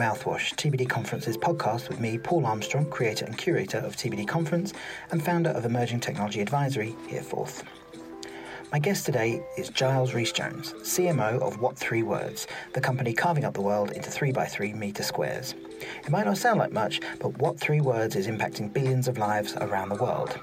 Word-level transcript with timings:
Mouthwash, 0.00 0.54
TBD 0.54 0.88
Conference's 0.88 1.36
podcast 1.36 1.90
with 1.90 2.00
me, 2.00 2.16
Paul 2.16 2.46
Armstrong, 2.46 2.86
creator 2.86 3.26
and 3.26 3.36
curator 3.36 3.76
of 3.76 3.96
TBD 3.96 4.26
Conference 4.26 4.72
and 5.10 5.22
founder 5.22 5.50
of 5.50 5.66
Emerging 5.66 6.00
Technology 6.00 6.40
Advisory, 6.40 6.96
here 7.06 7.20
forth. 7.22 7.62
My 8.72 8.78
guest 8.78 9.04
today 9.04 9.44
is 9.58 9.68
Giles 9.68 10.14
Rhys 10.14 10.32
Jones, 10.32 10.72
CMO 10.84 11.38
of 11.42 11.60
What 11.60 11.76
Three 11.76 12.02
Words, 12.02 12.46
the 12.72 12.80
company 12.80 13.12
carving 13.12 13.44
up 13.44 13.52
the 13.52 13.60
world 13.60 13.90
into 13.90 14.08
3x3 14.08 14.74
metre 14.74 15.02
squares. 15.02 15.54
It 16.02 16.08
might 16.08 16.24
not 16.24 16.38
sound 16.38 16.58
like 16.58 16.72
much, 16.72 17.02
but 17.18 17.36
What 17.36 17.60
Three 17.60 17.82
Words 17.82 18.16
is 18.16 18.26
impacting 18.26 18.72
billions 18.72 19.06
of 19.06 19.18
lives 19.18 19.54
around 19.56 19.90
the 19.90 20.02
world. 20.02 20.40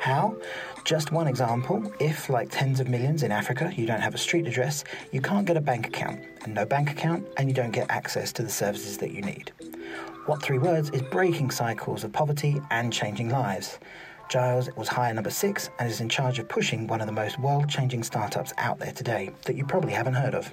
How? 0.00 0.36
Just 0.84 1.12
one 1.12 1.26
example 1.26 1.92
if, 1.98 2.30
like 2.30 2.50
tens 2.50 2.80
of 2.80 2.88
millions 2.88 3.22
in 3.22 3.32
Africa, 3.32 3.72
you 3.76 3.84
don't 3.84 4.00
have 4.00 4.14
a 4.14 4.18
street 4.18 4.46
address, 4.46 4.84
you 5.12 5.20
can't 5.20 5.44
get 5.46 5.56
a 5.56 5.60
bank 5.60 5.86
account, 5.86 6.20
and 6.44 6.54
no 6.54 6.64
bank 6.64 6.90
account, 6.90 7.26
and 7.36 7.48
you 7.48 7.54
don't 7.54 7.72
get 7.72 7.90
access 7.90 8.32
to 8.34 8.42
the 8.42 8.48
services 8.48 8.96
that 8.98 9.10
you 9.10 9.20
need. 9.20 9.52
What 10.26 10.42
Three 10.42 10.58
Words 10.58 10.90
is 10.90 11.02
breaking 11.02 11.50
cycles 11.50 12.04
of 12.04 12.12
poverty 12.12 12.62
and 12.70 12.92
changing 12.92 13.30
lives. 13.30 13.78
Giles 14.28 14.68
was 14.76 14.88
hire 14.88 15.14
number 15.14 15.30
six 15.30 15.70
and 15.78 15.90
is 15.90 16.02
in 16.02 16.08
charge 16.08 16.38
of 16.38 16.48
pushing 16.48 16.86
one 16.86 17.00
of 17.00 17.06
the 17.06 17.12
most 17.12 17.38
world 17.38 17.68
changing 17.68 18.02
startups 18.02 18.52
out 18.58 18.78
there 18.78 18.92
today 18.92 19.30
that 19.46 19.56
you 19.56 19.64
probably 19.64 19.92
haven't 19.92 20.14
heard 20.14 20.34
of. 20.34 20.50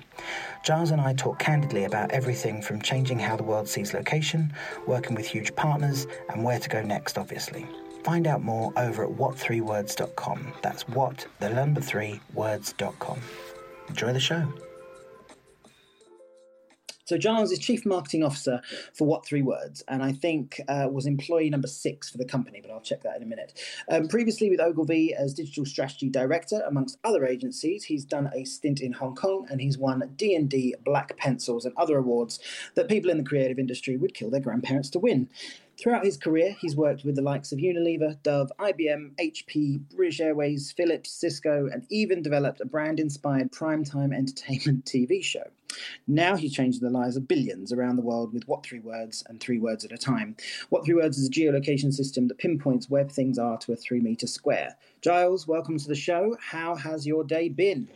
Giles 0.64 0.92
and 0.92 1.02
I 1.02 1.14
talk 1.14 1.40
candidly 1.40 1.84
about 1.84 2.12
everything 2.12 2.62
from 2.62 2.82
changing 2.82 3.20
how 3.20 3.36
the 3.36 3.44
world 3.44 3.68
sees 3.68 3.94
location, 3.94 4.54
working 4.88 5.14
with 5.14 5.28
huge 5.28 5.54
partners, 5.56 6.08
and 6.30 6.44
where 6.44 6.60
to 6.60 6.70
go 6.70 6.82
next, 6.82 7.18
obviously. 7.18 7.68
Find 8.06 8.28
out 8.28 8.44
more 8.44 8.72
over 8.78 9.04
at 9.04 9.10
what3words.com. 9.10 10.54
That's 10.62 10.88
what, 10.90 11.26
the 11.40 11.50
number 11.50 11.82
three, 11.82 12.20
words.com. 12.36 13.20
Enjoy 13.90 14.14
the 14.14 14.20
show. 14.20 14.48
So 17.06 17.18
Giles 17.18 17.52
is 17.52 17.58
Chief 17.58 17.84
Marketing 17.84 18.24
Officer 18.24 18.62
for 18.94 19.08
What 19.08 19.26
Three 19.26 19.42
Words, 19.42 19.84
and 19.88 20.04
I 20.04 20.12
think 20.12 20.62
uh, 20.68 20.88
was 20.92 21.08
employee 21.08 21.50
number 21.50 21.68
six 21.68 22.10
for 22.10 22.20
the 22.20 22.26
company, 22.26 22.62
but 22.62 22.72
I'll 22.72 22.82
check 22.82 23.02
that 23.02 23.18
in 23.18 23.24
a 23.24 23.28
minute. 23.28 23.60
Um, 23.90 24.08
previously 24.08 24.52
with 24.52 24.60
Ogilvy 24.60 25.16
as 25.16 25.34
Digital 25.34 25.66
Strategy 25.66 26.10
Director, 26.10 26.64
amongst 26.68 27.00
other 27.04 27.26
agencies, 27.26 27.86
he's 27.86 28.06
done 28.06 28.30
a 28.36 28.44
stint 28.44 28.82
in 28.82 28.94
Hong 28.94 29.16
Kong, 29.16 29.48
and 29.50 29.62
he's 29.62 29.80
won 29.80 30.14
D&AD, 30.16 30.84
Black 30.84 31.18
Pencils, 31.18 31.66
and 31.66 31.76
other 31.76 31.98
awards 31.98 32.40
that 32.76 32.88
people 32.88 33.10
in 33.10 33.18
the 33.18 33.24
creative 33.24 33.58
industry 33.58 33.98
would 33.98 34.14
kill 34.14 34.30
their 34.30 34.42
grandparents 34.42 34.90
to 34.92 35.00
win. 35.00 35.28
Throughout 35.78 36.06
his 36.06 36.16
career, 36.16 36.56
he's 36.62 36.76
worked 36.76 37.04
with 37.04 37.16
the 37.16 37.22
likes 37.22 37.52
of 37.52 37.60
Unilever, 37.60 38.22
Dove, 38.24 38.50
IBM, 38.60 39.12
HP, 39.16 39.82
British 39.94 40.22
Airways, 40.22 40.72
Philips, 40.72 41.12
Cisco, 41.12 41.68
and 41.68 41.86
even 41.90 42.22
developed 42.22 42.62
a 42.62 42.66
brand 42.66 42.98
inspired 43.00 43.52
primetime 43.52 44.16
entertainment 44.16 44.86
TV 44.86 45.22
show. 45.22 45.44
Now 46.08 46.38
he's 46.38 46.54
changing 46.54 46.82
the 46.82 46.90
lives 46.90 47.18
of 47.18 47.28
billions 47.28 47.74
around 47.74 47.98
the 47.98 48.02
world 48.02 48.34
with 48.34 48.48
What 48.48 48.66
Three 48.66 48.80
Words 48.80 49.24
and 49.28 49.42
Three 49.42 49.60
Words 49.60 49.84
at 49.84 49.92
a 49.92 49.98
Time. 49.98 50.38
What 50.70 50.86
Three 50.86 50.94
Words 50.94 51.18
is 51.18 51.28
a 51.28 51.32
geolocation 51.32 51.94
system 51.94 52.30
that 52.30 52.38
pinpoints 52.38 52.90
where 52.90 53.04
things 53.04 53.38
are 53.38 53.58
to 53.58 53.74
a 53.74 53.76
three 53.76 54.00
metre 54.00 54.28
square. 54.28 54.78
Giles, 55.02 55.46
welcome 55.46 55.78
to 55.78 55.88
the 55.88 55.96
show. 55.96 56.38
How 56.40 56.76
has 56.76 57.06
your 57.06 57.26
day 57.26 57.50
been? 57.50 57.90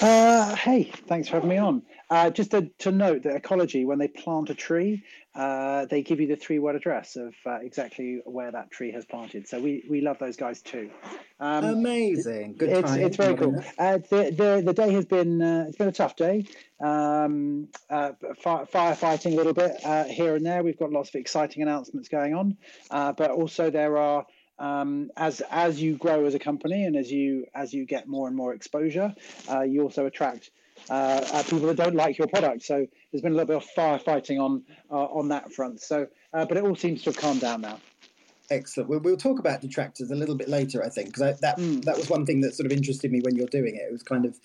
Uh, 0.00 0.54
hey, 0.54 0.84
thanks 1.08 1.28
for 1.28 1.34
having 1.34 1.50
me 1.50 1.58
on. 1.58 1.82
Uh, 2.10 2.30
just 2.30 2.52
to, 2.52 2.70
to, 2.78 2.90
note 2.92 3.22
that 3.22 3.42
Ecologi, 3.42 3.84
when 3.84 3.98
they 3.98 4.08
plant 4.08 4.48
a 4.48 4.54
tree, 4.54 5.02
uh, 5.34 5.86
they 5.86 6.02
give 6.02 6.20
you 6.20 6.26
the 6.26 6.36
three 6.36 6.58
word 6.58 6.74
address 6.74 7.16
of 7.16 7.34
uh, 7.46 7.58
exactly 7.62 8.20
where 8.24 8.50
that 8.50 8.70
tree 8.70 8.90
has 8.92 9.04
planted. 9.04 9.46
So 9.46 9.60
we, 9.60 9.84
we 9.88 10.00
love 10.00 10.18
those 10.18 10.36
guys 10.36 10.62
too. 10.62 10.90
Um, 11.38 11.64
Amazing. 11.64 12.54
Good 12.58 12.70
it's, 12.70 12.92
it's 12.92 13.16
very 13.16 13.36
cool. 13.36 13.62
Uh, 13.78 13.98
the, 13.98 14.34
the, 14.36 14.62
the 14.64 14.72
day 14.72 14.92
has 14.92 15.04
been, 15.04 15.40
uh, 15.40 15.66
it's 15.68 15.76
been 15.76 15.88
a 15.88 15.92
tough 15.92 16.16
day. 16.16 16.46
Um, 16.80 17.68
uh, 17.88 18.12
fire, 18.40 18.66
firefighting 18.66 19.32
a 19.32 19.36
little 19.36 19.54
bit 19.54 19.80
here 20.08 20.34
and 20.34 20.44
there. 20.44 20.62
We've 20.62 20.78
got 20.78 20.90
lots 20.90 21.10
of 21.10 21.16
exciting 21.16 21.62
announcements 21.62 22.08
going 22.08 22.34
on. 22.34 22.56
but 22.90 23.30
also 23.30 23.70
there 23.70 23.96
are 23.98 24.26
um, 24.58 25.10
as 25.16 25.40
as 25.50 25.80
you 25.80 25.96
grow 25.96 26.24
as 26.24 26.34
a 26.34 26.38
company 26.38 26.84
and 26.84 26.96
as 26.96 27.10
you 27.10 27.46
as 27.54 27.72
you 27.72 27.86
get 27.86 28.08
more 28.08 28.26
and 28.26 28.36
more 28.36 28.54
exposure, 28.54 29.14
uh, 29.48 29.62
you 29.62 29.82
also 29.82 30.06
attract 30.06 30.50
uh, 30.90 31.24
uh, 31.32 31.42
people 31.44 31.60
that 31.60 31.76
don't 31.76 31.94
like 31.94 32.18
your 32.18 32.28
product. 32.28 32.62
So 32.62 32.86
there's 33.10 33.22
been 33.22 33.32
a 33.32 33.36
little 33.36 33.46
bit 33.46 33.56
of 33.56 33.68
firefighting 33.76 34.40
on 34.40 34.62
uh, 34.90 35.04
on 35.06 35.28
that 35.28 35.52
front. 35.52 35.80
So, 35.80 36.06
uh, 36.32 36.44
but 36.46 36.56
it 36.56 36.64
all 36.64 36.76
seems 36.76 37.02
to 37.04 37.10
have 37.10 37.16
calmed 37.16 37.40
down 37.40 37.60
now. 37.60 37.78
Excellent. 38.50 38.88
We'll, 38.88 39.00
we'll 39.00 39.18
talk 39.18 39.38
about 39.38 39.60
detractors 39.60 40.10
a 40.10 40.14
little 40.14 40.34
bit 40.34 40.48
later, 40.48 40.82
I 40.82 40.88
think, 40.88 41.08
because 41.08 41.38
that 41.40 41.58
mm. 41.58 41.84
that 41.84 41.98
was 41.98 42.08
one 42.08 42.24
thing 42.24 42.40
that 42.40 42.54
sort 42.54 42.64
of 42.64 42.72
interested 42.72 43.12
me 43.12 43.20
when 43.20 43.36
you're 43.36 43.46
doing 43.46 43.76
it. 43.76 43.82
It 43.82 43.92
was 43.92 44.02
kind 44.02 44.24
of 44.24 44.40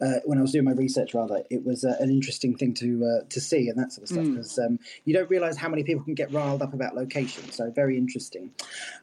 uh, 0.00 0.20
when 0.24 0.38
I 0.38 0.42
was 0.42 0.52
doing 0.52 0.64
my 0.64 0.72
research, 0.72 1.12
rather, 1.12 1.42
it 1.50 1.64
was 1.64 1.84
uh, 1.84 1.96
an 1.98 2.08
interesting 2.08 2.56
thing 2.56 2.72
to 2.74 3.04
uh, 3.04 3.24
to 3.28 3.40
see 3.40 3.68
and 3.68 3.76
that 3.76 3.92
sort 3.92 4.04
of 4.04 4.08
stuff 4.10 4.26
because 4.26 4.58
mm. 4.62 4.66
um, 4.66 4.78
you 5.04 5.12
don't 5.12 5.28
realise 5.28 5.56
how 5.56 5.68
many 5.68 5.82
people 5.82 6.04
can 6.04 6.14
get 6.14 6.32
riled 6.32 6.62
up 6.62 6.72
about 6.72 6.94
location. 6.94 7.50
So 7.50 7.68
very 7.72 7.98
interesting. 7.98 8.52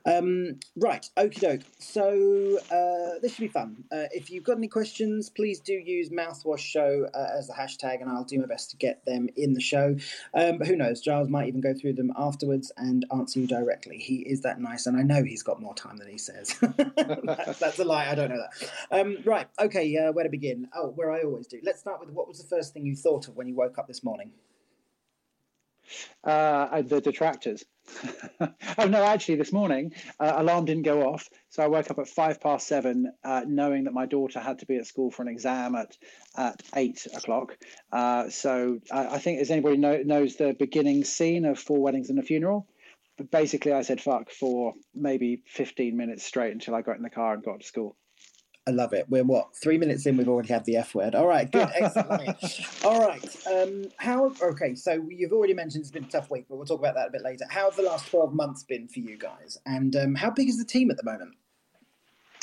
Um, 0.05 0.59
right, 0.77 1.05
okie 1.17 1.41
doke. 1.41 1.61
So 1.79 2.57
uh, 2.71 3.19
this 3.21 3.33
should 3.33 3.41
be 3.41 3.47
fun. 3.49 3.83
Uh, 3.91 4.07
if 4.11 4.29
you've 4.29 4.45
got 4.45 4.57
any 4.57 4.69
questions, 4.69 5.29
please 5.29 5.59
do 5.59 5.73
use 5.73 6.11
mouthwash 6.11 6.59
show 6.59 7.09
uh, 7.13 7.37
as 7.37 7.47
the 7.47 7.53
hashtag, 7.53 7.99
and 7.99 8.09
I'll 8.09 8.23
do 8.23 8.39
my 8.39 8.45
best 8.45 8.71
to 8.71 8.77
get 8.77 9.03
them 9.03 9.27
in 9.35 9.53
the 9.53 9.61
show. 9.61 9.97
Um, 10.33 10.59
but 10.59 10.67
who 10.67 10.77
knows? 10.77 11.01
Giles 11.01 11.27
might 11.27 11.49
even 11.49 11.59
go 11.59 11.73
through 11.73 11.93
them 11.93 12.13
afterwards 12.15 12.71
and 12.77 13.05
answer 13.11 13.41
you 13.41 13.47
directly. 13.47 13.97
He 13.97 14.19
is 14.19 14.44
that 14.45 14.59
nice, 14.59 14.87
and 14.87 14.97
I 14.97 15.03
know 15.03 15.23
he's 15.23 15.43
got 15.43 15.61
more 15.61 15.75
time 15.75 15.97
than 15.97 16.07
he 16.07 16.17
says. 16.17 16.55
that's, 17.59 17.79
a 17.79 17.83
lie. 17.83 18.07
I 18.09 18.15
don't 18.15 18.29
know 18.29 18.39
that. 18.39 18.99
Um, 18.99 19.17
right. 19.25 19.47
Okay. 19.59 19.95
Uh, 19.97 20.11
where 20.11 20.23
to 20.23 20.29
begin? 20.29 20.67
Oh, 20.73 20.89
where 20.95 21.11
I 21.11 21.21
always 21.21 21.47
do. 21.47 21.59
Let's 21.63 21.79
start 21.79 21.99
with 21.99 22.09
what 22.09 22.27
was 22.27 22.39
the 22.39 22.47
first 22.47 22.73
thing 22.73 22.85
you 22.85 22.95
thought 22.95 23.27
of 23.27 23.35
when 23.35 23.47
you 23.47 23.55
woke 23.55 23.77
up 23.77 23.87
this 23.87 24.03
morning? 24.03 24.31
Uh, 26.23 26.81
the 26.81 27.01
detractors. 27.01 27.63
oh 28.79 28.87
no, 28.87 29.03
actually, 29.03 29.35
this 29.35 29.53
morning 29.53 29.93
uh, 30.19 30.33
alarm 30.37 30.65
didn't 30.65 30.83
go 30.83 31.03
off, 31.03 31.29
so 31.49 31.61
I 31.61 31.67
woke 31.67 31.91
up 31.91 31.99
at 31.99 32.07
five 32.07 32.41
past 32.41 32.67
seven, 32.67 33.11
uh, 33.23 33.43
knowing 33.45 33.83
that 33.83 33.93
my 33.93 34.07
daughter 34.07 34.39
had 34.39 34.59
to 34.59 34.65
be 34.65 34.77
at 34.77 34.87
school 34.87 35.11
for 35.11 35.21
an 35.21 35.27
exam 35.27 35.75
at 35.75 35.95
at 36.35 36.61
eight 36.75 37.05
o'clock. 37.15 37.55
Uh, 37.91 38.29
so 38.29 38.79
I, 38.91 39.07
I, 39.15 39.17
think, 39.19 39.39
as 39.39 39.51
anybody 39.51 39.77
know, 39.77 40.01
knows 40.03 40.35
the 40.35 40.55
beginning 40.57 41.03
scene 41.03 41.45
of 41.45 41.59
Four 41.59 41.79
Weddings 41.79 42.09
and 42.09 42.17
a 42.17 42.23
Funeral, 42.23 42.67
but 43.17 43.31
basically, 43.31 43.71
I 43.73 43.81
said 43.81 44.01
fuck 44.01 44.31
for 44.31 44.73
maybe 44.93 45.41
15 45.47 45.95
minutes 45.95 46.25
straight 46.25 46.53
until 46.53 46.75
I 46.75 46.81
got 46.81 46.97
in 46.97 47.03
the 47.03 47.09
car 47.09 47.33
and 47.33 47.43
got 47.43 47.61
to 47.61 47.65
school. 47.65 47.95
I 48.67 48.71
love 48.71 48.93
it. 48.93 49.05
We're 49.09 49.23
what 49.23 49.55
three 49.55 49.77
minutes 49.77 50.07
in? 50.07 50.17
We've 50.17 50.27
already 50.27 50.51
had 50.51 50.65
the 50.65 50.77
F 50.77 50.95
word. 50.95 51.13
All 51.13 51.27
right, 51.27 51.49
good, 51.51 51.69
excellent. 51.75 52.35
All 52.83 53.07
right. 53.07 53.37
Um, 53.45 53.85
how? 53.97 54.33
Okay, 54.41 54.73
so 54.73 55.05
you've 55.07 55.33
already 55.33 55.53
mentioned 55.53 55.83
it's 55.83 55.91
been 55.91 56.05
a 56.05 56.07
tough 56.07 56.31
week, 56.31 56.45
but 56.49 56.55
we'll 56.55 56.65
talk 56.65 56.79
about 56.79 56.95
that 56.95 57.09
a 57.09 57.11
bit 57.11 57.21
later. 57.21 57.45
How 57.49 57.65
have 57.65 57.75
the 57.75 57.83
last 57.83 58.09
twelve 58.09 58.33
months 58.33 58.63
been 58.63 58.87
for 58.87 58.99
you 58.99 59.17
guys? 59.17 59.59
And 59.67 59.95
um, 59.95 60.15
how 60.15 60.31
big 60.31 60.49
is 60.49 60.57
the 60.57 60.65
team 60.65 60.89
at 60.89 60.97
the 60.97 61.03
moment? 61.03 61.35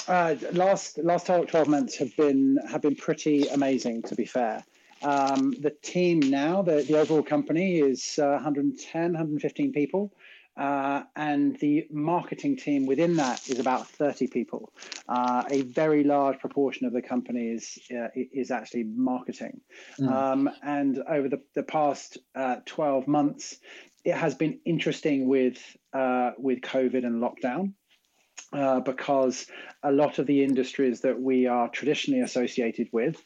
Uh, 0.07 0.37
last 0.53 0.99
last 0.99 1.27
twelve 1.27 1.67
months 1.67 1.97
have 1.97 2.17
been 2.17 2.57
have 2.71 2.83
been 2.83 2.97
pretty 2.97 3.49
amazing. 3.49 4.03
To 4.03 4.15
be 4.15 4.25
fair, 4.25 4.65
um, 5.03 5.55
the 5.59 5.71
team 5.83 6.21
now, 6.21 6.63
the 6.63 6.83
the 6.83 7.01
overall 7.01 7.25
company 7.25 7.81
is 7.81 8.21
uh, 8.23 8.31
110, 8.35 9.03
115 9.03 9.73
people. 9.73 10.13
Uh, 10.57 11.03
and 11.17 11.59
the 11.61 11.87
marketing 11.91 12.57
team 12.57 12.85
within 12.85 13.17
that 13.17 13.49
is 13.49 13.59
about 13.59 13.89
30 13.89 14.27
people. 14.27 14.71
Uh, 15.09 15.45
a 15.51 15.63
very 15.63 16.05
large 16.05 16.39
proportion 16.41 16.87
of 16.87 16.93
the 16.93 17.01
company 17.01 17.49
is, 17.49 17.79
uh, 17.91 18.09
is 18.15 18.51
actually 18.51 18.85
marketing. 18.85 19.61
Mm. 19.99 20.13
Um, 20.13 20.51
and 20.63 20.99
over 21.09 21.29
the, 21.29 21.41
the 21.55 21.63
past 21.63 22.19
uh, 22.35 22.57
12 22.67 23.09
months, 23.09 23.57
it 24.05 24.15
has 24.15 24.35
been 24.35 24.59
interesting 24.67 25.27
with, 25.27 25.59
uh, 25.95 26.33
with 26.37 26.61
COVID 26.61 27.07
and 27.07 27.23
lockdown. 27.23 27.73
Uh, 28.53 28.81
because 28.81 29.47
a 29.83 29.91
lot 29.91 30.19
of 30.19 30.27
the 30.27 30.45
industries 30.45 31.01
that 31.01 31.19
we 31.19 31.47
are 31.47 31.71
traditionally 31.71 32.21
associated 32.21 32.87
with, 32.93 33.17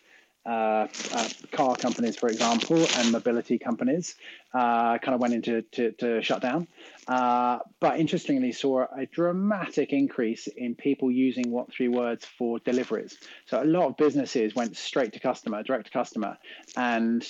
uh, 0.46 0.87
uh, 1.12 1.28
car 1.52 1.76
companies, 1.76 2.16
for 2.16 2.28
example, 2.28 2.87
and 2.96 3.10
mobility 3.10 3.58
companies 3.58 4.14
uh, 4.54 4.98
kind 4.98 5.14
of 5.14 5.20
went 5.20 5.34
into 5.34 5.62
to, 5.62 5.93
to 5.93 6.22
shut 6.22 6.40
down. 6.40 6.69
Uh, 7.08 7.58
but 7.81 7.98
interestingly, 7.98 8.52
saw 8.52 8.87
a 8.96 9.06
dramatic 9.06 9.93
increase 9.93 10.46
in 10.46 10.75
people 10.75 11.10
using 11.10 11.50
What 11.50 11.72
Three 11.72 11.88
Words 11.88 12.25
for 12.25 12.58
deliveries. 12.60 13.16
So 13.46 13.62
a 13.62 13.64
lot 13.64 13.87
of 13.87 13.96
businesses 13.96 14.54
went 14.54 14.76
straight 14.76 15.12
to 15.14 15.20
customer, 15.20 15.62
direct 15.62 15.87
to 15.87 15.93
customer, 15.93 16.38
and 16.76 17.26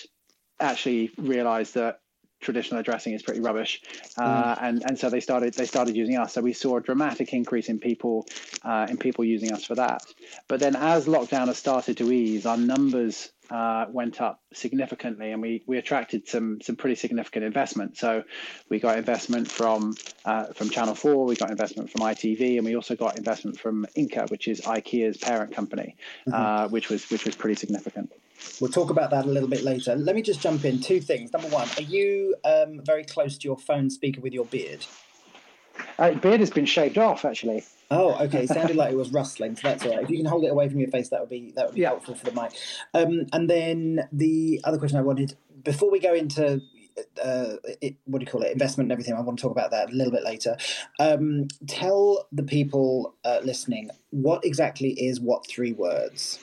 actually 0.61 1.11
realized 1.19 1.75
that 1.75 2.01
traditional 2.41 2.81
addressing 2.81 3.15
is 3.15 3.23
pretty 3.23 3.41
rubbish, 3.41 3.83
uh, 4.19 4.55
mm. 4.55 4.59
and 4.63 4.83
and 4.87 4.99
so 4.99 5.11
they 5.11 5.21
started 5.21 5.55
they 5.55 5.67
started 5.67 5.97
using 5.97 6.17
us. 6.17 6.35
So 6.35 6.41
we 6.41 6.53
saw 6.53 6.77
a 6.77 6.81
dramatic 6.81 7.33
increase 7.33 7.69
in 7.69 7.79
people 7.79 8.27
uh, 8.63 8.87
in 8.89 8.97
people 8.97 9.25
using 9.25 9.53
us 9.53 9.65
for 9.65 9.75
that. 9.75 10.03
But 10.49 10.61
then 10.61 10.77
as 10.77 11.07
lockdown 11.07 11.47
has 11.47 11.59
started 11.59 11.97
to 11.99 12.13
ease, 12.13 12.47
our 12.47 12.57
numbers 12.57 13.31
uh, 13.51 13.87
went 13.91 14.21
up 14.21 14.43
significantly, 14.53 15.33
and 15.33 15.41
we 15.41 15.63
we 15.67 15.79
attracted 15.79 16.29
some 16.29 16.61
some 16.61 16.77
pretty 16.77 16.97
significant 16.97 17.45
investment. 17.45 17.97
So 17.97 18.25
we 18.69 18.79
got 18.81 18.99
investment 18.99 19.51
from 19.51 19.95
uh, 20.25 20.47
from 20.53 20.71
Channel 20.71 20.95
Four, 20.95 21.27
we 21.27 21.37
got 21.37 21.51
investment 21.51 21.91
from 21.91 22.03
ITV, 22.03 22.57
and 22.57 22.65
we 22.65 22.75
also 22.77 22.97
got 22.97 23.17
investment 23.17 23.59
from 23.59 23.87
Ingka, 23.97 24.31
which 24.31 24.49
is 24.49 24.61
IKEA's 24.63 25.19
parent 25.19 25.55
company, 25.55 25.97
mm-hmm. 26.27 26.35
Uh, 26.35 26.69
which 26.69 26.89
was 26.89 27.09
which 27.11 27.25
was 27.25 27.35
pretty 27.35 27.59
significant. 27.59 28.13
We'll 28.61 28.71
talk 28.71 28.91
about 28.91 29.11
that 29.11 29.25
a 29.25 29.29
little 29.29 29.49
bit 29.49 29.63
later. 29.63 29.95
Let 29.97 30.15
me 30.15 30.23
just 30.23 30.41
jump 30.41 30.65
in. 30.65 30.81
Two 30.81 31.01
things. 31.01 31.33
Number 31.33 31.49
one, 31.49 31.69
are 31.77 31.83
you 31.83 32.35
um, 32.45 32.81
very 32.85 33.05
close 33.05 33.37
to 33.39 33.45
your 33.49 33.59
phone 33.59 33.91
speaker 33.91 34.21
with 34.21 34.33
your 34.33 34.47
beard? 34.47 34.87
Uh, 35.99 36.13
beard 36.13 36.41
has 36.41 36.51
been 36.51 36.67
shaved 36.67 36.99
off, 36.99 37.25
actually. 37.25 37.65
Oh, 37.91 38.15
okay. 38.25 38.45
It 38.45 38.49
sounded 38.49 38.77
like 38.77 38.93
it 38.93 38.97
was 38.97 39.13
rustling, 39.13 39.57
so 39.57 39.69
that's 39.69 39.85
all 39.85 39.93
right. 39.93 40.03
If 40.03 40.11
you 40.11 40.17
can 40.17 40.27
hold 40.27 40.45
it 40.45 40.49
away 40.49 40.69
from 40.69 40.81
your 40.81 40.91
face, 40.91 41.11
that 41.11 41.21
would 41.21 41.29
be 41.29 41.53
that 41.55 41.67
would 41.67 41.75
be 41.75 41.83
yeah. 41.83 41.89
helpful 41.89 42.15
for 42.15 42.25
the 42.25 42.33
mic. 42.33 42.53
Um, 42.95 43.27
and 43.33 43.49
then 43.49 44.09
the 44.13 44.61
other 44.65 44.79
question 44.79 44.99
I 44.99 45.03
wanted 45.03 45.37
before 45.63 45.91
we 45.91 46.01
go 46.01 46.15
into 46.15 46.61
uh, 47.23 47.57
it, 47.81 47.97
what 48.05 48.19
do 48.19 48.25
you 48.25 48.31
call 48.31 48.43
it, 48.43 48.53
investment 48.53 48.87
and 48.87 48.93
everything. 48.93 49.15
I 49.15 49.21
want 49.21 49.39
to 49.39 49.43
talk 49.43 49.53
about 49.53 49.71
that 49.71 49.91
a 49.91 49.93
little 49.93 50.13
bit 50.13 50.25
later. 50.25 50.57
Um, 50.99 51.49
tell 51.67 52.27
the 52.33 52.43
people 52.43 53.15
uh, 53.25 53.41
listening 53.45 53.91
what 54.11 54.45
exactly 54.45 54.91
is 54.91 55.21
what 55.21 55.47
three 55.47 55.73
words. 55.73 56.39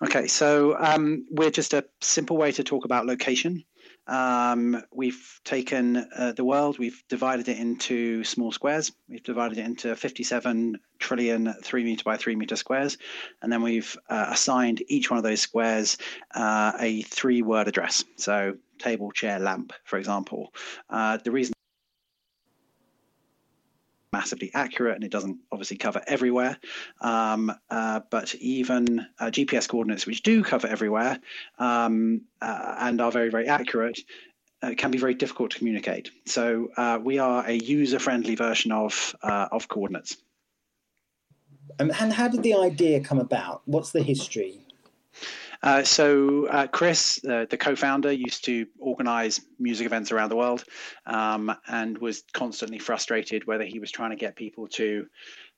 Okay, 0.00 0.28
so 0.28 0.76
um, 0.78 1.26
we're 1.30 1.50
just 1.50 1.74
a 1.74 1.84
simple 2.00 2.36
way 2.36 2.52
to 2.52 2.62
talk 2.62 2.84
about 2.84 3.06
location. 3.06 3.64
Um, 4.06 4.82
we've 4.92 5.40
taken 5.44 5.96
uh, 6.16 6.32
the 6.32 6.44
world, 6.44 6.78
we've 6.78 7.02
divided 7.08 7.48
it 7.48 7.58
into 7.58 8.22
small 8.22 8.52
squares. 8.52 8.92
We've 9.08 9.22
divided 9.22 9.58
it 9.58 9.66
into 9.66 9.94
57 9.94 10.78
trillion 10.98 11.52
three 11.62 11.84
meter 11.84 12.04
by 12.04 12.16
three 12.16 12.36
meter 12.36 12.56
squares. 12.56 12.96
And 13.42 13.52
then 13.52 13.60
we've 13.62 13.96
uh, 14.08 14.26
assigned 14.30 14.82
each 14.88 15.10
one 15.10 15.18
of 15.18 15.24
those 15.24 15.40
squares 15.40 15.98
uh, 16.34 16.72
a 16.78 17.02
three 17.02 17.42
word 17.42 17.68
address. 17.68 18.04
So 18.16 18.56
table, 18.78 19.10
chair, 19.10 19.40
lamp, 19.40 19.72
for 19.84 19.98
example. 19.98 20.54
Uh, 20.88 21.18
the 21.22 21.32
reason 21.32 21.54
massively 24.18 24.50
accurate 24.52 24.96
and 24.96 25.04
it 25.04 25.12
doesn't 25.12 25.38
obviously 25.52 25.76
cover 25.76 26.02
everywhere. 26.08 26.58
Um, 27.00 27.52
uh, 27.70 28.00
but 28.10 28.34
even 28.36 29.06
uh, 29.20 29.26
GPS 29.26 29.68
coordinates, 29.68 30.06
which 30.06 30.22
do 30.24 30.42
cover 30.42 30.66
everywhere 30.66 31.20
um, 31.58 32.22
uh, 32.42 32.74
and 32.80 33.00
are 33.00 33.12
very, 33.12 33.30
very 33.30 33.46
accurate, 33.46 34.00
uh, 34.62 34.72
can 34.76 34.90
be 34.90 34.98
very 34.98 35.14
difficult 35.14 35.52
to 35.52 35.58
communicate. 35.58 36.10
So 36.26 36.68
uh, 36.76 36.98
we 37.00 37.20
are 37.20 37.46
a 37.46 37.52
user-friendly 37.52 38.34
version 38.34 38.72
of 38.72 39.14
uh, 39.22 39.46
of 39.52 39.68
coordinates. 39.68 40.16
Um, 41.78 41.92
and 42.00 42.12
how 42.12 42.26
did 42.26 42.42
the 42.42 42.54
idea 42.54 43.00
come 43.00 43.20
about? 43.20 43.62
What's 43.66 43.92
the 43.92 44.02
history? 44.02 44.67
Uh, 45.62 45.82
so 45.82 46.46
uh, 46.46 46.66
Chris, 46.68 47.20
uh, 47.24 47.46
the 47.50 47.56
co-founder, 47.56 48.12
used 48.12 48.44
to 48.44 48.66
organize 48.78 49.40
music 49.58 49.86
events 49.86 50.12
around 50.12 50.28
the 50.28 50.36
world, 50.36 50.64
um, 51.06 51.52
and 51.66 51.98
was 51.98 52.22
constantly 52.32 52.78
frustrated 52.78 53.46
whether 53.46 53.64
he 53.64 53.80
was 53.80 53.90
trying 53.90 54.10
to 54.10 54.16
get 54.16 54.36
people 54.36 54.68
to 54.68 55.06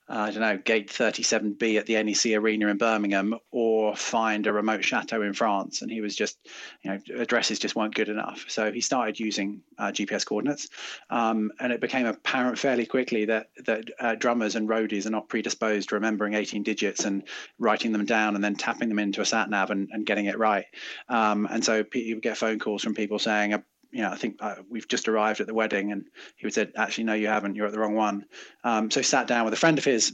I 0.07 0.29
don't 0.31 0.41
know, 0.41 0.57
gate 0.57 0.89
37B 0.89 1.77
at 1.77 1.85
the 1.85 2.01
NEC 2.03 2.33
Arena 2.37 2.67
in 2.67 2.77
Birmingham 2.77 3.35
or 3.51 3.95
find 3.95 4.45
a 4.45 4.51
remote 4.51 4.83
chateau 4.83 5.21
in 5.21 5.33
France. 5.33 5.81
And 5.81 5.89
he 5.89 6.01
was 6.01 6.15
just, 6.15 6.37
you 6.81 6.91
know, 6.91 6.99
addresses 7.17 7.59
just 7.59 7.77
weren't 7.77 7.95
good 7.95 8.09
enough. 8.09 8.43
So 8.49 8.71
he 8.71 8.81
started 8.81 9.19
using 9.19 9.61
uh, 9.77 9.91
GPS 9.91 10.25
coordinates. 10.25 10.67
Um, 11.09 11.51
and 11.59 11.71
it 11.71 11.79
became 11.79 12.05
apparent 12.05 12.59
fairly 12.59 12.85
quickly 12.85 13.25
that, 13.25 13.51
that 13.65 13.85
uh, 13.99 14.15
drummers 14.15 14.55
and 14.55 14.67
roadies 14.67 15.05
are 15.05 15.11
not 15.11 15.29
predisposed 15.29 15.89
to 15.89 15.95
remembering 15.95 16.33
18 16.33 16.63
digits 16.63 17.05
and 17.05 17.23
writing 17.57 17.93
them 17.93 18.05
down 18.05 18.35
and 18.35 18.43
then 18.43 18.55
tapping 18.55 18.89
them 18.89 18.99
into 18.99 19.21
a 19.21 19.25
sat 19.25 19.49
nav 19.49 19.71
and, 19.71 19.89
and 19.93 20.05
getting 20.05 20.25
it 20.25 20.37
right. 20.37 20.65
Um, 21.07 21.47
and 21.49 21.63
so 21.63 21.85
you 21.93 22.15
would 22.15 22.23
get 22.23 22.37
phone 22.37 22.59
calls 22.59 22.83
from 22.83 22.95
people 22.95 23.17
saying, 23.17 23.53
you 23.91 24.01
know, 24.01 24.09
I 24.09 24.15
think 24.15 24.37
uh, 24.39 24.55
we've 24.69 24.87
just 24.87 25.07
arrived 25.07 25.39
at 25.41 25.47
the 25.47 25.53
wedding. 25.53 25.91
And 25.91 26.05
he 26.35 26.45
would 26.45 26.53
said, 26.53 26.71
actually, 26.75 27.05
no, 27.05 27.13
you 27.13 27.27
haven't. 27.27 27.55
You're 27.55 27.67
at 27.67 27.71
the 27.71 27.79
wrong 27.79 27.95
one. 27.95 28.25
Um, 28.63 28.89
so 28.89 29.01
sat 29.01 29.27
down 29.27 29.45
with 29.45 29.53
a 29.53 29.57
friend 29.57 29.77
of 29.77 29.85
his 29.85 30.13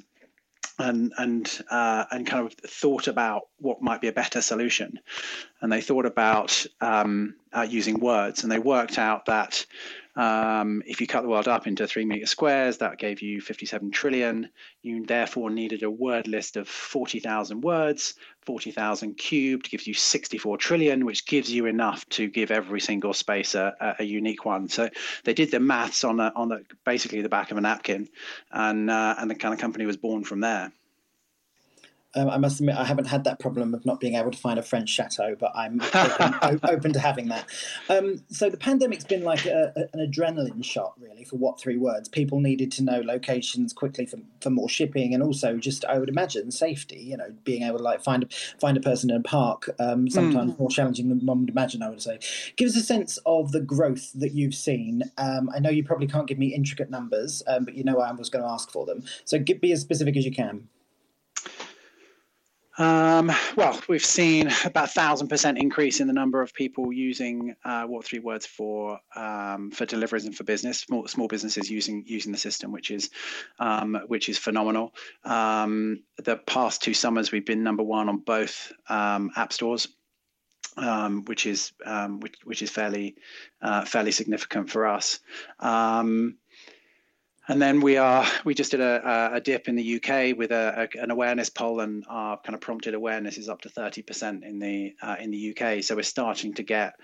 and 0.80 1.12
and 1.18 1.62
uh, 1.72 2.06
and 2.12 2.28
kind 2.28 2.46
of 2.46 2.54
thought 2.54 3.08
about 3.08 3.48
what 3.58 3.82
might 3.82 4.02
be 4.02 4.08
a 4.08 4.14
better 4.14 4.42
solution. 4.42 5.00
And 5.62 5.72
they 5.72 5.82
thought 5.82 6.06
about 6.06 6.66
um, 6.82 7.36
uh, 7.52 7.66
using 7.68 8.00
words, 8.00 8.44
and 8.44 8.52
they 8.52 8.60
worked 8.60 9.00
out 9.00 9.26
that 9.26 9.66
um, 10.18 10.82
if 10.88 11.00
you 11.00 11.06
cut 11.06 11.22
the 11.22 11.30
world 11.30 11.48
up 11.48 11.68
into 11.68 11.86
three 11.86 12.04
meter 12.04 12.26
squares, 12.26 12.80
that 12.80 12.98
gave 12.98 13.22
you 13.22 13.40
57 13.40 13.92
trillion. 13.92 14.50
You 14.82 15.06
therefore 15.06 15.52
needed 15.52 15.84
a 15.84 15.92
word 15.92 16.28
list 16.28 16.58
of 16.58 16.68
40,000 16.68 17.62
words. 17.62 18.16
40,000 18.44 19.14
cubed 19.16 19.70
gives 19.70 19.86
you 19.86 19.94
64 19.94 20.58
trillion, 20.58 21.06
which 21.06 21.28
gives 21.28 21.52
you 21.52 21.68
enough 21.68 22.08
to 22.10 22.28
give 22.28 22.50
every 22.50 22.80
single 22.80 23.14
space 23.14 23.54
a, 23.54 23.76
a, 23.80 23.96
a 24.00 24.04
unique 24.04 24.44
one. 24.44 24.68
So 24.70 24.90
they 25.24 25.36
did 25.36 25.52
the 25.52 25.60
maths 25.60 26.04
on 26.04 26.18
the, 26.18 26.34
on 26.34 26.50
the 26.50 26.66
basically 26.84 27.22
the 27.22 27.30
back 27.30 27.52
of 27.52 27.58
a 27.58 27.62
napkin, 27.62 28.10
and 28.52 28.90
uh, 28.90 29.16
and 29.20 29.30
the 29.30 29.36
kind 29.36 29.54
of 29.54 29.60
company 29.60 29.86
was 29.86 29.98
born 29.98 30.24
from 30.24 30.40
there. 30.40 30.72
Um, 32.18 32.30
I 32.32 32.38
must 32.38 32.60
admit, 32.60 32.76
I 32.76 32.84
haven't 32.84 33.06
had 33.06 33.26
that 33.26 33.40
problem 33.40 33.76
of 33.76 33.86
not 33.86 34.00
being 34.00 34.16
able 34.16 34.32
to 34.32 34.38
find 34.38 34.58
a 34.58 34.64
French 34.64 34.90
chateau, 34.90 35.36
but 35.40 35.52
I'm 35.56 35.80
open, 35.94 36.60
open 36.64 36.94
to 36.94 37.00
having 37.00 37.28
that. 37.28 37.46
Um, 37.90 38.24
so 38.30 38.50
the 38.50 38.58
pandemic's 38.58 39.06
been 39.06 39.24
like 39.24 39.46
a, 39.46 39.72
a, 39.76 39.82
an 39.96 40.12
adrenaline 40.12 40.64
shot, 40.64 40.94
really, 41.00 41.24
for 41.24 41.36
what 41.36 41.60
three 41.60 41.78
words. 41.78 42.10
People 42.10 42.40
needed 42.40 42.72
to 42.74 42.84
know 42.84 43.02
locations 43.02 43.72
quickly 43.72 44.08
for, 44.08 44.18
for 44.42 44.50
more 44.50 44.68
shipping, 44.68 45.14
and 45.14 45.22
also 45.22 45.58
just, 45.58 45.86
I 45.86 46.00
would 46.00 46.10
imagine, 46.10 46.50
safety. 46.50 46.98
You 46.98 47.18
know, 47.18 47.36
being 47.44 47.62
able 47.62 47.78
to 47.78 47.84
like 47.84 48.04
find 48.04 48.24
a, 48.24 48.28
find 48.60 48.78
a 48.78 48.82
person 48.82 49.12
in 49.12 49.18
a 49.18 49.24
park, 49.24 49.70
um, 49.80 50.10
sometimes 50.10 50.54
mm. 50.54 50.60
more 50.60 50.70
challenging 50.70 51.10
than 51.10 51.24
one 51.24 51.42
would 51.42 51.50
imagine. 51.50 51.84
I 51.84 51.90
would 51.90 52.02
say. 52.02 52.18
Give 52.56 52.68
us 52.68 52.76
a 52.76 52.82
sense 52.82 53.20
of 53.28 53.52
the 53.52 53.62
growth 53.62 54.12
that 54.14 54.34
you've 54.34 54.56
seen. 54.56 55.04
Um, 55.20 55.52
I 55.54 55.60
know 55.60 55.70
you 55.70 55.84
probably 55.84 56.08
can't 56.08 56.28
give 56.28 56.40
me 56.40 56.48
intricate 56.48 56.90
numbers, 56.90 57.44
um, 57.48 57.64
but 57.66 57.76
you 57.76 57.84
know 57.84 58.00
I 58.00 58.12
was 58.12 58.30
going 58.30 58.44
to 58.44 58.50
ask 58.50 58.72
for 58.72 58.88
them. 58.88 59.04
So 59.26 59.38
give, 59.38 59.62
be 59.62 59.72
as 59.72 59.82
specific 59.82 60.18
as 60.18 60.26
you 60.26 60.32
can. 60.32 60.68
Um, 62.78 63.32
well, 63.56 63.80
we've 63.90 64.06
seen 64.06 64.52
about 64.64 64.92
thousand 64.92 65.30
percent 65.30 65.58
increase 65.58 66.00
in 66.00 66.08
the 66.08 66.14
number 66.14 66.42
of 66.42 66.54
people 66.54 66.94
using 66.94 67.56
uh, 67.66 67.86
what 67.86 68.06
three 68.06 68.20
words 68.20 68.46
for 68.46 69.00
um, 69.16 69.72
for 69.72 69.86
deliveries 69.86 70.26
and 70.26 70.36
for 70.36 70.44
business. 70.44 70.80
Small, 70.80 71.08
small 71.08 71.28
businesses 71.28 71.72
using 71.72 72.04
using 72.06 72.32
the 72.32 72.38
system, 72.38 72.72
which 72.72 72.92
is 72.92 73.10
um, 73.60 74.00
which 74.08 74.30
is 74.30 74.38
phenomenal. 74.38 74.94
Um, 75.24 76.04
the 76.24 76.38
past 76.38 76.84
two 76.84 76.94
summers, 76.94 77.32
we've 77.32 77.46
been 77.46 77.64
number 77.64 77.84
one 77.84 78.10
on 78.10 78.20
both 78.20 78.72
um, 78.90 79.32
app 79.36 79.54
stores. 79.54 79.88
Um, 80.76 81.26
which 81.26 81.48
is 81.48 81.72
which, 82.20 82.36
which 82.44 82.62
is 82.62 82.70
fairly 82.70 83.16
uh, 83.64 83.84
fairly 83.86 84.12
significant 84.12 84.70
for 84.70 84.86
us. 84.86 85.20
Um, 85.60 86.38
and 87.48 87.62
then 87.62 87.80
we 87.82 87.98
are 87.98 88.26
we 88.44 88.54
just 88.54 88.72
did 88.72 88.82
a, 88.82 89.32
a 89.34 89.42
dip 89.42 89.68
in 89.68 89.76
the 89.76 89.96
UK 89.96 90.38
with 90.38 90.52
a, 90.52 90.90
a, 90.96 91.02
an 91.02 91.12
awareness 91.12 91.50
poll, 91.50 91.80
and 91.80 92.06
our 92.10 92.38
kind 92.38 92.56
of 92.56 92.62
prompted 92.62 92.94
awareness 92.94 93.38
is 93.38 93.50
up 93.50 93.62
to 93.62 93.70
thirty 93.70 94.02
percent 94.02 94.44
in 94.44 94.60
the 94.60 94.96
uh, 95.02 95.16
in 95.20 95.32
the 95.32 95.56
UK. 95.56 95.84
So 95.84 95.96
we're 95.96 96.04
starting 96.04 96.54
to 96.56 96.64
get 96.64 96.96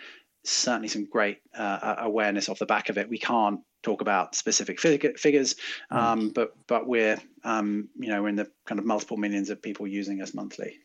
certainly 0.44 0.90
some 0.90 1.06
great 1.06 1.40
uh, 1.58 1.96
awareness 2.00 2.50
off 2.50 2.60
the 2.60 2.66
back 2.66 2.90
of 2.90 2.98
it. 2.98 3.10
We 3.10 3.18
can't 3.18 3.62
talk 3.82 4.02
about 4.02 4.36
specific 4.36 4.80
fig- 4.80 5.18
figures, 5.18 5.56
mm. 5.92 5.98
um, 5.98 6.30
mm. 6.30 6.34
but 6.34 6.54
but 6.68 6.88
we're 6.88 7.20
um, 7.44 7.90
you 7.98 8.10
know 8.10 8.22
we're 8.22 8.30
in 8.30 8.36
the 8.36 8.52
kind 8.66 8.80
of 8.80 8.86
multiple 8.86 9.18
millions 9.18 9.50
of 9.50 9.62
people 9.62 9.88
using 9.88 10.22
us 10.22 10.34
monthly. 10.34 10.80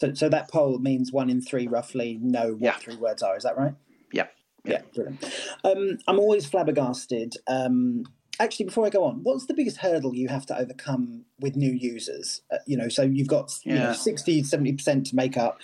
So, 0.00 0.12
so 0.14 0.28
that 0.28 0.50
poll 0.50 0.78
means 0.78 1.12
one 1.12 1.30
in 1.30 1.40
three 1.40 1.68
roughly 1.68 2.18
know 2.20 2.52
what 2.52 2.60
yeah. 2.60 2.76
three 2.76 2.96
words 2.96 3.22
are. 3.22 3.36
Is 3.36 3.44
that 3.44 3.56
right? 3.56 3.74
Yeah. 4.12 4.26
Yeah, 4.64 4.72
yeah 4.72 4.82
brilliant. 4.94 5.24
Um, 5.64 5.98
I'm 6.06 6.18
always 6.18 6.44
flabbergasted 6.44 7.34
um, 7.46 8.04
actually 8.40 8.64
before 8.66 8.86
i 8.86 8.90
go 8.90 9.04
on 9.04 9.22
what's 9.22 9.46
the 9.46 9.54
biggest 9.54 9.78
hurdle 9.78 10.14
you 10.14 10.28
have 10.28 10.46
to 10.46 10.56
overcome 10.58 11.24
with 11.40 11.56
new 11.56 11.72
users 11.72 12.42
uh, 12.52 12.58
you 12.66 12.76
know 12.76 12.88
so 12.88 13.02
you've 13.02 13.28
got 13.28 13.52
yeah. 13.64 13.74
you 13.74 13.78
know, 13.80 13.92
60 13.92 14.42
70% 14.42 15.08
to 15.08 15.16
make 15.16 15.36
up 15.36 15.60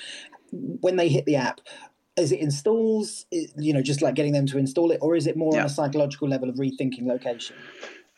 when 0.50 0.97
they 0.97 1.09
hit 1.09 1.25
the 1.25 1.37
app 1.37 1.61
is 2.17 2.33
it 2.33 2.41
installs 2.41 3.26
you 3.31 3.73
know 3.73 3.83
just 3.83 4.02
like 4.02 4.14
getting 4.14 4.33
them 4.33 4.47
to 4.47 4.59
install 4.59 4.91
it 4.91 4.99
or 5.00 5.17
is 5.17 5.26
it 5.26 5.37
more 5.37 5.52
yeah. 5.55 5.61
on 5.61 5.67
a 5.67 5.71
psychological 5.71 6.29
level 6.29 6.49
of 6.49 6.57
rethinking 6.57 7.07
location 7.07 7.57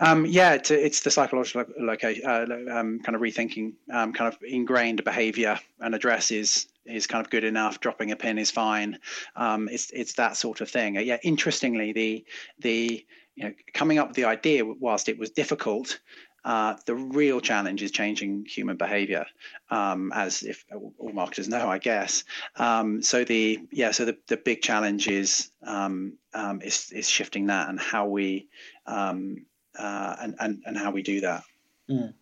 um, 0.00 0.26
yeah, 0.26 0.54
it's, 0.54 0.70
it's, 0.70 1.00
the 1.00 1.10
psychological 1.10 1.64
location, 1.78 2.26
uh, 2.26 2.46
um, 2.72 2.98
kind 3.00 3.14
of 3.14 3.22
rethinking, 3.22 3.74
um, 3.92 4.12
kind 4.12 4.32
of 4.32 4.38
ingrained 4.42 5.04
behavior 5.04 5.58
and 5.80 5.94
address 5.94 6.30
is 6.30 6.66
is 6.84 7.06
kind 7.06 7.24
of 7.24 7.30
good 7.30 7.44
enough. 7.44 7.80
Dropping 7.80 8.10
a 8.10 8.16
pin 8.16 8.36
is 8.36 8.50
fine. 8.50 8.98
Um, 9.36 9.68
it's 9.70 9.90
it's 9.90 10.14
that 10.14 10.36
sort 10.36 10.60
of 10.60 10.68
thing. 10.68 10.96
Yeah, 10.96 11.18
interestingly, 11.22 11.92
the 11.92 12.24
the 12.58 13.06
you 13.36 13.44
know, 13.44 13.54
coming 13.72 13.98
up 13.98 14.08
with 14.08 14.16
the 14.16 14.24
idea, 14.24 14.64
whilst 14.64 15.08
it 15.08 15.18
was 15.18 15.30
difficult, 15.30 16.00
uh, 16.44 16.76
the 16.86 16.94
real 16.94 17.40
challenge 17.40 17.82
is 17.82 17.90
changing 17.90 18.44
human 18.46 18.76
behavior, 18.76 19.24
um, 19.70 20.12
as 20.14 20.42
if 20.42 20.64
all 20.70 21.12
marketers 21.12 21.48
know, 21.48 21.68
I 21.68 21.78
guess. 21.78 22.24
Um, 22.56 23.02
so 23.02 23.24
the 23.24 23.60
yeah, 23.72 23.92
so 23.92 24.04
the, 24.04 24.18
the 24.28 24.36
big 24.36 24.60
challenge 24.60 25.08
is 25.08 25.50
um, 25.66 26.18
um 26.34 26.60
is 26.60 26.92
is 26.92 27.08
shifting 27.08 27.46
that 27.46 27.68
and 27.68 27.80
how 27.80 28.06
we 28.06 28.48
um, 28.86 29.46
uh, 29.78 30.16
and, 30.20 30.34
and 30.38 30.62
and 30.66 30.76
how 30.76 30.90
we 30.90 31.02
do 31.02 31.22
that. 31.22 31.44
Mm. 31.90 32.14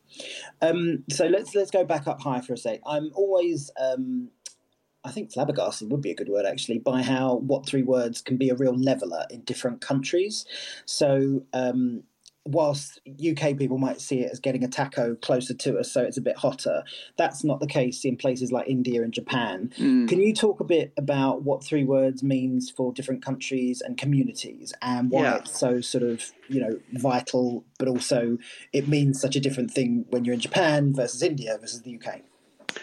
Um, 0.60 1.04
so 1.10 1.26
let's 1.26 1.54
let's 1.54 1.70
go 1.70 1.84
back 1.84 2.06
up 2.06 2.20
high 2.20 2.40
for 2.40 2.52
a 2.52 2.56
sec. 2.56 2.80
I'm 2.86 3.10
always 3.14 3.70
I 5.04 5.10
think 5.10 5.32
flabbergasting 5.32 5.88
would 5.88 6.00
be 6.00 6.12
a 6.12 6.14
good 6.14 6.28
word 6.28 6.46
actually, 6.46 6.78
by 6.78 7.02
how 7.02 7.36
what 7.36 7.66
three 7.66 7.82
words 7.82 8.20
can 8.20 8.36
be 8.36 8.50
a 8.50 8.54
real 8.54 8.76
leveler 8.76 9.26
in 9.30 9.40
different 9.42 9.80
countries. 9.80 10.46
So, 10.86 11.42
um, 11.52 12.04
whilst 12.44 13.00
UK 13.08 13.56
people 13.56 13.78
might 13.78 14.00
see 14.00 14.20
it 14.20 14.32
as 14.32 14.40
getting 14.40 14.64
a 14.64 14.68
taco 14.68 15.14
closer 15.16 15.54
to 15.54 15.78
us, 15.78 15.92
so 15.92 16.02
it's 16.02 16.16
a 16.16 16.20
bit 16.20 16.36
hotter, 16.36 16.82
that's 17.16 17.44
not 17.44 17.60
the 17.60 17.66
case 17.66 18.04
in 18.04 18.16
places 18.16 18.50
like 18.50 18.68
India 18.68 19.02
and 19.02 19.12
Japan. 19.12 19.72
Mm. 19.78 20.08
Can 20.08 20.20
you 20.20 20.34
talk 20.34 20.58
a 20.60 20.64
bit 20.64 20.92
about 20.96 21.42
what 21.42 21.62
three 21.62 21.84
words 21.84 22.22
means 22.22 22.70
for 22.70 22.92
different 22.92 23.24
countries 23.24 23.80
and 23.80 23.96
communities 23.96 24.74
and 24.82 25.10
why 25.10 25.22
yeah. 25.22 25.36
it's 25.36 25.58
so 25.58 25.80
sort 25.80 26.02
of, 26.02 26.32
you 26.48 26.60
know, 26.60 26.80
vital, 26.94 27.64
but 27.78 27.86
also 27.86 28.38
it 28.72 28.88
means 28.88 29.20
such 29.20 29.36
a 29.36 29.40
different 29.40 29.70
thing 29.70 30.04
when 30.10 30.24
you're 30.24 30.34
in 30.34 30.40
Japan 30.40 30.92
versus 30.92 31.22
India 31.22 31.56
versus 31.60 31.82
the 31.82 31.96
UK? 31.96 32.22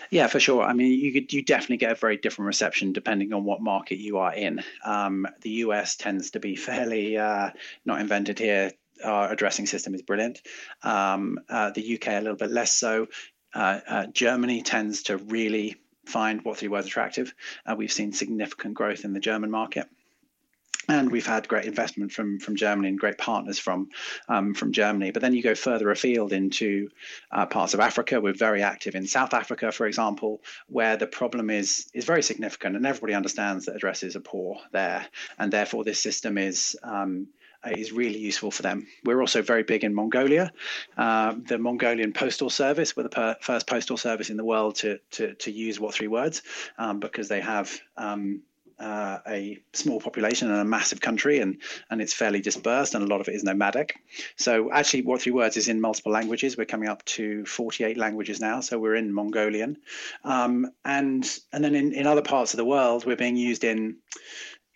Yeah, 0.09 0.27
for 0.27 0.39
sure. 0.39 0.63
I 0.63 0.73
mean, 0.73 0.99
you 0.99 1.13
could 1.13 1.31
you 1.33 1.43
definitely 1.43 1.77
get 1.77 1.91
a 1.91 1.95
very 1.95 2.17
different 2.17 2.47
reception 2.47 2.93
depending 2.93 3.33
on 3.33 3.43
what 3.43 3.61
market 3.61 3.97
you 3.97 4.17
are 4.17 4.33
in. 4.33 4.63
Um, 4.83 5.27
the 5.41 5.49
US 5.49 5.95
tends 5.95 6.31
to 6.31 6.39
be 6.39 6.55
fairly 6.69 7.17
uh, 7.17 7.51
not 7.85 8.01
invented 8.01 8.39
here 8.39 8.71
our 9.03 9.31
addressing 9.31 9.65
system 9.65 9.95
is 9.95 10.01
brilliant. 10.01 10.41
Um, 10.83 11.39
uh, 11.49 11.71
the 11.71 11.95
UK 11.95 12.07
a 12.07 12.21
little 12.21 12.35
bit 12.35 12.51
less 12.51 12.73
so. 12.73 13.07
Uh, 13.53 13.79
uh, 13.87 14.05
Germany 14.07 14.61
tends 14.61 15.03
to 15.03 15.17
really 15.17 15.77
find 16.05 16.43
what 16.43 16.57
three 16.57 16.67
words 16.67 16.87
attractive. 16.87 17.33
Uh, 17.65 17.75
we've 17.77 17.91
seen 17.91 18.11
significant 18.11 18.73
growth 18.73 19.05
in 19.05 19.13
the 19.13 19.19
German 19.19 19.51
market. 19.51 19.87
And 20.89 21.11
we've 21.11 21.25
had 21.25 21.47
great 21.47 21.65
investment 21.65 22.11
from 22.11 22.39
from 22.39 22.55
Germany 22.55 22.89
and 22.89 22.99
great 22.99 23.19
partners 23.19 23.59
from 23.59 23.89
um, 24.27 24.55
from 24.55 24.71
Germany. 24.71 25.11
But 25.11 25.21
then 25.21 25.33
you 25.33 25.43
go 25.43 25.53
further 25.53 25.91
afield 25.91 26.33
into 26.33 26.89
uh, 27.31 27.45
parts 27.45 27.75
of 27.75 27.79
Africa. 27.79 28.19
We're 28.19 28.33
very 28.33 28.63
active 28.63 28.95
in 28.95 29.05
South 29.05 29.35
Africa, 29.35 29.71
for 29.71 29.85
example, 29.85 30.41
where 30.67 30.97
the 30.97 31.05
problem 31.05 31.51
is 31.51 31.87
is 31.93 32.05
very 32.05 32.23
significant, 32.23 32.75
and 32.75 32.87
everybody 32.87 33.13
understands 33.13 33.65
that 33.65 33.75
addresses 33.75 34.15
are 34.15 34.21
poor 34.21 34.57
there, 34.71 35.05
and 35.37 35.53
therefore 35.53 35.83
this 35.83 36.01
system 36.01 36.39
is 36.39 36.75
um, 36.81 37.27
is 37.67 37.91
really 37.91 38.17
useful 38.17 38.49
for 38.49 38.63
them. 38.63 38.87
We're 39.03 39.21
also 39.21 39.41
very 39.41 39.63
big 39.63 39.83
in 39.83 39.93
Mongolia. 39.93 40.51
Uh, 40.97 41.35
the 41.47 41.57
Mongolian 41.57 42.13
Postal 42.13 42.49
Service, 42.49 42.95
we're 42.95 43.03
the 43.03 43.09
per- 43.09 43.37
first 43.41 43.67
postal 43.67 43.97
service 43.97 44.29
in 44.29 44.37
the 44.37 44.45
world 44.45 44.75
to 44.77 44.99
to, 45.11 45.35
to 45.35 45.51
use 45.51 45.79
what 45.79 45.93
three 45.93 46.07
words 46.07 46.41
um, 46.77 46.99
because 46.99 47.27
they 47.27 47.41
have. 47.41 47.79
Um, 47.95 48.41
uh, 48.79 49.19
a 49.27 49.59
small 49.73 49.99
population 49.99 50.49
and 50.49 50.59
a 50.59 50.65
massive 50.65 51.01
country, 51.01 51.39
and 51.39 51.57
and 51.89 52.01
it's 52.01 52.13
fairly 52.13 52.41
dispersed, 52.41 52.95
and 52.95 53.03
a 53.03 53.07
lot 53.07 53.21
of 53.21 53.27
it 53.27 53.35
is 53.35 53.43
nomadic. 53.43 53.99
So 54.35 54.71
actually, 54.71 55.03
What 55.03 55.21
Three 55.21 55.31
Words 55.31 55.57
is 55.57 55.67
in 55.67 55.81
multiple 55.81 56.11
languages. 56.11 56.57
We're 56.57 56.65
coming 56.65 56.89
up 56.89 57.03
to 57.05 57.45
48 57.45 57.97
languages 57.97 58.39
now, 58.39 58.61
so 58.61 58.79
we're 58.79 58.95
in 58.95 59.13
Mongolian, 59.13 59.77
um, 60.23 60.71
and 60.85 61.39
and 61.53 61.63
then 61.63 61.75
in, 61.75 61.93
in 61.93 62.07
other 62.07 62.21
parts 62.21 62.53
of 62.53 62.57
the 62.57 62.65
world, 62.65 63.05
we're 63.05 63.15
being 63.15 63.37
used 63.37 63.63
in 63.63 63.97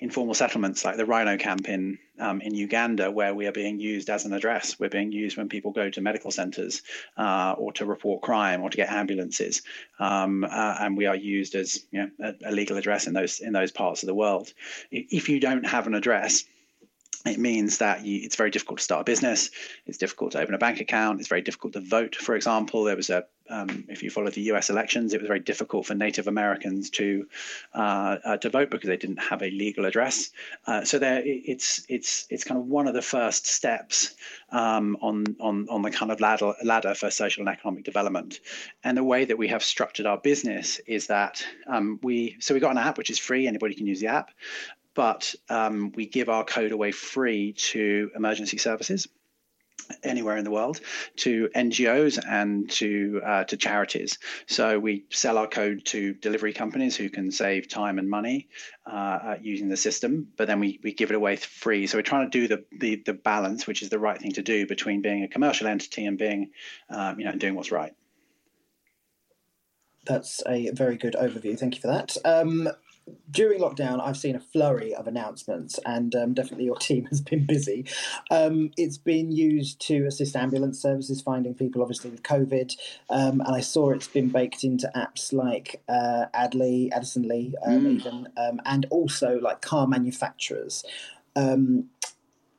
informal 0.03 0.33
settlements 0.33 0.83
like 0.83 0.97
the 0.97 1.05
Rhino 1.05 1.37
Camp 1.37 1.69
in 1.69 1.97
um, 2.19 2.41
in 2.41 2.53
Uganda, 2.53 3.09
where 3.09 3.33
we 3.33 3.47
are 3.47 3.53
being 3.53 3.79
used 3.79 4.09
as 4.09 4.25
an 4.25 4.33
address. 4.33 4.77
We're 4.77 4.89
being 4.89 5.11
used 5.11 5.37
when 5.37 5.49
people 5.49 5.71
go 5.71 5.89
to 5.89 6.01
medical 6.01 6.29
centres 6.29 6.83
uh, 7.17 7.55
or 7.57 7.71
to 7.73 7.85
report 7.85 8.21
crime 8.21 8.61
or 8.61 8.69
to 8.69 8.77
get 8.77 8.91
ambulances, 8.91 9.61
um, 9.99 10.43
uh, 10.43 10.75
and 10.81 10.97
we 10.97 11.05
are 11.05 11.15
used 11.15 11.55
as 11.55 11.85
you 11.91 12.01
know, 12.01 12.09
a, 12.19 12.49
a 12.49 12.51
legal 12.51 12.77
address 12.77 13.07
in 13.07 13.13
those 13.13 13.39
in 13.39 13.53
those 13.53 13.71
parts 13.71 14.03
of 14.03 14.07
the 14.07 14.13
world. 14.13 14.53
If 14.91 15.29
you 15.29 15.39
don't 15.39 15.65
have 15.65 15.87
an 15.87 15.95
address, 15.95 16.43
it 17.25 17.39
means 17.39 17.77
that 17.77 18.05
you, 18.05 18.19
it's 18.23 18.35
very 18.35 18.49
difficult 18.49 18.79
to 18.79 18.83
start 18.83 19.01
a 19.01 19.03
business. 19.05 19.49
It's 19.85 19.97
difficult 19.97 20.33
to 20.33 20.41
open 20.41 20.55
a 20.55 20.57
bank 20.57 20.81
account. 20.81 21.19
It's 21.19 21.29
very 21.29 21.41
difficult 21.41 21.73
to 21.73 21.79
vote. 21.79 22.15
For 22.15 22.35
example, 22.35 22.83
there 22.83 22.95
was 22.95 23.09
a 23.09 23.25
um, 23.49 23.83
if 23.89 24.01
you 24.01 24.09
follow 24.09 24.29
the 24.29 24.41
U.S. 24.41 24.69
elections, 24.69 25.13
it 25.13 25.19
was 25.19 25.27
very 25.27 25.39
difficult 25.39 25.85
for 25.85 25.95
Native 25.95 26.27
Americans 26.27 26.89
to 26.91 27.27
uh, 27.73 28.17
uh, 28.23 28.37
to 28.37 28.49
vote 28.49 28.69
because 28.71 28.87
they 28.87 28.97
didn't 28.97 29.17
have 29.17 29.41
a 29.41 29.51
legal 29.51 29.85
address. 29.85 30.29
Uh, 30.65 30.83
so 30.83 30.97
there, 30.97 31.21
it's 31.25 31.85
it's 31.89 32.25
it's 32.29 32.43
kind 32.43 32.59
of 32.59 32.67
one 32.67 32.87
of 32.87 32.93
the 32.93 33.01
first 33.01 33.45
steps 33.45 34.15
um, 34.51 34.97
on 35.01 35.25
on 35.41 35.67
on 35.69 35.81
the 35.81 35.91
kind 35.91 36.11
of 36.11 36.21
ladder 36.21 36.53
ladder 36.63 36.95
for 36.95 37.11
social 37.11 37.41
and 37.41 37.49
economic 37.49 37.83
development. 37.83 38.39
And 38.83 38.97
the 38.97 39.03
way 39.03 39.25
that 39.25 39.37
we 39.37 39.49
have 39.49 39.63
structured 39.63 40.05
our 40.05 40.17
business 40.17 40.79
is 40.87 41.07
that 41.07 41.45
um, 41.67 41.99
we 42.01 42.37
so 42.39 42.53
we 42.53 42.61
got 42.61 42.71
an 42.71 42.77
app 42.77 42.97
which 42.97 43.09
is 43.09 43.19
free. 43.19 43.45
Anybody 43.45 43.75
can 43.75 43.87
use 43.87 43.99
the 43.99 44.07
app 44.07 44.31
but 44.93 45.33
um, 45.49 45.91
we 45.95 46.05
give 46.05 46.29
our 46.29 46.43
code 46.43 46.71
away 46.71 46.91
free 46.91 47.53
to 47.53 48.11
emergency 48.15 48.57
services 48.57 49.07
anywhere 50.03 50.37
in 50.37 50.43
the 50.43 50.51
world 50.51 50.79
to 51.17 51.49
NGOs 51.55 52.19
and 52.25 52.69
to 52.71 53.21
uh, 53.25 53.43
to 53.45 53.57
charities. 53.57 54.17
So 54.47 54.79
we 54.79 55.05
sell 55.09 55.37
our 55.37 55.47
code 55.47 55.85
to 55.85 56.13
delivery 56.13 56.53
companies 56.53 56.95
who 56.95 57.09
can 57.09 57.31
save 57.31 57.67
time 57.67 57.99
and 57.99 58.09
money 58.09 58.47
uh, 58.85 59.35
using 59.41 59.69
the 59.69 59.77
system, 59.77 60.27
but 60.37 60.47
then 60.47 60.59
we, 60.59 60.79
we 60.83 60.93
give 60.93 61.11
it 61.11 61.15
away 61.15 61.35
free. 61.35 61.87
So 61.87 61.97
we're 61.97 62.03
trying 62.03 62.29
to 62.29 62.39
do 62.39 62.47
the, 62.47 62.63
the 62.79 63.03
the 63.05 63.13
balance, 63.13 63.67
which 63.67 63.81
is 63.81 63.89
the 63.89 63.99
right 63.99 64.19
thing 64.19 64.31
to 64.33 64.41
do 64.41 64.65
between 64.65 65.01
being 65.01 65.23
a 65.23 65.27
commercial 65.27 65.67
entity 65.67 66.05
and 66.05 66.17
being 66.17 66.51
um, 66.89 67.19
you 67.19 67.25
know 67.25 67.33
doing 67.33 67.55
what's 67.55 67.71
right. 67.71 67.93
That's 70.05 70.43
a 70.45 70.69
very 70.71 70.97
good 70.97 71.13
overview. 71.13 71.57
Thank 71.57 71.75
you 71.75 71.81
for 71.81 71.87
that. 71.87 72.17
Um, 72.25 72.69
during 73.29 73.59
lockdown, 73.59 73.99
I've 74.01 74.17
seen 74.17 74.35
a 74.35 74.39
flurry 74.39 74.93
of 74.93 75.07
announcements, 75.07 75.79
and 75.85 76.13
um, 76.15 76.33
definitely 76.33 76.65
your 76.65 76.75
team 76.89 77.05
has 77.05 77.21
been 77.21 77.45
busy. 77.45 77.85
Um, 78.31 78.71
it's 78.77 78.97
been 78.97 79.31
used 79.31 79.81
to 79.87 80.05
assist 80.05 80.35
ambulance 80.35 80.81
services 80.81 81.21
finding 81.21 81.53
people, 81.55 81.81
obviously 81.81 82.11
with 82.11 82.23
COVID, 82.23 82.75
um, 83.09 83.41
and 83.41 83.55
I 83.55 83.61
saw 83.61 83.91
it's 83.91 84.07
been 84.07 84.29
baked 84.29 84.63
into 84.63 84.89
apps 84.95 85.33
like 85.33 85.81
uh, 85.89 86.25
Adley, 86.35 86.91
Addison 86.91 87.27
Lee, 87.27 87.55
um, 87.65 87.85
mm. 87.85 87.99
even, 87.99 88.27
um, 88.37 88.61
and 88.65 88.85
also 88.89 89.39
like 89.39 89.61
car 89.61 89.87
manufacturers, 89.87 90.83
um, 91.35 91.89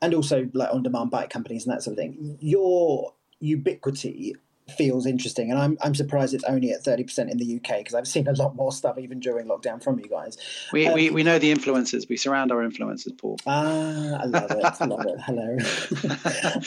and 0.03 0.13
also 0.13 0.49
like 0.53 0.73
on-demand 0.73 1.11
bike 1.11 1.31
companies 1.31 1.65
and 1.67 1.75
that 1.75 1.83
sort 1.83 1.93
of 1.93 1.99
thing. 1.99 2.37
Your 2.41 3.15
ubiquity 3.41 4.37
feels 4.71 5.07
interesting. 5.07 5.51
And 5.51 5.59
I'm 5.59 5.79
I'm 5.83 5.95
surprised 5.95 6.35
it's 6.35 6.45
only 6.45 6.73
at 6.73 6.83
thirty 6.83 7.05
percent 7.05 7.31
in 7.31 7.39
the 7.39 7.57
UK 7.57 7.79
because 7.79 7.95
I've 7.95 8.09
seen 8.09 8.27
a 8.29 8.33
lot 8.33 8.57
more 8.57 8.73
stuff 8.73 8.99
even 8.99 9.21
during 9.21 9.47
lockdown 9.47 9.83
from 9.83 9.99
you 9.99 10.09
guys. 10.09 10.39
We 10.73 10.87
um, 10.87 10.95
we, 10.95 11.11
we 11.11 11.23
know 11.23 11.39
the 11.39 11.53
influencers. 11.53 12.09
We 12.09 12.17
surround 12.17 12.53
our 12.53 12.67
influencers, 12.67 13.17
Paul. 13.17 13.39
Ah, 13.47 14.21
I 14.23 14.25
love 14.25 14.51
it. 14.51 14.65
I 14.65 14.85
love 14.87 15.07
it. 15.07 15.21
Hello. 15.21 15.57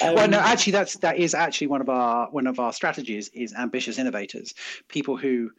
um, 0.10 0.16
well, 0.16 0.28
no, 0.28 0.40
actually, 0.40 0.74
that's 0.74 0.98
that 0.98 1.18
is 1.18 1.34
actually 1.34 1.68
one 1.68 1.82
of 1.82 1.90
our 1.90 2.30
one 2.30 2.48
of 2.48 2.60
our 2.60 2.74
strategies 2.74 3.30
is 3.30 3.54
ambitious 3.54 3.98
innovators, 3.98 4.54
people 4.88 5.18
who 5.18 5.52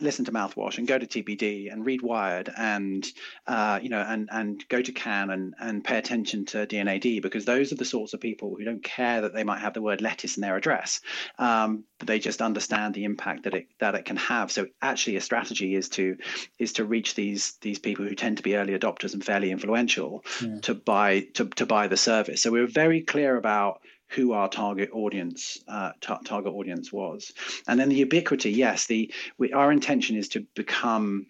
listen 0.00 0.24
to 0.24 0.32
mouthwash 0.32 0.78
and 0.78 0.88
go 0.88 0.98
to 0.98 1.06
TBD 1.06 1.72
and 1.72 1.84
read 1.84 2.02
Wired 2.02 2.50
and 2.56 3.06
uh, 3.46 3.78
you 3.82 3.88
know 3.88 4.00
and 4.00 4.28
and 4.32 4.66
go 4.68 4.80
to 4.80 4.92
Cannes 4.92 5.30
and 5.30 5.54
and 5.60 5.84
pay 5.84 5.98
attention 5.98 6.44
to 6.46 6.66
D&AD 6.66 7.22
because 7.22 7.44
those 7.44 7.72
are 7.72 7.76
the 7.76 7.84
sorts 7.84 8.14
of 8.14 8.20
people 8.20 8.54
who 8.56 8.64
don't 8.64 8.82
care 8.82 9.20
that 9.20 9.34
they 9.34 9.44
might 9.44 9.60
have 9.60 9.74
the 9.74 9.82
word 9.82 10.00
lettuce 10.00 10.36
in 10.36 10.40
their 10.40 10.56
address, 10.56 11.00
um, 11.38 11.84
but 11.98 12.08
they 12.08 12.18
just 12.18 12.40
understand 12.42 12.94
the 12.94 13.04
impact 13.04 13.44
that 13.44 13.54
it 13.54 13.68
that 13.80 13.94
it 13.94 14.04
can 14.04 14.16
have. 14.16 14.50
So 14.50 14.66
actually, 14.80 15.16
a 15.16 15.20
strategy 15.20 15.74
is 15.74 15.88
to 15.90 16.16
is 16.58 16.72
to 16.74 16.84
reach 16.84 17.14
these 17.14 17.52
these 17.60 17.78
people 17.78 18.06
who 18.06 18.14
tend 18.14 18.38
to 18.38 18.42
be 18.42 18.56
early 18.56 18.78
adopters 18.78 19.12
and 19.12 19.24
fairly 19.24 19.50
influential 19.50 20.24
yeah. 20.42 20.58
to 20.62 20.74
buy 20.74 21.20
to 21.34 21.46
to 21.50 21.66
buy 21.66 21.86
the 21.86 21.96
service. 21.96 22.42
So 22.42 22.50
we're 22.50 22.66
very 22.66 23.02
clear 23.02 23.36
about 23.36 23.82
who 24.14 24.32
our 24.32 24.48
target 24.48 24.90
audience 24.92 25.58
uh, 25.68 25.92
t- 26.00 26.14
target 26.24 26.52
audience 26.52 26.92
was, 26.92 27.32
and 27.66 27.78
then 27.78 27.88
the 27.88 27.96
ubiquity. 27.96 28.52
Yes, 28.52 28.86
the 28.86 29.12
we, 29.38 29.52
our 29.52 29.72
intention 29.72 30.16
is 30.16 30.28
to 30.30 30.46
become 30.54 31.26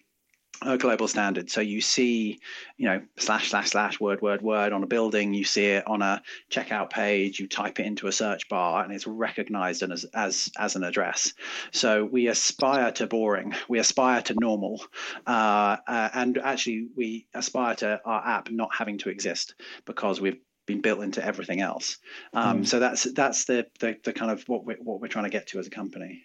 a 0.61 0.77
global 0.77 1.07
standard. 1.07 1.49
So 1.49 1.61
you 1.61 1.81
see, 1.81 2.39
you 2.77 2.85
know, 2.87 3.01
slash 3.17 3.49
slash 3.49 3.71
slash 3.71 3.99
word 3.99 4.21
word 4.21 4.41
word 4.41 4.73
on 4.73 4.83
a 4.83 4.87
building. 4.87 5.33
You 5.33 5.43
see 5.43 5.65
it 5.65 5.87
on 5.87 6.01
a 6.01 6.21
checkout 6.49 6.89
page. 6.89 7.39
You 7.39 7.47
type 7.47 7.79
it 7.79 7.85
into 7.85 8.07
a 8.07 8.11
search 8.11 8.47
bar, 8.49 8.83
and 8.83 8.93
it's 8.93 9.07
recognized 9.07 9.83
as 9.83 10.05
as 10.13 10.51
as 10.57 10.75
an 10.75 10.83
address. 10.83 11.33
So 11.71 12.05
we 12.05 12.27
aspire 12.27 12.91
to 12.93 13.07
boring. 13.07 13.53
We 13.67 13.79
aspire 13.79 14.21
to 14.23 14.35
normal, 14.39 14.83
uh, 15.27 15.77
uh, 15.87 16.09
and 16.13 16.37
actually 16.37 16.87
we 16.95 17.27
aspire 17.33 17.75
to 17.75 18.01
our 18.05 18.25
app 18.25 18.49
not 18.49 18.69
having 18.73 18.97
to 18.99 19.09
exist 19.09 19.55
because 19.85 20.21
we've 20.21 20.39
been 20.65 20.81
built 20.81 21.03
into 21.03 21.23
everything 21.23 21.61
else. 21.61 21.97
Um, 22.33 22.61
mm. 22.61 22.67
So 22.67 22.79
that's 22.79 23.03
that's 23.13 23.45
the, 23.45 23.67
the, 23.79 23.97
the 24.03 24.13
kind 24.13 24.31
of 24.31 24.47
what 24.47 24.65
we're 24.65 24.77
what 24.77 25.01
we're 25.01 25.07
trying 25.07 25.25
to 25.25 25.29
get 25.29 25.47
to 25.47 25.59
as 25.59 25.67
a 25.67 25.71
company. 25.71 26.23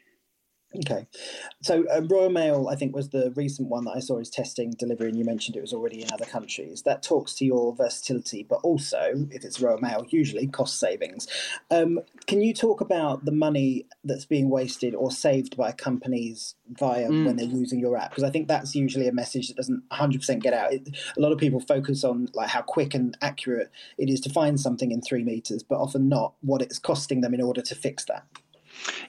Okay, 0.77 1.07
so 1.63 1.87
um, 1.91 2.09
Royal 2.09 2.29
Mail, 2.29 2.69
I 2.69 2.77
think, 2.77 2.95
was 2.95 3.09
the 3.09 3.33
recent 3.35 3.71
one 3.71 3.87
that 3.87 3.93
I 3.93 4.01
saw 4.01 4.19
is 4.19 4.29
testing 4.29 4.73
delivery, 4.73 5.09
and 5.09 5.19
you 5.19 5.25
mentioned 5.25 5.57
it 5.57 5.63
was 5.63 5.73
already 5.73 6.03
in 6.03 6.13
other 6.13 6.27
countries. 6.27 6.83
That 6.83 7.03
talks 7.03 7.35
to 7.37 7.47
your 7.47 7.75
versatility, 7.75 8.43
but 8.43 8.57
also, 8.57 9.27
if 9.31 9.47
it's 9.47 9.63
Royal 9.63 9.79
Mail, 9.79 10.05
usually 10.11 10.47
cost 10.47 10.79
savings. 10.79 11.27
Um, 11.71 12.01
can 12.27 12.43
you 12.43 12.53
talk 12.53 12.83
about 12.83 13.25
the 13.25 13.33
money 13.33 13.87
that's 14.05 14.27
being 14.27 14.51
wasted 14.51 14.95
or 14.95 15.11
saved 15.11 15.57
by 15.57 15.73
companies 15.73 16.55
via 16.69 17.09
mm. 17.09 17.25
when 17.25 17.37
they're 17.37 17.47
using 17.47 17.81
your 17.81 17.97
app? 17.97 18.11
Because 18.11 18.25
I 18.25 18.31
think 18.31 18.47
that's 18.47 18.75
usually 18.75 19.09
a 19.09 19.13
message 19.13 19.49
that 19.49 19.57
doesn't 19.57 19.89
100% 19.89 20.43
get 20.43 20.53
out. 20.53 20.75
It, 20.75 20.95
a 21.17 21.21
lot 21.21 21.33
of 21.33 21.39
people 21.39 21.61
focus 21.61 22.05
on 22.05 22.29
like 22.35 22.51
how 22.51 22.61
quick 22.61 22.93
and 22.93 23.17
accurate 23.23 23.71
it 23.97 24.11
is 24.11 24.21
to 24.21 24.31
find 24.31 24.61
something 24.61 24.93
in 24.93 25.01
three 25.01 25.25
meters, 25.25 25.63
but 25.63 25.79
often 25.79 26.11
not 26.11 26.35
what 26.43 26.61
it's 26.61 26.79
costing 26.79 27.23
them 27.23 27.33
in 27.33 27.41
order 27.41 27.63
to 27.63 27.75
fix 27.75 28.05
that. 28.05 28.27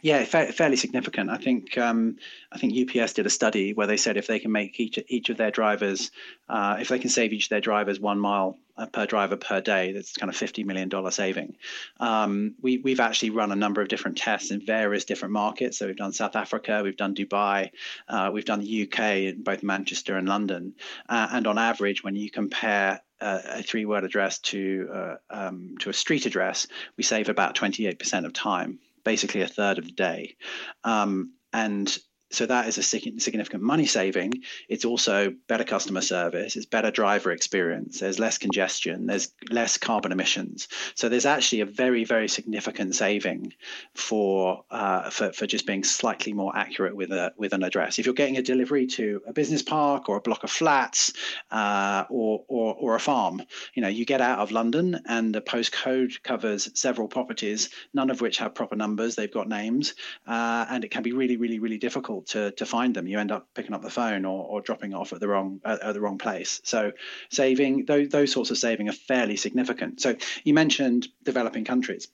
Yeah, 0.01 0.23
fa- 0.25 0.51
fairly 0.51 0.75
significant. 0.75 1.29
I 1.29 1.37
think 1.37 1.77
um, 1.77 2.17
I 2.51 2.57
think 2.57 2.73
UPS 2.73 3.13
did 3.13 3.25
a 3.25 3.29
study 3.29 3.73
where 3.73 3.87
they 3.87 3.97
said 3.97 4.17
if 4.17 4.27
they 4.27 4.39
can 4.39 4.51
make 4.51 4.79
each 4.79 4.99
each 5.07 5.29
of 5.29 5.37
their 5.37 5.51
drivers, 5.51 6.11
uh, 6.47 6.77
if 6.79 6.87
they 6.87 6.99
can 6.99 7.09
save 7.09 7.33
each 7.33 7.45
of 7.45 7.49
their 7.49 7.61
drivers 7.61 7.99
one 7.99 8.19
mile 8.19 8.57
uh, 8.77 8.85
per 8.85 9.05
driver 9.05 9.35
per 9.35 9.61
day, 9.61 9.91
that's 9.91 10.13
kind 10.13 10.29
of 10.29 10.35
fifty 10.35 10.63
million 10.63 10.89
dollar 10.89 11.11
saving. 11.11 11.55
Um, 11.99 12.55
we 12.61 12.77
we've 12.77 12.99
actually 12.99 13.31
run 13.31 13.51
a 13.51 13.55
number 13.55 13.81
of 13.81 13.89
different 13.89 14.17
tests 14.17 14.51
in 14.51 14.65
various 14.65 15.05
different 15.05 15.33
markets. 15.33 15.77
So 15.77 15.87
we've 15.87 15.97
done 15.97 16.13
South 16.13 16.35
Africa, 16.35 16.81
we've 16.83 16.97
done 16.97 17.13
Dubai, 17.13 17.71
uh, 18.07 18.31
we've 18.33 18.45
done 18.45 18.61
the 18.61 18.83
UK 18.83 18.99
in 18.99 19.43
both 19.43 19.63
Manchester 19.63 20.17
and 20.17 20.27
London, 20.27 20.75
uh, 21.09 21.27
and 21.31 21.45
on 21.45 21.57
average, 21.57 22.03
when 22.03 22.15
you 22.15 22.31
compare 22.31 23.01
uh, 23.21 23.41
a 23.45 23.63
three-word 23.63 24.05
address 24.05 24.39
to 24.39 24.89
uh, 24.93 25.15
um, 25.29 25.75
to 25.79 25.89
a 25.89 25.93
street 25.93 26.25
address, 26.25 26.67
we 26.95 27.03
save 27.03 27.27
about 27.27 27.55
28% 27.55 28.25
of 28.25 28.33
time 28.33 28.79
basically 29.03 29.41
a 29.41 29.47
third 29.47 29.77
of 29.77 29.85
the 29.85 29.91
day. 29.91 30.35
Um, 30.83 31.33
and 31.53 31.97
so 32.31 32.45
that 32.45 32.67
is 32.67 32.77
a 32.77 32.83
significant 32.83 33.63
money 33.63 33.87
saving. 33.87 34.33
It's 34.67 34.85
also 34.85 35.33
better 35.47 35.63
customer 35.63 36.01
service. 36.01 36.55
It's 36.55 36.65
better 36.65 36.91
driver 36.91 37.31
experience. 37.31 37.99
There's 37.99 38.19
less 38.19 38.37
congestion. 38.37 39.07
There's 39.07 39.31
less 39.49 39.77
carbon 39.77 40.11
emissions. 40.11 40.67
So 40.93 41.09
there's 41.09 41.25
actually 41.25 41.61
a 41.61 41.65
very 41.65 42.03
very 42.03 42.27
significant 42.27 42.95
saving 42.95 43.53
for 43.95 44.63
uh, 44.69 45.09
for 45.09 45.33
for 45.33 45.47
just 45.47 45.65
being 45.65 45.83
slightly 45.83 46.33
more 46.33 46.55
accurate 46.55 46.95
with 46.95 47.11
a 47.11 47.33
with 47.35 47.53
an 47.53 47.63
address. 47.63 47.97
If 47.97 48.05
you're 48.05 48.13
getting 48.13 48.37
a 48.37 48.43
delivery 48.43 48.85
to 48.87 49.21
a 49.27 49.33
business 49.33 49.63
park 49.63 50.07
or 50.07 50.17
a 50.17 50.21
block 50.21 50.43
of 50.43 50.51
flats 50.51 51.13
uh, 51.49 52.05
or, 52.09 52.43
or 52.47 52.75
or 52.75 52.95
a 52.95 52.99
farm, 52.99 53.41
you 53.73 53.81
know 53.81 53.87
you 53.87 54.05
get 54.05 54.21
out 54.21 54.39
of 54.39 54.51
London 54.51 55.01
and 55.07 55.33
the 55.33 55.41
postcode 55.41 56.21
covers 56.21 56.69
several 56.79 57.07
properties, 57.07 57.69
none 57.93 58.11
of 58.11 58.21
which 58.21 58.37
have 58.37 58.53
proper 58.53 58.75
numbers. 58.75 59.15
They've 59.15 59.31
got 59.31 59.47
names, 59.47 59.95
uh, 60.27 60.67
and 60.69 60.83
it 60.83 60.91
can 60.91 61.01
be 61.01 61.11
really 61.11 61.37
really 61.37 61.57
really 61.57 61.79
difficult 61.79 62.18
difficult 62.19 62.55
to, 62.55 62.63
to 62.63 62.69
find 62.69 62.95
them. 62.95 63.07
You 63.07 63.19
end 63.19 63.31
up 63.31 63.47
picking 63.53 63.73
up 63.73 63.81
the 63.81 63.89
phone 63.89 64.25
or, 64.25 64.45
or 64.45 64.61
dropping 64.61 64.93
off 64.93 65.13
at 65.13 65.19
the 65.19 65.27
wrong 65.27 65.59
at, 65.65 65.81
at 65.81 65.93
the 65.93 66.01
wrong 66.01 66.17
place. 66.17 66.61
So 66.63 66.91
saving 67.29 67.85
those 67.85 68.09
those 68.09 68.31
sorts 68.31 68.51
of 68.51 68.57
saving 68.57 68.89
are 68.89 68.93
fairly 68.93 69.37
significant. 69.37 70.01
So 70.01 70.15
you 70.43 70.53
mentioned 70.53 71.07
developing 71.23 71.65
countries 71.65 72.07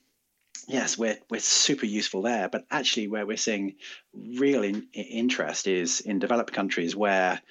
yes, 0.67 0.97
we're 0.97 1.17
we're 1.29 1.39
super 1.39 1.85
useful 1.85 2.21
there. 2.23 2.49
But 2.49 2.65
actually, 2.71 3.07
where 3.07 3.25
we're 3.25 3.37
seeing 3.37 3.75
real 4.13 4.63
in, 4.63 4.87
interest 4.93 5.67
is 5.67 6.01
in 6.01 6.19
developed 6.19 6.53
countries 6.53 6.95
where 6.95 7.41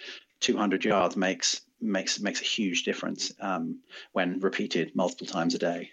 200 0.41 0.85
yards 0.85 1.17
makes 1.17 1.61
makes 1.81 2.21
makes 2.21 2.41
a 2.41 2.45
huge 2.45 2.83
difference 2.85 3.33
um, 3.41 3.81
when 4.13 4.41
repeated 4.41 4.95
multiple 4.95 5.27
times 5.27 5.55
a 5.55 5.59
day. 5.59 5.91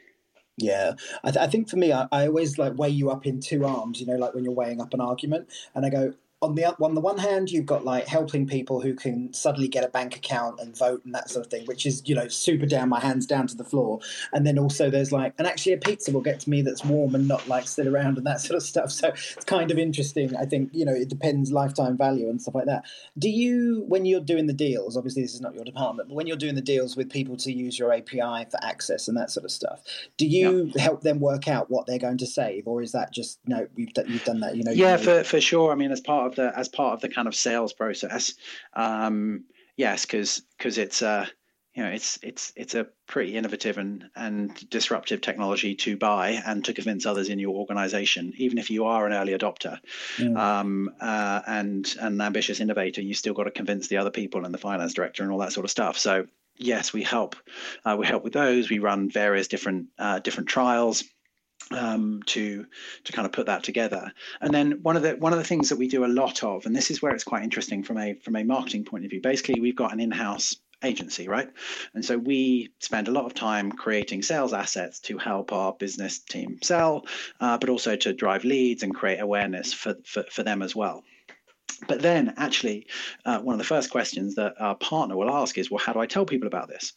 Yeah, 0.58 0.94
I, 1.24 1.32
th- 1.32 1.44
I 1.44 1.48
think 1.48 1.70
for 1.70 1.78
me, 1.78 1.92
I, 1.92 2.08
I, 2.12 2.28
always 2.28 2.58
like 2.58 2.78
weigh 2.78 2.90
you 2.90 3.10
up 3.10 3.26
in 3.26 3.40
two 3.40 3.66
arms. 3.66 4.00
You 4.00 4.06
know, 4.06 4.18
like 4.18 4.34
when 4.34 4.44
you're 4.44 4.54
weighing 4.54 4.82
up 4.82 4.94
an 4.94 5.02
argument, 5.02 5.48
and 5.74 5.86
I 5.86 5.90
go, 5.90 6.14
on 6.42 6.56
the 6.56 6.66
on 6.66 6.96
the 6.96 7.02
one 7.02 7.20
hand, 7.20 7.52
you've 7.52 7.68
got 7.68 7.86
like 7.86 8.08
helping 8.08 8.48
people 8.48 8.82
who 8.82 8.96
can 8.96 9.32
suddenly 9.32 9.68
get 9.68 9.84
a 9.84 9.88
bank 9.90 10.16
account 10.16 10.60
and 10.60 10.76
vote 10.76 11.06
and 11.06 11.14
that 11.14 11.30
sort 11.30 11.46
of 11.46 11.52
thing, 11.52 11.66
which 11.68 11.86
is 11.86 12.02
you 12.06 12.16
know 12.16 12.28
super 12.28 12.66
down 12.66 12.90
my 12.90 13.00
hands 13.00 13.28
down 13.28 13.46
to 13.48 13.56
the 13.56 13.64
floor. 13.64 14.00
And 14.34 14.46
then 14.46 14.58
also 14.58 14.90
there's 14.90 15.12
like, 15.12 15.36
and 15.38 15.48
actually 15.48 15.74
a 15.74 15.78
pizza 15.78 16.12
will 16.12 16.22
get 16.22 16.40
to 16.42 16.50
me 16.50 16.64
that's 16.64 16.84
warm 16.84 17.14
and 17.14 17.28
not 17.28 17.48
like 17.48 17.68
sit 17.68 17.86
around 17.86 18.18
and 18.18 18.26
that 18.26 18.42
sort 18.42 18.58
of 18.58 18.64
stuff. 18.64 18.92
So 19.02 19.08
it's 19.08 19.46
kind 19.46 19.72
of 19.72 19.80
interesting. 19.80 20.36
I 20.36 20.46
think 20.46 20.70
you 20.74 20.86
know 20.86 20.94
it 20.94 21.08
depends 21.08 21.52
lifetime 21.52 21.98
value 21.98 22.30
and 22.30 22.42
stuff 22.42 22.56
like 22.56 22.66
that. 22.66 22.84
Do 23.18 23.30
you 23.30 23.84
when 23.88 24.06
you're 24.06 24.20
doing 24.20 24.48
the 24.48 24.54
deals? 24.54 24.96
Obviously 24.96 25.22
this 25.24 25.34
is 25.34 25.42
not 25.42 25.56
your 25.56 25.64
department, 25.64 26.10
but 26.10 26.16
when 26.16 26.28
you're 26.28 26.38
doing 26.38 26.56
the 26.56 26.62
deals 26.62 26.96
with 26.96 27.10
people 27.10 27.36
to 27.38 27.52
use 27.52 27.80
your 27.80 27.94
API 27.94 28.46
for 28.50 28.64
access 28.64 29.08
and 29.08 29.18
that 29.18 29.32
sort 29.32 29.44
of 29.46 29.52
stuff, 29.52 29.82
do 30.18 30.28
you 30.28 30.72
help 30.78 31.02
them 31.02 31.20
work 31.20 31.48
out 31.48 31.72
what 31.72 31.88
they're 31.88 32.00
going 32.00 32.18
to 32.20 32.28
save, 32.28 32.68
or 32.68 32.82
is 32.82 32.92
that 32.92 33.12
just 33.12 33.40
no? 33.48 33.68
You've 33.76 33.90
you've 34.08 34.24
done 34.24 34.40
that, 34.42 34.56
you 34.56 34.64
know? 34.64 34.72
Yeah, 34.72 34.98
you 34.98 34.98
know, 34.98 35.04
for 35.04 35.24
for 35.24 35.42
sure. 35.42 35.72
I 35.72 35.76
mean, 35.76 35.92
as 35.92 36.02
part 36.02 36.28
of 36.28 36.31
of 36.32 36.36
the 36.36 36.58
as 36.58 36.70
part 36.70 36.94
of 36.94 37.02
the 37.02 37.10
kind 37.10 37.28
of 37.28 37.36
sales 37.36 37.74
process. 37.74 38.34
Um, 38.74 39.46
yes, 39.78 40.06
because 40.06 40.42
because 40.58 40.78
it's 40.78 41.02
uh, 41.02 41.26
you 41.74 41.84
know 41.84 41.90
it's 41.90 42.20
it's 42.22 42.52
it's 42.56 42.76
a 42.76 42.88
pretty 43.08 43.36
innovative 43.36 43.78
and 43.78 44.10
and 44.16 44.70
disruptive 44.70 45.22
technology 45.22 45.76
to 45.76 45.96
buy 45.96 46.42
and 46.46 46.66
to 46.66 46.74
convince 46.74 47.06
others 47.06 47.30
in 47.30 47.40
your 47.40 47.56
organization 47.56 48.34
even 48.38 48.58
if 48.58 48.70
you 48.70 48.86
are 48.86 49.08
an 49.08 49.14
early 49.14 49.34
adopter 49.34 49.80
mm. 50.18 50.38
um, 50.38 50.90
uh, 51.00 51.42
and 51.48 51.96
an 52.00 52.20
ambitious 52.20 52.60
innovator 52.60 53.02
you 53.02 53.14
still 53.14 53.34
got 53.34 53.46
to 53.46 53.52
convince 53.52 53.88
the 53.88 53.98
other 53.98 54.12
people 54.12 54.44
and 54.44 54.54
the 54.54 54.58
finance 54.58 54.94
director 54.94 55.24
and 55.24 55.32
all 55.32 55.40
that 55.40 55.54
sort 55.54 55.66
of 55.66 55.72
stuff 55.72 55.98
so 55.98 56.26
yes 56.58 56.92
we 56.92 57.04
help 57.04 57.36
uh, 57.86 57.96
we 57.98 58.06
help 58.06 58.24
with 58.24 58.34
those 58.34 58.70
we 58.70 58.80
run 58.80 59.10
various 59.10 59.48
different 59.48 59.88
uh, 59.98 60.20
different 60.20 60.50
trials 60.50 61.04
um, 61.74 62.22
to 62.28 62.66
to 63.04 63.12
kind 63.12 63.26
of 63.26 63.32
put 63.32 63.46
that 63.48 63.64
together. 63.64 64.12
And 64.40 64.54
then 64.54 64.80
one 64.82 64.96
of 64.96 65.04
the 65.04 65.12
one 65.16 65.34
of 65.34 65.40
the 65.40 65.46
things 65.46 65.70
that 65.70 65.78
we 65.78 65.88
do 65.88 66.06
a 66.06 66.08
lot 66.08 66.44
of, 66.44 66.66
and 66.66 66.76
this 66.76 66.92
is 66.92 67.02
where 67.02 67.14
it's 67.14 67.24
quite 67.24 67.44
interesting 67.44 67.84
from 67.84 67.98
a 67.98 68.16
from 68.16 68.36
a 68.36 68.44
marketing 68.44 68.86
point 68.86 69.06
of 69.06 69.12
view. 69.12 69.22
Basically, 69.22 69.60
we've 69.60 69.76
got 69.76 69.94
an 69.94 70.00
in-house 70.00 70.56
agency, 70.84 71.28
right? 71.28 71.50
And 71.94 72.04
so 72.04 72.18
we 72.18 72.74
spend 72.80 73.08
a 73.08 73.12
lot 73.12 73.26
of 73.26 73.34
time 73.34 73.72
creating 73.72 74.24
sales 74.24 74.54
assets 74.54 75.00
to 75.02 75.18
help 75.18 75.52
our 75.52 75.74
business 75.74 76.20
team 76.20 76.58
sell, 76.64 77.06
uh, 77.40 77.58
but 77.58 77.70
also 77.70 77.96
to 77.96 78.14
drive 78.14 78.44
leads 78.44 78.84
and 78.84 78.96
create 78.96 79.20
awareness 79.20 79.74
for, 79.74 79.96
for, 80.06 80.24
for 80.32 80.44
them 80.44 80.62
as 80.62 80.76
well. 80.76 81.04
But 81.88 82.02
then, 82.02 82.34
actually, 82.38 82.88
uh, 83.26 83.40
one 83.40 83.54
of 83.54 83.60
the 83.60 83.64
first 83.64 83.90
questions 83.90 84.36
that 84.36 84.54
our 84.60 84.76
partner 84.76 85.16
will 85.16 85.32
ask 85.32 85.58
is, 85.58 85.72
well, 85.72 85.84
how 85.84 85.94
do 85.94 86.00
I 86.00 86.06
tell 86.06 86.26
people 86.26 86.48
about 86.48 86.68
this? 86.68 86.94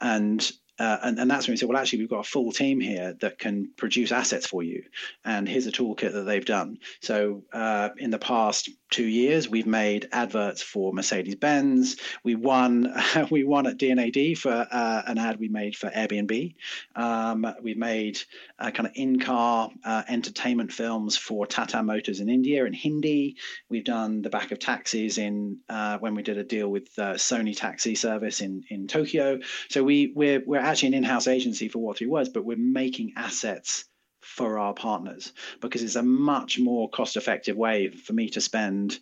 And 0.00 0.50
uh, 0.78 0.98
and, 1.02 1.18
and 1.18 1.30
that's 1.30 1.46
when 1.46 1.52
we 1.52 1.56
said, 1.56 1.68
well, 1.68 1.78
actually, 1.78 2.00
we've 2.00 2.10
got 2.10 2.26
a 2.26 2.28
full 2.28 2.52
team 2.52 2.80
here 2.80 3.14
that 3.20 3.38
can 3.38 3.70
produce 3.76 4.12
assets 4.12 4.46
for 4.46 4.62
you. 4.62 4.84
And 5.24 5.48
here's 5.48 5.66
a 5.66 5.72
toolkit 5.72 6.12
that 6.12 6.22
they've 6.22 6.44
done. 6.44 6.78
So 7.00 7.44
uh, 7.52 7.90
in 7.98 8.10
the 8.10 8.18
past 8.18 8.70
two 8.92 9.06
years, 9.06 9.48
we've 9.48 9.66
made 9.66 10.08
adverts 10.12 10.62
for 10.62 10.92
Mercedes 10.92 11.34
Benz. 11.34 11.96
We 12.22 12.34
won 12.36 12.94
we 13.30 13.42
won 13.42 13.66
at 13.66 13.78
D&AD 13.78 14.38
for 14.38 14.52
uh, 14.52 15.02
an 15.06 15.18
ad 15.18 15.40
we 15.40 15.48
made 15.48 15.74
for 15.74 15.90
Airbnb. 15.90 16.54
Um, 16.94 17.46
we've 17.62 17.76
made 17.76 18.20
uh, 18.58 18.70
kind 18.70 18.86
of 18.86 18.92
in-car 18.94 19.70
uh, 19.84 20.02
entertainment 20.08 20.72
films 20.72 21.16
for 21.16 21.46
Tata 21.46 21.82
Motors 21.82 22.20
in 22.20 22.28
India 22.28 22.64
in 22.64 22.72
Hindi. 22.72 23.36
We've 23.68 23.84
done 23.84 24.22
the 24.22 24.30
back 24.30 24.52
of 24.52 24.58
taxis 24.58 25.18
in 25.18 25.58
uh, 25.68 25.98
when 25.98 26.14
we 26.14 26.22
did 26.22 26.38
a 26.38 26.44
deal 26.44 26.68
with 26.68 26.94
Sony 26.94 27.56
Taxi 27.56 27.94
Service 27.94 28.40
in 28.40 28.62
in 28.68 28.86
Tokyo. 28.86 29.40
So 29.70 29.82
we 29.82 30.12
we're 30.14 30.42
we're 30.46 30.60
actually 30.60 30.88
an 30.88 30.94
in-house 30.94 31.26
agency 31.26 31.68
for 31.68 31.78
What 31.78 31.98
Three 31.98 32.06
Words, 32.06 32.28
but 32.28 32.44
we're 32.44 32.56
making 32.56 33.14
assets 33.16 33.86
for 34.32 34.58
our 34.58 34.72
partners 34.72 35.32
because 35.60 35.82
it's 35.82 35.96
a 35.96 36.02
much 36.02 36.58
more 36.58 36.88
cost-effective 36.88 37.56
way 37.56 37.88
for 37.88 38.14
me 38.14 38.30
to 38.30 38.40
spend 38.40 38.98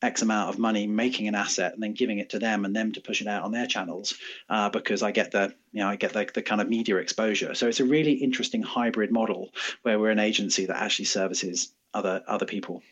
X 0.00 0.22
amount 0.22 0.50
of 0.50 0.58
money 0.60 0.86
making 0.86 1.26
an 1.26 1.34
asset 1.34 1.74
and 1.74 1.82
then 1.82 1.92
giving 1.92 2.20
it 2.20 2.30
to 2.30 2.38
them 2.38 2.64
and 2.64 2.76
them 2.76 2.92
to 2.92 3.00
push 3.00 3.20
it 3.20 3.26
out 3.26 3.42
on 3.42 3.50
their 3.50 3.66
channels 3.66 4.14
uh, 4.48 4.68
because 4.70 5.02
I 5.02 5.10
get 5.10 5.32
the 5.32 5.52
you 5.72 5.80
know 5.80 5.88
I 5.88 5.96
get 5.96 6.12
the, 6.12 6.28
the 6.32 6.42
kind 6.42 6.60
of 6.60 6.68
media 6.68 6.96
exposure. 6.98 7.54
So 7.54 7.66
it's 7.66 7.80
a 7.80 7.84
really 7.84 8.12
interesting 8.12 8.62
hybrid 8.62 9.10
model 9.10 9.50
where 9.82 9.98
we're 9.98 10.10
an 10.10 10.20
agency 10.20 10.66
that 10.66 10.76
actually 10.76 11.06
services 11.06 11.72
other 11.92 12.22
other 12.28 12.46
people. 12.46 12.82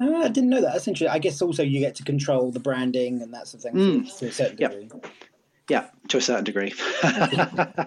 Uh, 0.00 0.16
I 0.16 0.28
didn't 0.28 0.50
know 0.50 0.60
that. 0.60 0.72
That's 0.72 0.88
interesting. 0.88 1.14
I 1.14 1.20
guess 1.20 1.40
also 1.40 1.62
you 1.62 1.78
get 1.78 1.94
to 1.96 2.02
control 2.02 2.50
the 2.50 2.58
branding 2.58 3.22
and 3.22 3.32
that 3.34 3.46
sort 3.46 3.64
of 3.64 3.72
thing 3.72 4.02
mm. 4.02 4.18
to 4.18 4.26
a 4.26 4.32
certain 4.32 4.56
degree. 4.56 4.88
Yep. 4.92 5.06
Yeah, 5.68 5.86
to 6.10 6.18
a 6.18 6.20
certain 6.20 6.44
degree. 6.44 6.72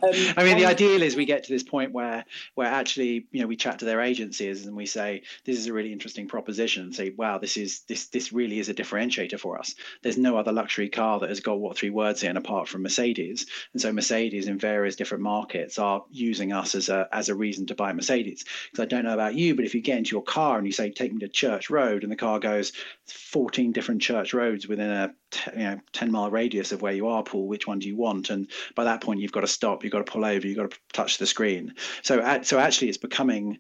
Um, 0.04 0.34
I 0.38 0.44
mean, 0.44 0.58
the 0.58 0.66
ideal 0.66 1.02
is 1.02 1.16
we 1.16 1.26
get 1.26 1.46
to 1.46 1.54
this 1.54 1.64
point 1.64 1.94
where 1.94 2.26
where 2.56 2.68
actually, 2.68 3.28
you 3.32 3.42
know, 3.42 3.48
we 3.48 3.56
chat 3.56 3.80
to 3.80 3.86
their 3.86 4.02
agencies 4.02 4.66
and 4.66 4.76
we 4.76 4.86
say, 4.86 5.24
this 5.46 5.58
is 5.58 5.68
a 5.68 5.74
really 5.74 5.94
interesting 5.94 6.28
proposition, 6.28 6.84
and 6.84 6.96
say, 6.96 7.12
wow, 7.12 7.38
this 7.38 7.58
is 7.58 7.82
this 7.88 8.08
this 8.08 8.34
really 8.34 8.60
is 8.60 8.70
a 8.70 8.74
differentiator 8.74 9.40
for 9.40 9.58
us. 9.58 9.76
There's 10.02 10.18
no 10.18 10.38
other 10.38 10.52
luxury 10.52 10.90
car 10.90 11.20
that 11.20 11.30
has 11.30 11.40
got 11.40 11.60
what 11.60 11.78
three 11.78 11.90
words 11.90 12.24
in 12.24 12.38
apart 12.38 12.68
from 12.68 12.84
Mercedes, 12.84 13.46
and 13.74 13.82
so 13.82 13.94
Mercedes 13.94 14.48
in 14.48 14.58
various 14.58 14.96
different 14.96 15.24
markets 15.24 15.80
are 15.80 16.04
using 16.10 16.52
us 16.52 16.76
as 16.76 16.90
a 16.90 17.08
as 17.12 17.30
a 17.30 17.36
reason 17.36 17.66
to 17.68 17.76
buy 17.76 17.94
Mercedes. 17.94 18.44
Because 18.72 18.84
I 18.84 18.88
don't 18.88 19.06
know 19.06 19.14
about 19.14 19.36
you, 19.36 19.56
but 19.56 19.66
if 19.66 19.74
you 19.76 19.82
get 19.82 19.98
into 19.98 20.16
your 20.16 20.24
car 20.24 20.58
and 20.58 20.66
you 20.66 20.74
say, 20.74 20.92
take 20.92 21.14
me 21.14 21.20
to 21.20 21.30
Church 21.30 21.70
Road, 21.70 22.04
and 22.04 22.12
the 22.12 22.18
car 22.18 22.40
goes 22.40 22.74
14 23.08 23.72
different 23.72 24.02
church 24.02 24.34
roads 24.34 24.68
within 24.68 24.90
a 24.90 25.14
you 25.54 25.64
know 25.64 25.80
10 25.94 26.12
mile 26.12 26.32
radius 26.32 26.72
of 26.72 26.82
where 26.82 26.94
you 26.94 27.08
are, 27.08 27.24
Paul, 27.24 27.48
which 27.48 27.68
one 27.68 27.80
do 27.80 27.88
you 27.88 27.96
want? 27.96 28.13
And 28.30 28.50
by 28.76 28.84
that 28.84 29.02
point, 29.02 29.20
you've 29.20 29.32
got 29.32 29.42
to 29.42 29.48
stop, 29.48 29.84
you've 29.84 29.94
got 29.94 30.06
to 30.06 30.12
pull 30.12 30.26
over, 30.26 30.46
you've 30.46 30.58
got 30.58 30.72
to 30.72 30.78
touch 30.94 31.18
the 31.18 31.26
screen. 31.26 31.76
So, 32.02 32.42
so 32.44 32.60
actually, 32.60 32.90
it's 32.90 32.98
becoming 32.98 33.60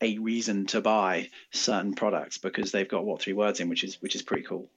a 0.00 0.18
reason 0.18 0.66
to 0.66 0.80
buy 0.80 1.30
certain 1.52 1.94
products 1.94 2.36
because 2.38 2.72
they've 2.72 2.88
got 2.88 3.04
what 3.04 3.22
three 3.22 3.32
words 3.32 3.60
in, 3.60 3.68
which 3.68 3.84
is 3.84 4.00
which 4.02 4.14
is 4.14 4.22
pretty 4.22 4.42
cool. 4.42 4.68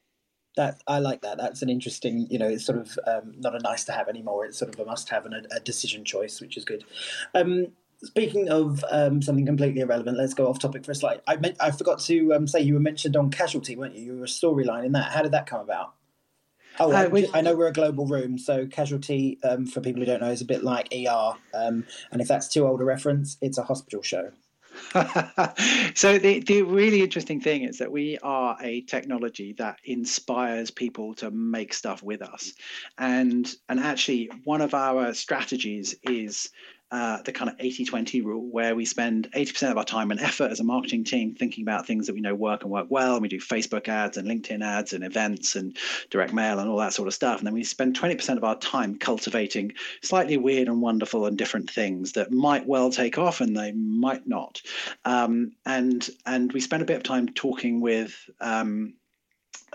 That 0.56 0.82
I 0.88 1.00
like 1.00 1.22
that. 1.24 1.38
That's 1.38 1.62
an 1.62 1.70
interesting, 1.70 2.28
you 2.30 2.40
know, 2.40 2.48
it's 2.48 2.66
sort 2.66 2.80
of 2.80 2.98
um, 3.08 3.34
not 3.40 3.56
a 3.56 3.60
nice 3.60 3.84
to 3.86 3.92
have 3.92 4.08
anymore. 4.08 4.46
It's 4.46 4.58
sort 4.58 4.74
of 4.74 4.80
a 4.80 4.86
must 4.86 5.10
have 5.10 5.26
and 5.26 5.34
a, 5.34 5.56
a 5.58 5.60
decision 5.60 6.06
choice, 6.06 6.40
which 6.40 6.56
is 6.56 6.64
good. 6.64 6.86
Um, 7.34 7.68
speaking 8.04 8.50
of 8.50 8.86
um, 8.90 9.22
something 9.22 9.46
completely 9.46 9.82
irrelevant, 9.82 10.18
let's 10.18 10.34
go 10.34 10.48
off 10.48 10.60
topic 10.60 10.86
for 10.86 10.92
a 10.92 10.96
slight. 10.96 11.22
I 11.28 11.36
meant, 11.36 11.58
I 11.60 11.72
forgot 11.72 12.00
to 12.02 12.34
um, 12.34 12.48
say 12.48 12.62
you 12.62 12.76
were 12.76 12.80
mentioned 12.80 13.18
on 13.18 13.32
Casualty, 13.32 13.76
weren't 13.76 13.96
you? 13.96 14.04
You 14.04 14.18
were 14.18 14.24
a 14.24 14.28
storyline 14.28 14.86
in 14.86 14.92
that. 14.94 15.12
How 15.12 15.22
did 15.22 15.34
that 15.34 15.46
come 15.46 15.60
about? 15.60 15.94
Oh, 16.80 16.92
uh, 16.92 17.08
we, 17.10 17.30
I 17.34 17.42
know 17.42 17.56
we're 17.56 17.68
a 17.68 17.74
global 17.74 18.06
room, 18.06 18.38
so 18.38 18.68
casualty, 18.68 19.40
um, 19.44 19.66
for 19.66 19.82
people 19.82 20.02
who 20.02 20.06
don't 20.06 20.22
know, 20.22 20.32
is 20.32 20.42
a 20.42 20.46
bit 20.46 20.64
like 20.64 20.94
ER. 20.94 21.34
Um, 21.54 21.86
and 22.12 22.22
if 22.22 22.28
that's 22.28 22.48
too 22.48 22.68
old 22.68 22.82
a 22.82 22.84
reference, 22.84 23.38
it's 23.42 23.58
a 23.58 23.64
hospital 23.64 24.02
show. 24.02 24.32
so 25.96 26.18
the, 26.18 26.44
the 26.46 26.64
really 26.64 27.02
interesting 27.02 27.40
thing 27.40 27.64
is 27.64 27.78
that 27.78 27.92
we 27.92 28.18
are 28.24 28.58
a 28.62 28.82
technology 28.82 29.54
that 29.54 29.80
inspires 29.86 30.70
people 30.70 31.14
to 31.14 31.32
make 31.32 31.74
stuff 31.74 32.04
with 32.04 32.22
us 32.22 32.54
and 32.98 33.56
and 33.70 33.80
actually 33.80 34.30
one 34.44 34.62
of 34.62 34.74
our 34.74 35.14
strategies 35.14 35.96
is 36.04 36.50
uh, 36.91 37.21
the 37.24 37.32
kind 37.32 37.50
of 37.50 37.56
80 37.60 37.86
20 37.86 38.21
rule 38.21 38.48
where 38.52 38.76
we 38.76 38.86
spend 38.86 39.30
80% 39.36 39.71
of 39.71 39.78
our 39.78 39.84
time 39.84 40.12
and 40.12 40.19
effort 40.19 40.52
as 40.52 40.60
a 40.60 40.63
marketing 40.63 41.04
team 41.04 41.34
thinking 41.34 41.63
about 41.63 41.88
things 41.88 42.06
that 42.08 42.13
we 42.13 42.21
know 42.21 42.36
work 42.36 42.62
and 42.62 42.71
work 42.71 42.88
well. 42.89 43.13
And 43.13 43.21
we 43.21 43.28
do 43.28 43.39
Facebook 43.39 43.88
ads 43.88 44.17
and 44.17 44.28
LinkedIn 44.28 44.63
ads 44.63 44.93
and 44.93 45.04
events 45.04 45.56
and 45.56 45.76
direct 46.10 46.34
mail 46.34 46.60
and 46.60 46.69
all 46.69 46.78
that 46.78 46.93
sort 46.93 47.08
of 47.08 47.13
stuff. 47.13 47.39
And 47.39 47.48
then 47.48 47.54
we 47.54 47.63
spend 47.63 48.00
20% 48.00 48.38
of 48.38 48.43
our 48.43 48.58
time 48.60 48.98
cultivating 48.98 49.74
slightly 50.02 50.38
weird 50.38 50.67
and 50.67 50.82
wonderful 50.82 51.26
and 51.26 51.38
different 51.38 51.69
things 51.69 52.12
that 52.13 52.32
might 52.32 52.67
well 52.67 52.91
take 52.91 53.17
off 53.17 53.41
and 53.41 53.58
they 53.58 53.71
might 53.71 54.28
not. 54.28 54.62
Um, 55.06 55.54
and, 55.65 56.08
and 56.26 56.54
we 56.54 56.62
spend 56.62 56.84
a 56.84 56.86
bit 56.86 56.98
of 56.98 57.04
time 57.04 57.30
talking 57.30 57.82
with, 57.82 58.30
um, 58.41 58.93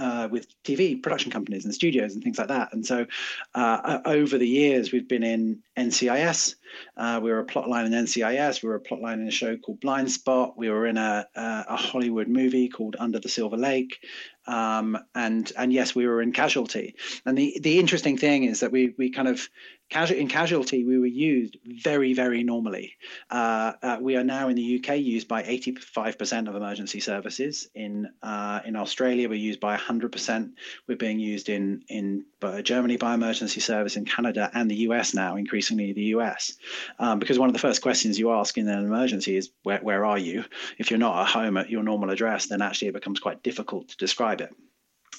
uh, 0.00 0.28
with 0.30 0.48
TV 0.64 1.00
production 1.00 1.30
companies 1.30 1.64
and 1.64 1.74
studios 1.74 2.14
and 2.14 2.24
things 2.24 2.38
like 2.38 2.48
that. 2.48 2.72
And 2.72 2.84
so 2.84 3.06
uh, 3.54 4.00
over 4.06 4.38
the 4.38 4.48
years, 4.48 4.92
we've 4.92 5.08
been 5.08 5.22
in 5.22 5.62
NCIS. 5.76 6.54
Uh, 6.96 7.20
we 7.22 7.30
were 7.30 7.40
a 7.40 7.44
plotline 7.44 7.86
in 7.86 7.92
NCIS. 7.92 8.62
We 8.62 8.70
were 8.70 8.76
a 8.76 8.80
plotline 8.80 9.14
in 9.14 9.28
a 9.28 9.32
show 9.32 9.56
called 9.58 9.80
Blindspot. 9.80 10.56
We 10.56 10.70
were 10.70 10.86
in 10.86 10.96
a, 10.96 11.26
a, 11.34 11.64
a 11.68 11.76
Hollywood 11.76 12.28
movie 12.28 12.68
called 12.68 12.96
Under 12.98 13.18
the 13.18 13.28
Silver 13.28 13.58
Lake. 13.58 13.98
Um, 14.46 14.98
and 15.14 15.52
and 15.56 15.72
yes, 15.72 15.94
we 15.94 16.06
were 16.06 16.22
in 16.22 16.32
Casualty. 16.32 16.94
And 17.26 17.36
the 17.36 17.58
the 17.62 17.78
interesting 17.78 18.16
thing 18.16 18.44
is 18.44 18.60
that 18.60 18.72
we 18.72 18.94
we 18.96 19.10
kind 19.10 19.28
of 19.28 19.48
in 19.92 20.28
Casualty 20.28 20.84
we 20.84 20.98
were 20.98 21.06
used 21.06 21.56
very 21.64 22.14
very 22.14 22.42
normally. 22.42 22.94
Uh, 23.30 23.72
uh, 23.82 23.98
we 24.00 24.16
are 24.16 24.24
now 24.24 24.48
in 24.48 24.56
the 24.56 24.78
UK 24.78 24.98
used 24.98 25.26
by 25.26 25.42
85% 25.42 26.48
of 26.48 26.54
emergency 26.54 27.00
services. 27.00 27.68
In 27.74 28.08
uh, 28.22 28.60
in 28.64 28.76
Australia 28.76 29.28
we're 29.28 29.34
used 29.34 29.60
by 29.60 29.76
100%. 29.76 30.52
We're 30.86 30.96
being 30.96 31.18
used 31.18 31.48
in 31.48 31.82
in 31.88 32.24
Germany 32.62 32.96
by 32.96 33.14
emergency 33.14 33.60
service, 33.60 33.96
in 33.96 34.04
Canada 34.04 34.50
and 34.54 34.70
the 34.70 34.76
US 34.88 35.12
now, 35.14 35.36
increasingly 35.36 35.92
the 35.92 36.14
US. 36.16 36.56
Um, 36.98 37.18
because 37.18 37.38
one 37.38 37.48
of 37.48 37.52
the 37.52 37.58
first 37.58 37.82
questions 37.82 38.18
you 38.18 38.30
ask 38.30 38.56
in 38.56 38.68
an 38.68 38.84
emergency 38.84 39.36
is 39.36 39.50
where 39.64 39.80
where 39.80 40.04
are 40.04 40.18
you? 40.18 40.44
If 40.78 40.90
you're 40.90 40.98
not 40.98 41.20
at 41.22 41.28
home 41.28 41.56
at 41.56 41.70
your 41.70 41.82
normal 41.82 42.10
address, 42.10 42.46
then 42.46 42.62
actually 42.62 42.88
it 42.88 42.94
becomes 42.94 43.20
quite 43.20 43.42
difficult 43.42 43.88
to 43.88 43.96
describe 43.96 44.40
it. 44.40 44.54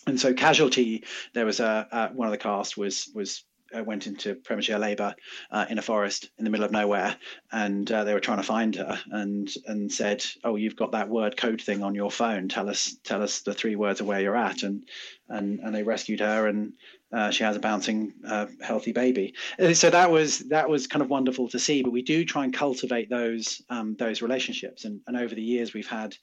And 0.07 0.19
so, 0.19 0.33
Casualty, 0.33 1.03
there 1.33 1.45
was 1.45 1.59
a 1.59 1.87
uh, 1.91 2.09
one 2.09 2.27
of 2.27 2.31
the 2.31 2.37
cast 2.37 2.77
was 2.77 3.09
was 3.13 3.43
uh, 3.75 3.83
went 3.83 4.07
into 4.07 4.35
premature 4.35 4.79
labour 4.79 5.15
uh, 5.51 5.65
in 5.69 5.77
a 5.77 5.81
forest 5.81 6.29
in 6.37 6.45
the 6.45 6.51
middle 6.51 6.65
of 6.65 6.71
nowhere, 6.71 7.15
and 7.51 7.91
uh, 7.91 8.03
they 8.03 8.13
were 8.13 8.19
trying 8.19 8.37
to 8.37 8.43
find 8.43 8.75
her, 8.75 8.99
and 9.11 9.49
and 9.65 9.91
said, 9.91 10.23
"Oh, 10.43 10.55
you've 10.55 10.75
got 10.75 10.91
that 10.91 11.09
word 11.09 11.37
code 11.37 11.61
thing 11.61 11.83
on 11.83 11.95
your 11.95 12.11
phone. 12.11 12.47
Tell 12.47 12.69
us 12.69 12.95
tell 13.03 13.21
us 13.21 13.41
the 13.41 13.53
three 13.53 13.75
words 13.75 14.01
of 14.01 14.07
where 14.07 14.21
you're 14.21 14.35
at." 14.35 14.63
And 14.63 14.85
and 15.29 15.59
and 15.59 15.73
they 15.73 15.83
rescued 15.83 16.19
her, 16.19 16.47
and 16.47 16.73
uh, 17.13 17.29
she 17.29 17.43
has 17.43 17.55
a 17.55 17.59
bouncing, 17.59 18.13
uh, 18.25 18.47
healthy 18.61 18.93
baby. 18.93 19.33
Uh, 19.59 19.73
so 19.73 19.89
that 19.89 20.11
was 20.11 20.39
that 20.49 20.69
was 20.69 20.87
kind 20.87 21.01
of 21.01 21.09
wonderful 21.09 21.49
to 21.49 21.59
see. 21.59 21.83
But 21.83 21.91
we 21.91 22.01
do 22.01 22.23
try 22.23 22.43
and 22.43 22.53
cultivate 22.53 23.09
those 23.09 23.61
um, 23.69 23.95
those 23.97 24.21
relationships, 24.21 24.85
and 24.85 25.01
and 25.07 25.17
over 25.17 25.35
the 25.35 25.41
years 25.41 25.73
we've 25.73 25.87
had, 25.87 26.15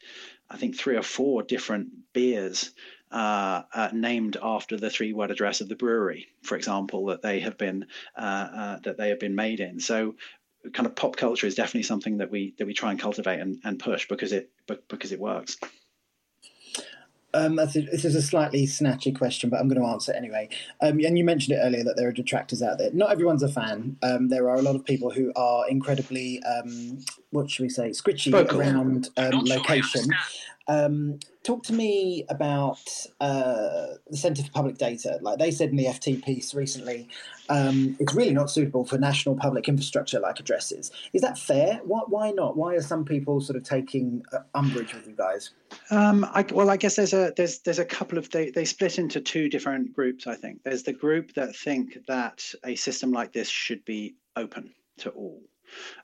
I 0.50 0.56
think, 0.56 0.76
three 0.76 0.96
or 0.96 1.02
four 1.02 1.42
different 1.42 1.88
beers 2.12 2.72
uh, 3.10 3.62
uh, 3.74 3.88
named 3.92 4.36
after 4.42 4.76
the 4.76 4.90
three-word 4.90 5.30
address 5.30 5.60
of 5.60 5.68
the 5.68 5.76
brewery, 5.76 6.26
for 6.42 6.56
example, 6.56 7.06
that 7.06 7.22
they 7.22 7.40
have 7.40 7.58
been 7.58 7.86
uh, 8.16 8.48
uh, 8.54 8.78
that 8.80 8.96
they 8.98 9.08
have 9.08 9.20
been 9.20 9.34
made 9.34 9.60
in. 9.60 9.80
So, 9.80 10.14
kind 10.72 10.86
of 10.86 10.94
pop 10.94 11.16
culture 11.16 11.46
is 11.46 11.54
definitely 11.54 11.84
something 11.84 12.18
that 12.18 12.30
we 12.30 12.54
that 12.58 12.66
we 12.66 12.74
try 12.74 12.90
and 12.90 13.00
cultivate 13.00 13.40
and, 13.40 13.58
and 13.64 13.78
push 13.78 14.08
because 14.08 14.32
it 14.32 14.50
because 14.88 15.12
it 15.12 15.20
works. 15.20 15.56
Um, 17.34 17.56
this 17.56 17.76
is 17.76 18.14
a 18.14 18.22
slightly 18.22 18.66
snatchy 18.66 19.16
question, 19.16 19.50
but 19.50 19.60
I'm 19.60 19.68
going 19.68 19.80
to 19.80 19.86
answer 19.86 20.12
it 20.12 20.16
anyway. 20.16 20.48
Um, 20.80 20.98
and 21.04 21.18
you 21.18 21.24
mentioned 21.24 21.58
it 21.58 21.60
earlier 21.60 21.84
that 21.84 21.94
there 21.96 22.08
are 22.08 22.12
detractors 22.12 22.62
out 22.62 22.78
there. 22.78 22.90
Not 22.92 23.12
everyone's 23.12 23.42
a 23.42 23.48
fan. 23.48 23.98
Um, 24.02 24.28
there 24.28 24.48
are 24.48 24.56
a 24.56 24.62
lot 24.62 24.74
of 24.74 24.84
people 24.84 25.10
who 25.10 25.30
are 25.36 25.68
incredibly, 25.68 26.42
um, 26.44 26.98
what 27.30 27.50
should 27.50 27.64
we 27.64 27.68
say, 27.68 27.90
squitchy 27.90 28.32
around 28.32 29.10
um, 29.18 29.44
location. 29.44 30.08
Um, 30.68 31.18
talk 31.44 31.62
to 31.64 31.72
me 31.72 32.26
about 32.28 32.78
uh, 33.20 33.86
the 34.06 34.16
Centre 34.16 34.42
for 34.42 34.50
Public 34.50 34.76
Data. 34.76 35.18
Like 35.22 35.38
they 35.38 35.50
said 35.50 35.70
in 35.70 35.76
the 35.76 35.86
FT 35.86 36.22
piece 36.22 36.54
recently, 36.54 37.08
um, 37.48 37.96
it's 37.98 38.14
really 38.14 38.34
not 38.34 38.50
suitable 38.50 38.84
for 38.84 38.98
national 38.98 39.34
public 39.34 39.66
infrastructure 39.66 40.20
like 40.20 40.38
addresses. 40.38 40.92
Is 41.14 41.22
that 41.22 41.38
fair? 41.38 41.80
Why, 41.84 42.00
why 42.06 42.30
not? 42.32 42.58
Why 42.58 42.74
are 42.74 42.82
some 42.82 43.04
people 43.04 43.40
sort 43.40 43.56
of 43.56 43.62
taking 43.62 44.22
uh, 44.32 44.40
umbrage 44.54 44.92
with 44.92 45.06
you 45.06 45.16
guys? 45.16 45.50
Um, 45.90 46.26
I, 46.34 46.44
well, 46.52 46.68
I 46.68 46.76
guess 46.76 46.96
there's 46.96 47.14
a 47.14 47.32
there's 47.36 47.60
there's 47.60 47.78
a 47.78 47.84
couple 47.84 48.18
of 48.18 48.28
they 48.30 48.50
they 48.50 48.66
split 48.66 48.98
into 48.98 49.20
two 49.20 49.48
different 49.48 49.94
groups. 49.94 50.26
I 50.26 50.34
think 50.34 50.62
there's 50.64 50.82
the 50.82 50.92
group 50.92 51.32
that 51.34 51.56
think 51.56 51.96
that 52.08 52.44
a 52.64 52.74
system 52.74 53.10
like 53.10 53.32
this 53.32 53.48
should 53.48 53.84
be 53.86 54.16
open 54.36 54.74
to 54.98 55.10
all. 55.10 55.42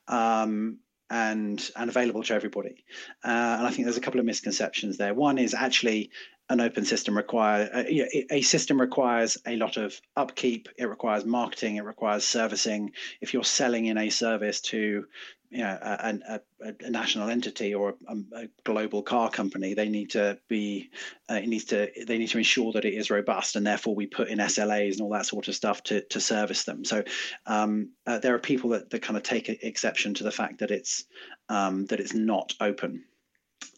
Um, 0.08 0.78
and 1.10 1.70
and 1.76 1.90
available 1.90 2.22
to 2.24 2.34
everybody. 2.34 2.84
Uh, 3.24 3.56
and 3.58 3.66
I 3.66 3.70
think 3.70 3.84
there's 3.84 3.96
a 3.96 4.00
couple 4.02 4.20
of 4.20 4.26
misconceptions 4.26 4.96
there. 4.96 5.14
One 5.14 5.38
is 5.38 5.54
actually 5.54 6.10
an 6.50 6.60
open 6.60 6.84
system 6.84 7.16
require 7.16 7.70
uh, 7.72 7.84
a 8.30 8.42
system 8.42 8.80
requires 8.80 9.38
a 9.46 9.56
lot 9.56 9.76
of 9.76 9.98
upkeep. 10.16 10.68
It 10.76 10.86
requires 10.86 11.24
marketing. 11.24 11.76
It 11.76 11.84
requires 11.84 12.24
servicing. 12.24 12.92
If 13.20 13.32
you're 13.32 13.44
selling 13.44 13.86
in 13.86 13.96
a 13.96 14.10
service 14.10 14.60
to 14.62 15.06
you 15.54 15.62
know, 15.62 15.78
a, 15.80 16.18
a, 16.28 16.74
a, 16.84 16.90
national 16.90 17.28
entity 17.28 17.72
or 17.74 17.94
a, 18.08 18.16
a, 18.34 18.48
global 18.64 19.02
car 19.02 19.30
company, 19.30 19.72
they 19.72 19.88
need 19.88 20.10
to 20.10 20.36
be, 20.48 20.90
uh, 21.30 21.34
it 21.34 21.46
needs 21.46 21.64
to, 21.66 21.88
they 22.08 22.18
need 22.18 22.28
to 22.28 22.38
ensure 22.38 22.72
that 22.72 22.84
it 22.84 22.94
is 22.94 23.08
robust, 23.08 23.54
and 23.54 23.64
therefore 23.64 23.94
we 23.94 24.06
put 24.06 24.28
in 24.28 24.38
SLAs 24.38 24.94
and 24.94 25.02
all 25.02 25.10
that 25.10 25.26
sort 25.26 25.46
of 25.46 25.54
stuff 25.54 25.80
to 25.84 26.00
to 26.02 26.20
service 26.20 26.64
them. 26.64 26.84
So 26.84 27.04
um, 27.46 27.90
uh, 28.04 28.18
there 28.18 28.34
are 28.34 28.40
people 28.40 28.70
that, 28.70 28.90
that 28.90 29.02
kind 29.02 29.16
of 29.16 29.22
take 29.22 29.48
exception 29.48 30.12
to 30.14 30.24
the 30.24 30.32
fact 30.32 30.58
that 30.58 30.72
it's 30.72 31.04
um, 31.48 31.86
that 31.86 32.00
it's 32.00 32.14
not 32.14 32.52
open. 32.60 33.04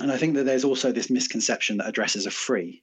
And 0.00 0.10
I 0.10 0.16
think 0.16 0.34
that 0.34 0.44
there's 0.44 0.64
also 0.64 0.92
this 0.92 1.10
misconception 1.10 1.76
that 1.76 1.88
addresses 1.88 2.26
are 2.26 2.32
free 2.32 2.82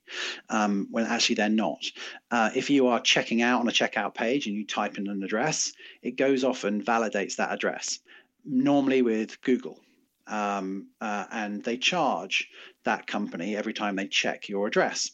um, 0.50 0.88
when 0.92 1.06
actually 1.06 1.36
they're 1.36 1.50
not. 1.50 1.84
Uh, 2.32 2.52
if 2.56 2.70
you 2.70 2.88
are 2.88 3.00
checking 3.00 3.42
out 3.42 3.60
on 3.60 3.68
a 3.68 3.72
checkout 3.72 4.14
page 4.16 4.48
and 4.48 4.56
you 4.56 4.66
type 4.66 4.98
in 4.98 5.08
an 5.08 5.24
address, 5.24 5.74
it 6.02 6.16
goes 6.16 6.44
off 6.44 6.64
and 6.64 6.86
validates 6.86 7.36
that 7.36 7.52
address 7.52 8.00
normally 8.46 9.02
with 9.02 9.42
Google. 9.42 9.80
Um, 10.26 10.88
uh, 11.02 11.26
and 11.32 11.64
they 11.64 11.78
charge 11.78 12.48
that 12.86 13.08
company 13.08 13.58
every 13.58 13.74
time 13.74 13.98
they 13.98 14.08
check 14.08 14.48
your 14.48 14.68
address. 14.68 15.12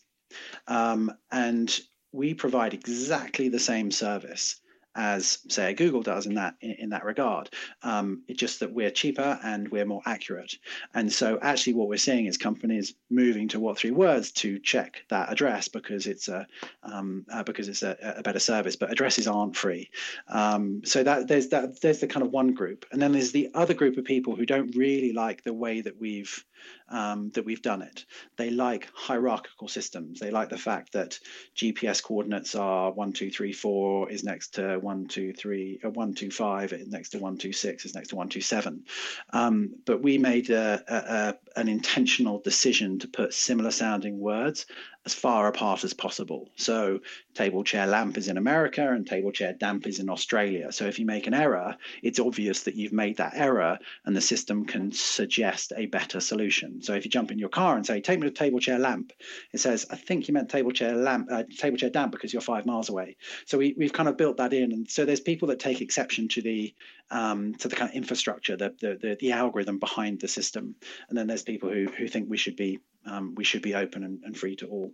Um, 0.68 1.12
and 1.32 1.80
we 2.12 2.36
provide 2.36 2.74
exactly 2.74 3.50
the 3.50 3.60
same 3.60 3.90
service 3.90 4.62
as 5.00 5.40
say 5.48 5.74
Google 5.74 6.02
does 6.02 6.26
in 6.26 6.36
that 6.36 6.56
in, 6.60 6.72
in 6.72 6.90
that 6.90 7.06
regard. 7.06 7.50
Um, 7.84 8.24
it's 8.28 8.40
just 8.40 8.60
that 8.60 8.74
we're 8.74 8.92
cheaper 8.92 9.40
and 9.44 9.70
we're 9.70 9.86
more 9.86 10.02
accurate. 10.06 10.58
And 10.94 11.12
so 11.12 11.40
actually 11.42 11.74
what 11.74 11.88
we're 11.88 11.98
seeing 11.98 12.26
is 12.26 12.38
companies 12.38 12.96
moving 13.10 13.48
to 13.50 13.62
what 13.62 13.78
three 13.78 13.92
words 13.92 14.32
to 14.34 14.60
check 14.60 15.04
that 15.10 15.32
address 15.32 15.70
because 15.70 16.06
it's 16.06 16.28
a 16.28 16.46
um, 16.84 17.26
uh, 17.32 17.44
because 17.44 17.70
it's 17.70 17.82
a, 17.82 17.98
a, 18.18 18.22
better 18.22 18.40
service. 18.40 18.76
But 18.76 18.92
addresses 18.92 19.26
aren't 19.26 19.56
free. 19.56 19.90
Um, 20.28 20.82
so 20.84 21.02
that 21.04 21.30
there's 21.30 21.48
that 21.50 21.80
there's 21.80 22.00
the 22.00 22.08
kind 22.08 22.26
of 22.26 22.34
one 22.34 22.54
group, 22.54 22.86
and 22.92 23.02
then 23.02 23.14
there's 23.14 23.32
the 23.32 23.50
other 23.54 23.74
group 23.74 23.98
of 23.98 24.04
people 24.04 24.36
who 24.36 24.46
don't 24.46 24.76
really 24.76 25.14
like 25.14 25.44
the 25.44 25.54
way 25.54 25.80
that 25.80 25.98
we've 25.98 26.44
um, 26.90 27.30
that 27.32 27.46
we've 27.46 27.62
done 27.62 27.82
it. 27.82 28.06
They 28.38 28.50
like 28.50 28.90
hierarchical 28.94 29.68
systems. 29.68 30.20
They 30.20 30.32
like 30.32 30.50
the 30.50 30.58
fact 30.58 30.94
that 30.94 31.20
GPS 31.56 32.02
coordinates 32.04 32.56
are 32.56 32.92
one, 32.92 33.14
two, 33.14 33.30
three, 33.30 33.54
four 33.54 34.10
is 34.10 34.24
next 34.24 34.56
to 34.56 34.78
one, 34.80 35.08
two, 35.08 35.34
three, 35.34 35.80
uh, 35.84 35.90
one, 35.90 36.14
two, 36.14 36.32
five 36.32 36.74
is 36.74 36.88
next 36.88 37.10
to 37.10 37.20
one, 37.20 37.38
two, 37.38 37.54
six 37.54 37.86
is 37.86 37.96
next 37.96 38.10
to 38.10 38.16
one, 38.16 38.30
two, 38.30 38.42
seven. 38.42 38.84
Um, 39.32 39.76
but 39.86 40.02
we 40.02 40.18
made 40.18 40.50
a, 40.50 40.84
a, 40.88 40.96
a, 40.96 41.60
an 41.60 41.68
intentional 41.68 42.40
decision 42.40 43.00
to 43.00 43.08
put 43.08 43.34
similar 43.34 43.72
sounding 43.72 44.20
words 44.20 44.66
as 45.10 45.16
far 45.16 45.48
apart 45.48 45.84
as 45.84 45.94
possible. 45.94 46.48
So 46.56 47.00
table 47.34 47.64
chair 47.64 47.88
lamp 47.88 48.16
is 48.16 48.28
in 48.28 48.38
America 48.38 48.88
and 48.94 49.08
table 49.08 49.32
chair 49.32 49.54
damp 49.54 49.88
is 49.88 49.98
in 49.98 50.08
Australia. 50.08 50.72
So 50.72 50.86
if 50.86 51.00
you 51.00 51.06
make 51.08 51.26
an 51.26 51.34
error, 51.34 51.76
it's 52.04 52.20
obvious 52.20 52.62
that 52.64 52.76
you've 52.76 52.94
made 52.94 53.18
that 53.18 53.34
error 53.36 53.80
and 54.06 54.16
the 54.16 54.22
system 54.22 54.66
can 54.66 54.92
suggest 54.92 55.74
a 55.76 55.88
better 55.88 56.20
solution. 56.20 56.84
So 56.84 56.94
if 56.94 57.06
you 57.06 57.10
jump 57.10 57.32
in 57.32 57.40
your 57.40 57.50
car 57.50 57.76
and 57.76 57.84
say, 57.84 58.02
take 58.02 58.20
me 58.20 58.28
to 58.28 58.34
table 58.34 58.60
chair 58.60 58.78
lamp, 58.78 59.12
it 59.52 59.60
says, 59.60 59.88
I 59.90 59.96
think 59.96 60.28
you 60.28 60.34
meant 60.36 60.50
table 60.50 60.72
chair 60.72 60.94
lamp, 60.96 61.28
uh, 61.32 61.44
table 61.58 61.78
chair 61.78 61.90
damp 61.90 62.12
because 62.12 62.32
you're 62.32 62.44
five 62.44 62.68
miles 62.68 62.90
away. 62.90 63.18
So 63.46 63.58
we, 63.58 63.74
we've 63.80 63.94
kind 63.94 64.10
of 64.10 64.16
built 64.16 64.38
that 64.38 64.54
in. 64.54 64.72
And 64.72 64.88
so 64.88 65.06
there's 65.06 65.22
people 65.22 65.48
that 65.48 65.60
take 65.60 65.82
exception 65.82 66.28
to 66.30 66.42
the 66.44 66.72
um, 67.12 67.56
to 67.56 67.68
the 67.68 67.76
kind 67.76 67.90
of 67.90 67.96
infrastructure, 67.96 68.56
the, 68.56 68.76
the, 68.80 68.96
the 69.02 69.18
the 69.20 69.32
algorithm 69.32 69.80
behind 69.80 70.20
the 70.20 70.28
system, 70.28 70.76
and 71.10 71.18
then 71.18 71.26
there's 71.26 71.42
people 71.42 71.68
who 71.68 71.88
who 71.98 72.08
think 72.08 72.30
we 72.30 72.38
should 72.38 72.56
be 72.56 72.80
um, 73.10 73.36
we 73.36 73.44
should 73.44 73.62
be 73.62 73.76
open 73.76 74.04
and, 74.04 74.20
and 74.24 74.38
free 74.38 74.56
to 74.58 74.68
all. 74.68 74.92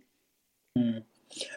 Mm. 0.76 1.02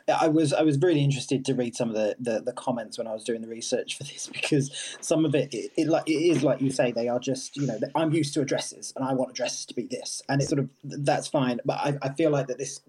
I 0.08 0.28
was 0.28 0.52
I 0.52 0.63
was 0.63 0.80
really 0.80 1.04
interested 1.04 1.45
to 1.45 1.54
read 1.54 1.76
some 1.76 1.89
of 1.89 1.95
the, 1.95 2.15
the, 2.19 2.41
the, 2.41 2.54
comments 2.54 2.98
when 2.98 3.06
I 3.06 3.13
was 3.13 3.24
doing 3.24 3.41
the 3.41 3.48
research 3.48 3.98
for 3.98 4.04
this 4.04 4.28
because 4.34 4.98
some 5.00 5.26
of 5.26 5.36
it, 5.36 5.54
it, 5.54 5.72
it 5.78 5.88
like 5.88 6.08
it 6.08 6.13
is 6.13 6.43
like 6.43 6.60
you 6.60 6.72
say 6.72 6.91
they 6.91 7.08
are 7.08 7.19
just 7.19 7.56
you 7.56 7.67
know 7.67 7.80
I'm 7.95 8.12
used 8.12 8.34
to 8.34 8.41
addresses 8.41 8.93
and 8.95 9.06
I 9.06 9.13
want 9.13 9.32
addresses 9.32 9.65
to 9.67 9.76
be 9.76 9.84
this 9.84 10.22
and 10.28 10.41
it's 10.41 10.50
sort 10.50 10.60
of 10.60 10.69
that's 10.84 11.28
fine 11.28 11.60
but 11.65 11.78
I, 11.78 11.98
I 12.02 12.10
feel 12.13 12.32
like 12.32 12.48
that 12.48 12.58
this 12.58 12.82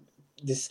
this 0.43 0.69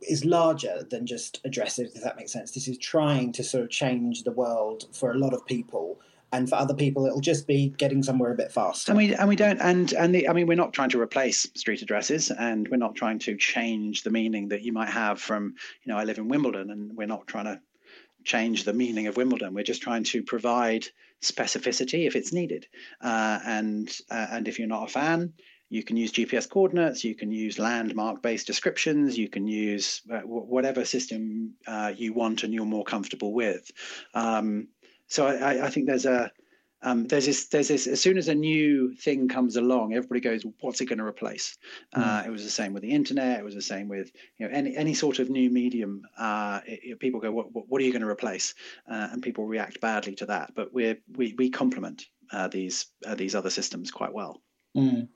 is 0.00 0.24
larger 0.24 0.86
than 0.88 1.06
just 1.06 1.40
addresses 1.44 1.94
if 1.96 2.02
that 2.04 2.16
makes 2.16 2.32
sense 2.32 2.52
this 2.52 2.68
is 2.68 2.78
trying 2.78 3.32
to 3.32 3.42
sort 3.42 3.64
of 3.64 3.70
change 3.70 4.22
the 4.22 4.30
world 4.30 4.84
for 4.92 5.10
a 5.10 5.18
lot 5.18 5.34
of 5.34 5.44
people 5.44 6.00
and 6.32 6.48
for 6.48 6.56
other 6.56 6.74
people 6.74 7.06
it'll 7.06 7.20
just 7.20 7.46
be 7.46 7.70
getting 7.78 8.02
somewhere 8.02 8.32
a 8.32 8.36
bit 8.36 8.52
faster. 8.52 8.92
And 8.92 8.98
we 8.98 9.14
and 9.14 9.28
we 9.28 9.36
don't 9.36 9.60
and 9.60 9.92
and 9.92 10.14
the, 10.14 10.28
i 10.28 10.32
mean 10.32 10.46
we're 10.46 10.56
not 10.56 10.72
trying 10.72 10.90
to 10.90 11.00
replace 11.00 11.46
street 11.54 11.82
addresses 11.82 12.30
and 12.30 12.68
we're 12.68 12.76
not 12.76 12.94
trying 12.94 13.18
to 13.20 13.36
change 13.36 14.02
the 14.02 14.10
meaning 14.10 14.48
that 14.48 14.62
you 14.62 14.72
might 14.72 14.90
have 14.90 15.20
from 15.20 15.54
you 15.84 15.92
know 15.92 15.98
i 15.98 16.04
live 16.04 16.18
in 16.18 16.28
wimbledon 16.28 16.70
and 16.70 16.96
we're 16.96 17.06
not 17.06 17.26
trying 17.26 17.44
to 17.44 17.60
change 18.26 18.64
the 18.64 18.72
meaning 18.72 19.06
of 19.06 19.16
wimbledon. 19.16 19.54
We're 19.54 19.62
just 19.62 19.82
trying 19.82 20.04
to 20.04 20.22
provide 20.22 20.84
specificity 21.22 22.06
if 22.06 22.16
it's 22.16 22.32
needed. 22.32 22.66
Uh, 23.00 23.38
and 23.46 23.88
uh, 24.10 24.26
and 24.32 24.48
if 24.48 24.58
you're 24.58 24.68
not 24.68 24.90
a 24.90 24.92
fan 24.92 25.32
you 25.68 25.82
can 25.82 25.96
use 25.96 26.12
GPS 26.12 26.48
coordinates, 26.48 27.02
you 27.02 27.14
can 27.14 27.32
use 27.32 27.58
landmark 27.58 28.22
based 28.22 28.46
descriptions, 28.46 29.18
you 29.18 29.28
can 29.28 29.48
use 29.48 30.02
uh, 30.12 30.20
whatever 30.20 30.84
system 30.84 31.54
uh, 31.66 31.92
you 31.96 32.12
want 32.12 32.44
and 32.44 32.54
you're 32.54 32.64
more 32.64 32.84
comfortable 32.84 33.32
with. 33.32 33.70
Um, 34.14 34.68
so 35.08 35.26
I, 35.26 35.66
I 35.66 35.70
think 35.70 35.86
there's 35.86 36.06
a 36.06 36.30
um, 36.82 37.06
there's 37.06 37.26
this 37.26 37.46
there's 37.48 37.68
this 37.68 37.86
as 37.86 38.00
soon 38.00 38.18
as 38.18 38.28
a 38.28 38.34
new 38.34 38.94
thing 38.94 39.28
comes 39.28 39.56
along, 39.56 39.94
everybody 39.94 40.20
goes, 40.20 40.44
"What's 40.60 40.80
it 40.80 40.86
going 40.86 40.98
to 40.98 41.04
replace?" 41.04 41.56
Mm. 41.94 42.02
Uh, 42.02 42.26
it 42.26 42.30
was 42.30 42.44
the 42.44 42.50
same 42.50 42.74
with 42.74 42.82
the 42.82 42.92
internet. 42.92 43.40
It 43.40 43.44
was 43.44 43.54
the 43.54 43.62
same 43.62 43.88
with 43.88 44.12
you 44.38 44.46
know 44.46 44.54
any 44.54 44.76
any 44.76 44.94
sort 44.94 45.18
of 45.18 45.30
new 45.30 45.48
medium. 45.50 46.02
Uh, 46.18 46.60
it, 46.66 46.80
it, 46.82 47.00
people 47.00 47.18
go, 47.18 47.32
"What 47.32 47.46
what 47.52 47.80
are 47.80 47.84
you 47.84 47.92
going 47.92 48.02
to 48.02 48.08
replace?" 48.08 48.54
Uh, 48.88 49.08
and 49.10 49.22
people 49.22 49.46
react 49.46 49.80
badly 49.80 50.14
to 50.16 50.26
that. 50.26 50.52
But 50.54 50.72
we 50.74 50.96
we 51.16 51.34
we 51.38 51.50
complement 51.50 52.04
uh, 52.30 52.48
these 52.48 52.86
uh, 53.06 53.14
these 53.14 53.34
other 53.34 53.50
systems 53.50 53.90
quite 53.90 54.12
well. 54.12 54.42
Mm. 54.76 55.08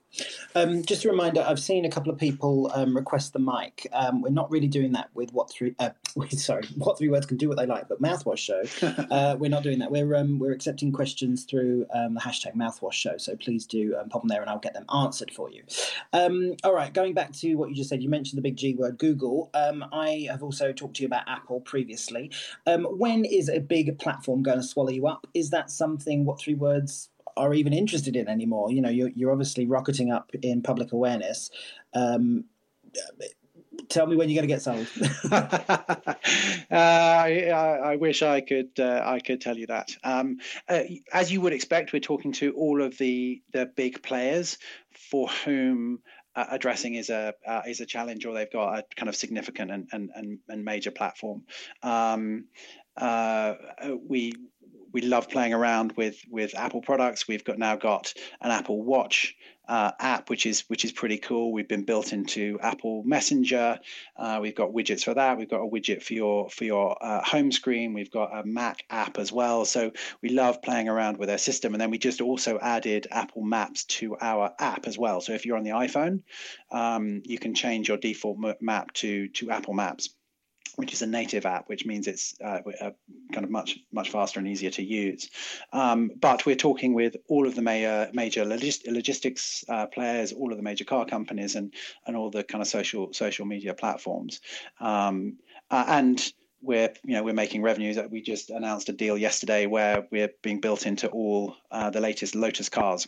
Um, 0.55 0.83
just 0.83 1.05
a 1.05 1.09
reminder, 1.09 1.45
I've 1.47 1.59
seen 1.59 1.85
a 1.85 1.89
couple 1.89 2.11
of 2.11 2.19
people 2.19 2.69
um, 2.73 2.95
request 2.95 3.31
the 3.31 3.39
mic. 3.39 3.87
Um, 3.93 4.21
we're 4.21 4.29
not 4.29 4.51
really 4.51 4.67
doing 4.67 4.91
that 4.93 5.09
with 5.13 5.31
what 5.31 5.49
three. 5.49 5.75
Uh, 5.79 5.91
sorry, 6.31 6.63
what 6.75 6.97
three 6.97 7.07
words 7.07 7.25
can 7.25 7.37
do 7.37 7.47
what 7.47 7.57
they 7.57 7.65
like, 7.65 7.87
but 7.87 8.01
mouthwash 8.01 8.37
show. 8.37 8.63
uh, 9.11 9.37
we're 9.39 9.49
not 9.49 9.63
doing 9.63 9.79
that. 9.79 9.91
We're 9.91 10.15
um, 10.15 10.39
we're 10.39 10.51
accepting 10.51 10.91
questions 10.91 11.45
through 11.45 11.85
um, 11.93 12.15
the 12.15 12.19
hashtag 12.19 12.55
mouthwash 12.55 12.93
show. 12.93 13.17
So 13.17 13.35
please 13.37 13.65
do 13.65 13.95
um, 13.95 14.09
pop 14.09 14.21
them 14.21 14.27
there, 14.27 14.41
and 14.41 14.49
I'll 14.49 14.59
get 14.59 14.73
them 14.73 14.85
answered 14.93 15.31
for 15.31 15.49
you. 15.49 15.63
all 16.13 16.73
right, 16.73 16.93
going 16.93 17.13
back 17.13 17.31
to 17.33 17.55
what 17.55 17.69
you 17.69 17.75
just 17.75 17.89
said, 17.89 18.03
you 18.03 18.09
mentioned 18.09 18.37
the 18.37 18.41
big 18.41 18.57
G 18.57 18.73
word, 18.73 18.97
Google. 18.97 19.49
I 19.53 20.27
have 20.29 20.43
also 20.43 20.73
talked 20.73 20.97
to 20.97 21.03
you 21.03 21.07
about 21.07 21.23
Apple 21.27 21.61
previously. 21.61 22.31
when 22.65 23.23
is 23.23 23.47
a 23.47 23.59
big 23.59 23.97
platform 23.99 24.43
going 24.43 24.57
to 24.57 24.63
swallow 24.63 24.89
you 24.89 25.07
up? 25.07 25.27
Is 25.33 25.51
that 25.51 25.69
something? 25.69 26.25
What 26.25 26.39
three 26.39 26.55
words 26.55 27.10
are 27.37 27.53
even 27.53 27.73
interested 27.73 28.15
in 28.15 28.27
anymore. 28.27 28.71
You 28.71 28.81
know, 28.81 28.89
you're, 28.89 29.09
you're 29.09 29.31
obviously 29.31 29.65
rocketing 29.65 30.11
up 30.11 30.31
in 30.41 30.61
public 30.61 30.91
awareness. 30.91 31.49
Um, 31.93 32.45
tell 33.89 34.07
me 34.07 34.15
when 34.15 34.29
you're 34.29 34.43
going 34.43 34.47
to 34.47 34.53
get 34.53 34.61
sold. 34.61 34.87
uh, 35.31 36.15
I, 36.71 37.79
I, 37.83 37.95
wish 37.97 38.21
I 38.21 38.41
could. 38.41 38.79
Uh, 38.79 39.01
I 39.03 39.19
could 39.19 39.41
tell 39.41 39.57
you 39.57 39.67
that. 39.67 39.91
Um, 40.03 40.37
uh, 40.67 40.83
as 41.13 41.31
you 41.31 41.41
would 41.41 41.53
expect, 41.53 41.93
we're 41.93 41.99
talking 41.99 42.31
to 42.33 42.53
all 42.53 42.81
of 42.81 42.97
the 42.97 43.41
the 43.51 43.65
big 43.65 44.01
players 44.01 44.57
for 44.91 45.27
whom. 45.27 45.99
Uh, 46.33 46.45
addressing 46.51 46.95
is 46.95 47.09
a 47.09 47.33
uh, 47.45 47.61
is 47.67 47.81
a 47.81 47.85
challenge, 47.85 48.25
or 48.25 48.33
they've 48.33 48.53
got 48.53 48.79
a 48.79 48.83
kind 48.95 49.09
of 49.09 49.17
significant 49.17 49.69
and 49.69 49.89
and 49.91 50.11
and, 50.15 50.39
and 50.47 50.63
major 50.63 50.89
platform. 50.89 51.43
Um, 51.83 52.45
uh, 52.95 53.55
we 54.07 54.31
we 54.93 55.01
love 55.01 55.29
playing 55.29 55.53
around 55.53 55.93
with 55.93 56.23
with 56.29 56.55
Apple 56.55 56.81
products. 56.81 57.27
We've 57.27 57.43
got 57.43 57.57
now 57.57 57.75
got 57.75 58.13
an 58.41 58.51
Apple 58.51 58.81
Watch 58.81 59.35
uh, 59.67 59.91
app, 59.99 60.29
which 60.29 60.45
is 60.45 60.61
which 60.69 60.83
is 60.83 60.91
pretty 60.91 61.17
cool. 61.17 61.53
We've 61.53 61.67
been 61.67 61.85
built 61.85 62.11
into 62.11 62.59
Apple 62.61 63.03
Messenger. 63.03 63.79
Uh, 64.17 64.39
we've 64.41 64.55
got 64.55 64.71
widgets 64.71 65.03
for 65.03 65.13
that. 65.13 65.37
We've 65.37 65.49
got 65.49 65.61
a 65.61 65.67
widget 65.67 66.03
for 66.03 66.13
your 66.13 66.49
for 66.49 66.65
your 66.65 66.97
uh, 67.01 67.23
home 67.23 67.51
screen. 67.51 67.93
We've 67.93 68.11
got 68.11 68.37
a 68.37 68.45
Mac 68.45 68.83
app 68.89 69.17
as 69.17 69.31
well. 69.31 69.63
So 69.65 69.91
we 70.21 70.29
love 70.29 70.61
playing 70.61 70.89
around 70.89 71.17
with 71.17 71.29
our 71.29 71.37
system. 71.37 71.73
And 71.73 71.81
then 71.81 71.89
we 71.89 71.97
just 71.97 72.19
also 72.19 72.59
added 72.59 73.07
Apple 73.11 73.43
Maps 73.43 73.85
to 73.85 74.17
our 74.19 74.53
app 74.59 74.87
as 74.87 74.97
well. 74.97 75.21
So 75.21 75.33
if 75.33 75.45
you're 75.45 75.57
on 75.57 75.63
the 75.63 75.71
iPhone, 75.71 76.23
um, 76.71 77.21
you 77.25 77.39
can 77.39 77.53
change 77.53 77.87
your 77.87 77.97
default 77.97 78.39
map 78.59 78.91
to 78.93 79.29
to 79.29 79.51
Apple 79.51 79.73
Maps 79.73 80.09
which 80.75 80.93
is 80.93 81.01
a 81.01 81.07
native 81.07 81.45
app, 81.45 81.67
which 81.67 81.85
means 81.85 82.07
it's 82.07 82.35
uh, 82.43 82.59
uh, 82.79 82.91
kind 83.31 83.43
of 83.43 83.49
much 83.49 83.79
much 83.91 84.09
faster 84.09 84.39
and 84.39 84.47
easier 84.47 84.71
to 84.71 84.83
use. 84.83 85.29
Um, 85.73 86.11
but 86.19 86.45
we're 86.45 86.55
talking 86.55 86.93
with 86.93 87.15
all 87.27 87.47
of 87.47 87.55
the 87.55 87.61
major 87.61 88.09
major 88.13 88.45
logist- 88.45 88.87
logistics 88.87 89.63
uh, 89.69 89.87
players, 89.87 90.31
all 90.33 90.51
of 90.51 90.57
the 90.57 90.63
major 90.63 90.85
car 90.85 91.05
companies, 91.05 91.55
and 91.55 91.73
and 92.05 92.15
all 92.15 92.29
the 92.29 92.43
kind 92.43 92.61
of 92.61 92.67
social 92.67 93.13
social 93.13 93.45
media 93.45 93.73
platforms, 93.73 94.41
um, 94.79 95.37
uh, 95.69 95.85
and. 95.87 96.33
We're, 96.63 96.93
you 97.03 97.15
know, 97.15 97.23
we're 97.23 97.33
making 97.33 97.63
revenues. 97.63 97.97
We 98.11 98.21
just 98.21 98.51
announced 98.51 98.87
a 98.87 98.93
deal 98.93 99.17
yesterday 99.17 99.65
where 99.65 100.05
we're 100.11 100.29
being 100.43 100.59
built 100.59 100.85
into 100.85 101.07
all 101.07 101.55
uh, 101.71 101.89
the 101.89 102.01
latest 102.01 102.35
Lotus 102.35 102.69
cars. 102.69 103.07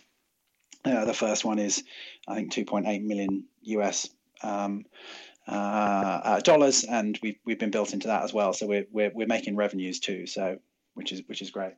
Uh, 0.84 1.06
the 1.06 1.13
first 1.13 1.45
one 1.45 1.60
is, 1.60 1.84
I 2.28 2.34
think, 2.34 2.52
2.8 2.52 3.04
million 3.04 3.45
US. 3.62 4.10
Um, 4.41 4.86
uh, 5.47 5.51
uh, 6.23 6.39
dollars, 6.39 6.84
and 6.84 7.19
we've 7.21 7.38
we've 7.45 7.60
been 7.60 7.71
built 7.71 7.93
into 7.93 8.08
that 8.08 8.23
as 8.23 8.34
well. 8.34 8.53
So 8.53 8.67
we're 8.67 8.86
we're 8.91 9.12
we're 9.13 9.27
making 9.27 9.56
revenues 9.56 9.99
too. 9.99 10.25
So 10.27 10.60
which 10.93 11.12
is 11.12 11.21
which 11.27 11.41
is 11.41 11.51
great. 11.51 11.73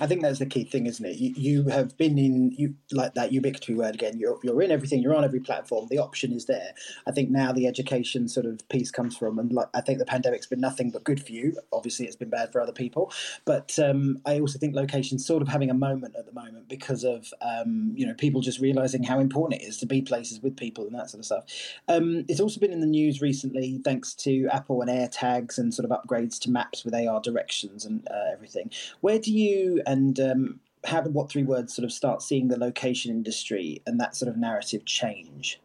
I 0.00 0.06
think 0.06 0.22
that's 0.22 0.38
the 0.38 0.46
key 0.46 0.64
thing, 0.64 0.86
isn't 0.86 1.04
it? 1.04 1.16
You, 1.16 1.34
you 1.36 1.62
have 1.70 1.96
been 1.96 2.18
in 2.18 2.52
you 2.52 2.74
like 2.92 3.14
that 3.14 3.32
ubiquity 3.32 3.74
word 3.74 3.94
again. 3.94 4.18
You're 4.18 4.38
you're 4.42 4.62
in 4.62 4.70
everything. 4.70 5.02
You're 5.02 5.14
on 5.14 5.24
every 5.24 5.40
platform. 5.40 5.88
The 5.90 5.98
option 5.98 6.32
is 6.32 6.46
there. 6.46 6.72
I 7.06 7.10
think 7.10 7.30
now 7.30 7.52
the 7.52 7.66
education 7.66 8.28
sort 8.28 8.46
of 8.46 8.66
piece 8.68 8.90
comes 8.90 9.16
from, 9.16 9.38
and 9.38 9.52
like, 9.52 9.68
I 9.74 9.80
think 9.80 9.98
the 9.98 10.06
pandemic's 10.06 10.46
been 10.46 10.60
nothing 10.60 10.90
but 10.90 11.04
good 11.04 11.24
for 11.24 11.32
you. 11.32 11.56
Obviously, 11.72 12.06
it's 12.06 12.16
been 12.16 12.30
bad 12.30 12.52
for 12.52 12.60
other 12.60 12.72
people, 12.72 13.12
but 13.44 13.78
um, 13.78 14.20
I 14.24 14.38
also 14.40 14.58
think 14.58 14.74
location's 14.74 15.26
sort 15.26 15.42
of 15.42 15.48
having 15.48 15.70
a 15.70 15.74
moment 15.74 16.14
at 16.16 16.26
the 16.26 16.32
moment 16.32 16.68
because 16.68 17.04
of 17.04 17.32
um, 17.40 17.92
you 17.96 18.06
know 18.06 18.14
people 18.14 18.40
just 18.40 18.60
realizing 18.60 19.02
how 19.02 19.18
important 19.18 19.60
it 19.60 19.64
is 19.64 19.78
to 19.78 19.86
be 19.86 20.00
places 20.00 20.40
with 20.40 20.56
people 20.56 20.86
and 20.86 20.94
that 20.94 21.10
sort 21.10 21.20
of 21.20 21.26
stuff. 21.26 21.44
Um, 21.88 22.24
it's 22.28 22.40
also 22.40 22.60
been 22.60 22.72
in 22.72 22.80
the 22.80 22.86
news 22.86 23.20
recently, 23.20 23.80
thanks 23.84 24.14
to 24.14 24.48
Apple 24.52 24.80
and 24.80 24.90
AirTags 24.90 25.58
and 25.58 25.74
sort 25.74 25.90
of 25.90 25.98
upgrades 25.98 26.38
to 26.40 26.50
maps 26.50 26.84
with 26.84 26.94
AR 26.94 27.20
directions 27.20 27.84
and 27.84 28.06
uh, 28.08 28.32
everything. 28.32 28.70
Where 29.00 29.18
do 29.18 29.32
you 29.32 29.82
and 29.88 30.20
um, 30.20 30.60
how 30.84 31.00
did 31.00 31.14
what 31.14 31.30
three 31.30 31.42
words 31.42 31.74
sort 31.74 31.84
of 31.84 31.92
start 31.92 32.22
seeing 32.22 32.48
the 32.48 32.58
location 32.58 33.10
industry 33.10 33.82
and 33.86 33.98
that 33.98 34.14
sort 34.14 34.28
of 34.28 34.36
narrative 34.36 34.84
change? 34.84 35.60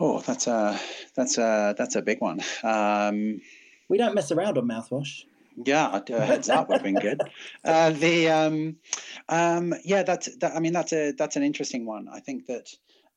Oh, 0.00 0.20
that's 0.20 0.48
a 0.48 0.80
that's 1.14 1.38
a 1.38 1.74
that's 1.78 1.94
a 1.94 2.02
big 2.02 2.20
one. 2.20 2.40
Um, 2.64 3.40
we 3.88 3.98
don't 3.98 4.14
mess 4.14 4.32
around 4.32 4.58
on 4.58 4.66
mouthwash. 4.66 5.24
Yeah, 5.64 6.00
heads 6.08 6.48
up, 6.48 6.70
we've 6.70 6.82
been 6.82 6.94
good. 6.94 7.20
Uh, 7.64 7.90
the 7.90 8.28
um, 8.28 8.76
um, 9.28 9.74
yeah, 9.84 10.02
that's 10.02 10.34
that, 10.38 10.56
I 10.56 10.58
mean 10.58 10.72
that's 10.72 10.92
a 10.92 11.12
that's 11.12 11.36
an 11.36 11.44
interesting 11.44 11.86
one. 11.86 12.08
I 12.12 12.18
think 12.18 12.46
that 12.46 12.68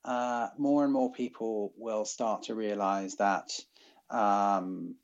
uh, 0.04 0.50
more 0.60 0.84
and 0.84 0.94
more 0.94 1.12
people 1.12 1.74
will 1.78 2.06
start 2.06 2.44
to 2.44 2.54
realize 2.54 3.16
that 3.16 3.52
um, 4.12 4.96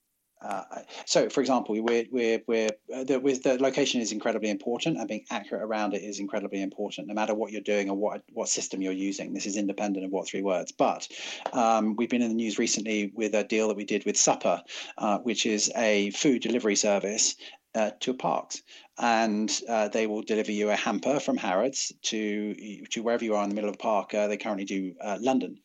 uh, 0.41 0.63
so, 1.05 1.29
for 1.29 1.41
example, 1.41 1.75
we're, 1.81 2.05
we're, 2.11 2.41
we're, 2.47 2.69
uh, 2.93 3.03
the, 3.03 3.19
with 3.19 3.43
the 3.43 3.61
location 3.61 4.01
is 4.01 4.11
incredibly 4.11 4.49
important, 4.49 4.97
and 4.97 5.07
being 5.07 5.25
accurate 5.29 5.63
around 5.63 5.93
it 5.93 6.01
is 6.01 6.19
incredibly 6.19 6.61
important, 6.61 7.07
no 7.07 7.13
matter 7.13 7.35
what 7.35 7.51
you're 7.51 7.61
doing 7.61 7.89
or 7.89 7.95
what 7.95 8.23
what 8.33 8.49
system 8.49 8.81
you're 8.81 8.91
using. 8.93 9.33
This 9.33 9.45
is 9.45 9.57
independent 9.57 10.05
of 10.05 10.11
what 10.11 10.27
three 10.27 10.41
words. 10.41 10.71
But 10.71 11.07
um, 11.53 11.95
we've 11.95 12.09
been 12.09 12.21
in 12.21 12.29
the 12.29 12.35
news 12.35 12.57
recently 12.57 13.11
with 13.13 13.35
a 13.35 13.43
deal 13.43 13.67
that 13.67 13.77
we 13.77 13.85
did 13.85 14.05
with 14.05 14.17
Supper, 14.17 14.61
uh, 14.97 15.19
which 15.19 15.45
is 15.45 15.71
a 15.75 16.09
food 16.11 16.41
delivery 16.41 16.75
service 16.75 17.35
uh, 17.75 17.91
to 17.99 18.13
parks, 18.13 18.61
and 18.97 19.61
uh, 19.69 19.87
they 19.89 20.07
will 20.07 20.21
deliver 20.21 20.51
you 20.51 20.71
a 20.71 20.75
hamper 20.75 21.19
from 21.19 21.37
Harrods 21.37 21.91
to 22.03 22.55
to 22.89 23.03
wherever 23.03 23.23
you 23.23 23.35
are 23.35 23.43
in 23.43 23.49
the 23.49 23.55
middle 23.55 23.69
of 23.69 23.77
the 23.77 23.83
park. 23.83 24.13
Uh, 24.13 24.27
they 24.27 24.37
currently 24.37 24.65
do 24.65 24.93
uh, 25.01 25.17
London. 25.21 25.59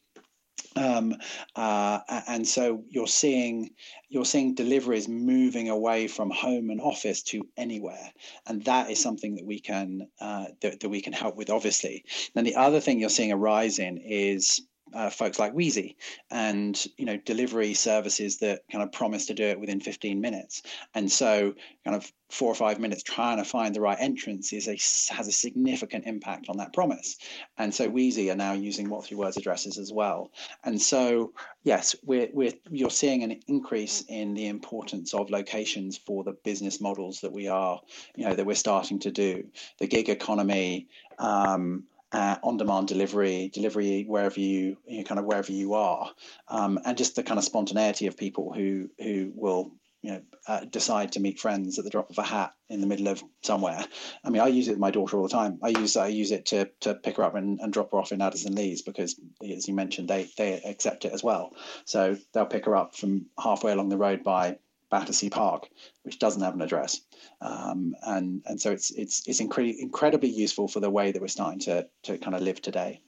Um, 0.74 1.14
uh, 1.54 2.00
and 2.28 2.46
so 2.46 2.84
you're 2.88 3.06
seeing 3.06 3.70
you're 4.08 4.24
seeing 4.24 4.54
deliveries 4.54 5.08
moving 5.08 5.68
away 5.68 6.06
from 6.06 6.30
home 6.30 6.70
and 6.70 6.80
office 6.80 7.22
to 7.24 7.46
anywhere, 7.56 8.12
and 8.46 8.64
that 8.64 8.90
is 8.90 9.02
something 9.02 9.36
that 9.36 9.44
we 9.44 9.60
can 9.60 10.08
uh, 10.20 10.46
that, 10.60 10.80
that 10.80 10.88
we 10.88 11.00
can 11.00 11.12
help 11.12 11.36
with. 11.36 11.50
Obviously, 11.50 12.04
And 12.34 12.46
the 12.46 12.56
other 12.56 12.80
thing 12.80 13.00
you're 13.00 13.08
seeing 13.08 13.32
a 13.32 13.36
rise 13.36 13.78
in 13.78 13.98
is 13.98 14.60
uh, 14.94 15.10
folks 15.10 15.38
like 15.38 15.54
Weezy 15.54 15.96
and 16.30 16.86
you 16.96 17.04
know 17.04 17.16
delivery 17.18 17.74
services 17.74 18.38
that 18.38 18.62
kind 18.70 18.82
of 18.82 18.92
promise 18.92 19.26
to 19.26 19.34
do 19.34 19.44
it 19.44 19.58
within 19.58 19.80
15 19.80 20.20
minutes. 20.20 20.62
And 20.94 21.10
so 21.10 21.54
kind 21.84 21.96
of 21.96 22.10
four 22.30 22.50
or 22.50 22.54
five 22.54 22.80
minutes 22.80 23.02
trying 23.02 23.36
to 23.36 23.44
find 23.44 23.74
the 23.74 23.80
right 23.80 23.98
entrance 24.00 24.52
is 24.52 24.68
a 24.68 24.72
has 25.14 25.28
a 25.28 25.32
significant 25.32 26.06
impact 26.06 26.48
on 26.48 26.56
that 26.58 26.72
promise. 26.72 27.16
And 27.58 27.74
so 27.74 27.90
Weezy 27.90 28.32
are 28.32 28.36
now 28.36 28.52
using 28.52 28.88
what 28.88 29.04
three 29.04 29.16
words 29.16 29.36
addresses 29.36 29.78
as 29.78 29.92
well. 29.92 30.30
And 30.64 30.80
so 30.80 31.32
yes, 31.64 31.94
we're 32.04 32.28
we're 32.32 32.52
you're 32.70 32.90
seeing 32.90 33.22
an 33.22 33.40
increase 33.48 34.04
in 34.08 34.34
the 34.34 34.46
importance 34.46 35.14
of 35.14 35.30
locations 35.30 35.98
for 35.98 36.24
the 36.24 36.32
business 36.44 36.80
models 36.80 37.20
that 37.20 37.32
we 37.32 37.48
are 37.48 37.80
you 38.14 38.26
know 38.26 38.34
that 38.34 38.46
we're 38.46 38.54
starting 38.54 38.98
to 39.00 39.10
do. 39.10 39.44
The 39.78 39.86
gig 39.86 40.08
economy. 40.08 40.88
Um, 41.18 41.84
uh, 42.16 42.38
on-demand 42.42 42.88
delivery, 42.88 43.50
delivery 43.52 44.04
wherever 44.08 44.40
you, 44.40 44.78
you 44.86 44.98
know, 44.98 45.04
kind 45.04 45.20
of 45.20 45.26
wherever 45.26 45.52
you 45.52 45.74
are, 45.74 46.10
um, 46.48 46.78
and 46.86 46.96
just 46.96 47.14
the 47.14 47.22
kind 47.22 47.36
of 47.36 47.44
spontaneity 47.44 48.06
of 48.06 48.16
people 48.16 48.54
who 48.54 48.88
who 48.98 49.32
will 49.34 49.72
you 50.00 50.12
know 50.12 50.22
uh, 50.48 50.60
decide 50.64 51.12
to 51.12 51.20
meet 51.20 51.38
friends 51.38 51.78
at 51.78 51.84
the 51.84 51.90
drop 51.90 52.08
of 52.08 52.16
a 52.16 52.22
hat 52.22 52.54
in 52.70 52.80
the 52.80 52.86
middle 52.86 53.08
of 53.08 53.22
somewhere. 53.42 53.84
I 54.24 54.30
mean, 54.30 54.40
I 54.40 54.46
use 54.46 54.66
it 54.66 54.72
with 54.72 54.80
my 54.80 54.90
daughter 54.90 55.18
all 55.18 55.24
the 55.24 55.28
time. 55.28 55.58
I 55.62 55.68
use 55.68 55.94
I 55.98 56.06
use 56.06 56.30
it 56.30 56.46
to 56.46 56.70
to 56.80 56.94
pick 56.94 57.18
her 57.18 57.22
up 57.22 57.34
and, 57.34 57.60
and 57.60 57.70
drop 57.70 57.92
her 57.92 57.98
off 57.98 58.12
in 58.12 58.22
Addison 58.22 58.54
Lee's 58.54 58.80
because, 58.80 59.20
as 59.42 59.68
you 59.68 59.74
mentioned, 59.74 60.08
they 60.08 60.26
they 60.38 60.54
accept 60.62 61.04
it 61.04 61.12
as 61.12 61.22
well. 61.22 61.54
So 61.84 62.16
they'll 62.32 62.46
pick 62.46 62.64
her 62.64 62.76
up 62.76 62.96
from 62.96 63.26
halfway 63.38 63.72
along 63.72 63.90
the 63.90 63.98
road 63.98 64.24
by 64.24 64.56
Battersea 64.90 65.30
Park, 65.30 65.68
which 66.02 66.18
doesn't 66.18 66.42
have 66.42 66.54
an 66.54 66.62
address, 66.62 67.00
um, 67.40 67.94
and 68.02 68.42
and 68.46 68.60
so 68.60 68.70
it's 68.70 68.90
it's 68.92 69.26
it's 69.26 69.40
incre- 69.40 69.76
incredibly 69.78 70.28
useful 70.28 70.68
for 70.68 70.80
the 70.80 70.90
way 70.90 71.12
that 71.12 71.20
we're 71.20 71.28
starting 71.28 71.60
to 71.60 71.86
to 72.04 72.18
kind 72.18 72.34
of 72.34 72.42
live 72.42 72.62
today. 72.62 73.00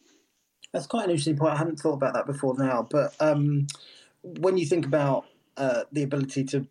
That's 0.72 0.86
quite 0.86 1.04
an 1.04 1.10
interesting 1.10 1.36
point. 1.36 1.54
I 1.54 1.56
hadn't 1.56 1.78
thought 1.78 1.94
about 1.94 2.14
that 2.14 2.26
before 2.26 2.54
now, 2.58 2.86
but 2.88 3.14
um, 3.20 3.66
when 4.22 4.58
you 4.58 4.66
think 4.66 4.84
about 4.84 5.24
uh, 5.56 5.84
the 5.92 6.02
ability 6.02 6.44
to 6.44 6.66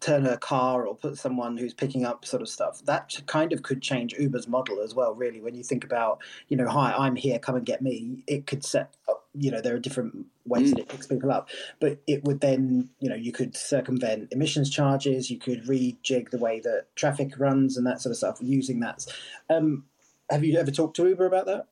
turn 0.00 0.26
a 0.26 0.36
car 0.36 0.86
or 0.86 0.94
put 0.94 1.18
someone 1.18 1.56
who's 1.56 1.74
picking 1.74 2.04
up 2.04 2.24
sort 2.24 2.40
of 2.40 2.48
stuff 2.48 2.80
that 2.84 3.12
kind 3.26 3.52
of 3.52 3.64
could 3.64 3.82
change 3.82 4.14
uber's 4.16 4.46
model 4.46 4.80
as 4.80 4.94
well 4.94 5.12
really 5.12 5.40
when 5.40 5.56
you 5.56 5.64
think 5.64 5.82
about 5.82 6.22
you 6.46 6.56
know 6.56 6.68
hi 6.68 6.92
i'm 6.96 7.16
here 7.16 7.36
come 7.40 7.56
and 7.56 7.66
get 7.66 7.82
me 7.82 8.22
it 8.28 8.46
could 8.46 8.64
set 8.64 8.94
up 9.08 9.25
you 9.38 9.50
know 9.50 9.60
there 9.60 9.74
are 9.74 9.78
different 9.78 10.26
ways 10.46 10.70
mm. 10.70 10.76
that 10.76 10.80
it 10.82 10.88
picks 10.88 11.06
people 11.06 11.30
up. 11.30 11.48
But 11.80 11.98
it 12.06 12.24
would 12.24 12.40
then 12.40 12.90
you 13.00 13.08
know 13.08 13.16
you 13.16 13.32
could 13.32 13.56
circumvent 13.56 14.32
emissions 14.32 14.70
charges 14.70 15.30
you 15.30 15.38
could 15.38 15.64
rejig 15.64 16.30
the 16.30 16.38
way 16.38 16.60
that 16.60 16.86
traffic 16.96 17.38
runs 17.38 17.76
and 17.76 17.86
that 17.86 18.00
sort 18.00 18.12
of 18.12 18.16
stuff 18.16 18.38
using 18.40 18.80
that. 18.80 19.06
Um, 19.50 19.84
have 20.30 20.44
you 20.44 20.58
ever 20.58 20.70
talked 20.70 20.96
to 20.96 21.06
uber 21.06 21.26
about 21.26 21.46
that? 21.46 21.66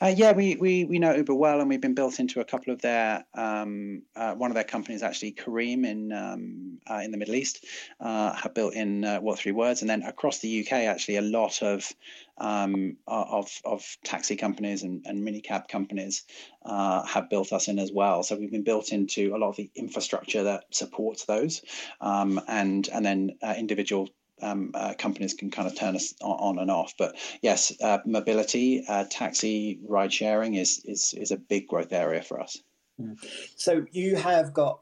Uh, 0.00 0.14
yeah, 0.16 0.32
we, 0.32 0.54
we 0.56 0.84
we 0.84 0.98
know 0.98 1.14
Uber 1.14 1.34
well, 1.34 1.60
and 1.60 1.68
we've 1.68 1.80
been 1.80 1.94
built 1.94 2.20
into 2.20 2.40
a 2.40 2.44
couple 2.44 2.72
of 2.72 2.80
their 2.80 3.24
um, 3.34 4.02
uh, 4.14 4.34
one 4.34 4.50
of 4.50 4.54
their 4.54 4.64
companies 4.64 5.02
actually, 5.02 5.32
Careem 5.32 5.84
in 5.84 6.12
um, 6.12 6.78
uh, 6.88 7.00
in 7.02 7.10
the 7.10 7.16
Middle 7.16 7.34
East, 7.34 7.64
uh, 8.00 8.32
have 8.34 8.54
built 8.54 8.74
in 8.74 9.04
uh, 9.04 9.18
what 9.18 9.38
three 9.38 9.52
words, 9.52 9.80
and 9.80 9.90
then 9.90 10.02
across 10.02 10.38
the 10.38 10.60
UK, 10.60 10.72
actually, 10.72 11.16
a 11.16 11.22
lot 11.22 11.60
of 11.62 11.92
um, 12.38 12.96
of 13.06 13.50
of 13.64 13.84
taxi 14.04 14.36
companies 14.36 14.82
and, 14.82 15.04
and 15.06 15.26
minicab 15.26 15.68
companies 15.68 16.24
uh, 16.64 17.04
have 17.04 17.28
built 17.30 17.52
us 17.52 17.68
in 17.68 17.78
as 17.78 17.92
well. 17.92 18.22
So 18.22 18.36
we've 18.36 18.50
been 18.50 18.64
built 18.64 18.92
into 18.92 19.34
a 19.34 19.38
lot 19.38 19.50
of 19.50 19.56
the 19.56 19.70
infrastructure 19.74 20.44
that 20.44 20.64
supports 20.70 21.24
those, 21.24 21.62
um, 22.00 22.40
and 22.48 22.88
and 22.88 23.04
then 23.04 23.38
individual 23.56 24.08
um, 24.42 24.70
uh, 24.74 24.94
companies 24.94 25.34
can 25.34 25.50
kind 25.50 25.68
of 25.68 25.76
turn 25.76 25.96
us 25.96 26.14
on 26.20 26.58
and 26.58 26.70
off. 26.70 26.94
But 26.98 27.16
yes, 27.42 27.72
uh, 27.80 27.98
mobility, 28.04 28.84
uh, 28.88 29.04
taxi, 29.10 29.80
ride 29.86 30.12
sharing 30.12 30.54
is, 30.54 30.82
is 30.84 31.14
is 31.16 31.30
a 31.30 31.36
big 31.36 31.68
growth 31.68 31.92
area 31.92 32.22
for 32.22 32.40
us. 32.40 32.58
Hmm. 32.98 33.14
So 33.56 33.86
you 33.92 34.16
have 34.16 34.52
got 34.52 34.80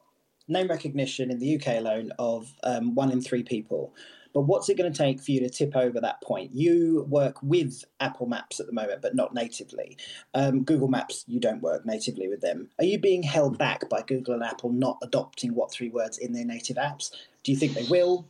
name 0.48 0.68
recognition 0.68 1.30
in 1.30 1.38
the 1.38 1.56
UK 1.56 1.78
alone 1.78 2.12
of 2.18 2.52
um, 2.62 2.94
one 2.94 3.10
in 3.10 3.20
three 3.20 3.42
people. 3.42 3.94
But 4.36 4.42
what's 4.42 4.68
it 4.68 4.76
going 4.76 4.92
to 4.92 4.98
take 4.98 5.22
for 5.22 5.30
you 5.30 5.40
to 5.40 5.48
tip 5.48 5.74
over 5.74 5.98
that 5.98 6.20
point? 6.20 6.54
You 6.54 7.06
work 7.08 7.42
with 7.42 7.86
Apple 8.00 8.26
Maps 8.26 8.60
at 8.60 8.66
the 8.66 8.72
moment, 8.74 9.00
but 9.00 9.14
not 9.14 9.32
natively. 9.32 9.96
Um, 10.34 10.62
Google 10.62 10.88
Maps, 10.88 11.24
you 11.26 11.40
don't 11.40 11.62
work 11.62 11.86
natively 11.86 12.28
with 12.28 12.42
them. 12.42 12.68
Are 12.78 12.84
you 12.84 12.98
being 12.98 13.22
held 13.22 13.56
back 13.56 13.88
by 13.88 14.02
Google 14.02 14.34
and 14.34 14.44
Apple 14.44 14.68
not 14.72 14.98
adopting 15.02 15.54
what 15.54 15.72
three 15.72 15.88
words 15.88 16.18
in 16.18 16.34
their 16.34 16.44
native 16.44 16.76
apps? 16.76 17.12
Do 17.44 17.50
you 17.50 17.56
think 17.56 17.72
they 17.72 17.84
will? 17.84 18.28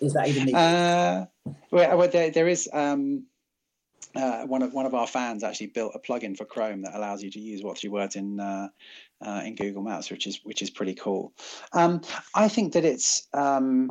Is 0.00 0.12
that 0.12 0.28
even 0.28 0.44
needed? 0.44 0.54
Uh, 0.56 1.26
well, 1.72 1.98
well 1.98 2.08
there, 2.08 2.30
there 2.30 2.46
is. 2.46 2.68
Um, 2.72 3.26
uh, 4.14 4.44
one 4.46 4.62
of 4.62 4.72
one 4.72 4.86
of 4.86 4.94
our 4.94 5.08
fans 5.08 5.42
actually 5.42 5.66
built 5.66 5.96
a 5.96 5.98
plugin 5.98 6.36
for 6.36 6.44
Chrome 6.44 6.82
that 6.82 6.94
allows 6.94 7.24
you 7.24 7.30
to 7.32 7.40
use 7.40 7.64
what 7.64 7.78
three 7.78 7.90
words 7.90 8.14
in 8.14 8.38
uh, 8.38 8.68
uh, 9.20 9.42
in 9.44 9.56
Google 9.56 9.82
Maps, 9.82 10.12
which 10.12 10.28
is 10.28 10.38
which 10.44 10.62
is 10.62 10.70
pretty 10.70 10.94
cool. 10.94 11.32
Um, 11.72 12.02
I 12.36 12.46
think 12.46 12.74
that 12.74 12.84
it's 12.84 13.26
um, 13.34 13.90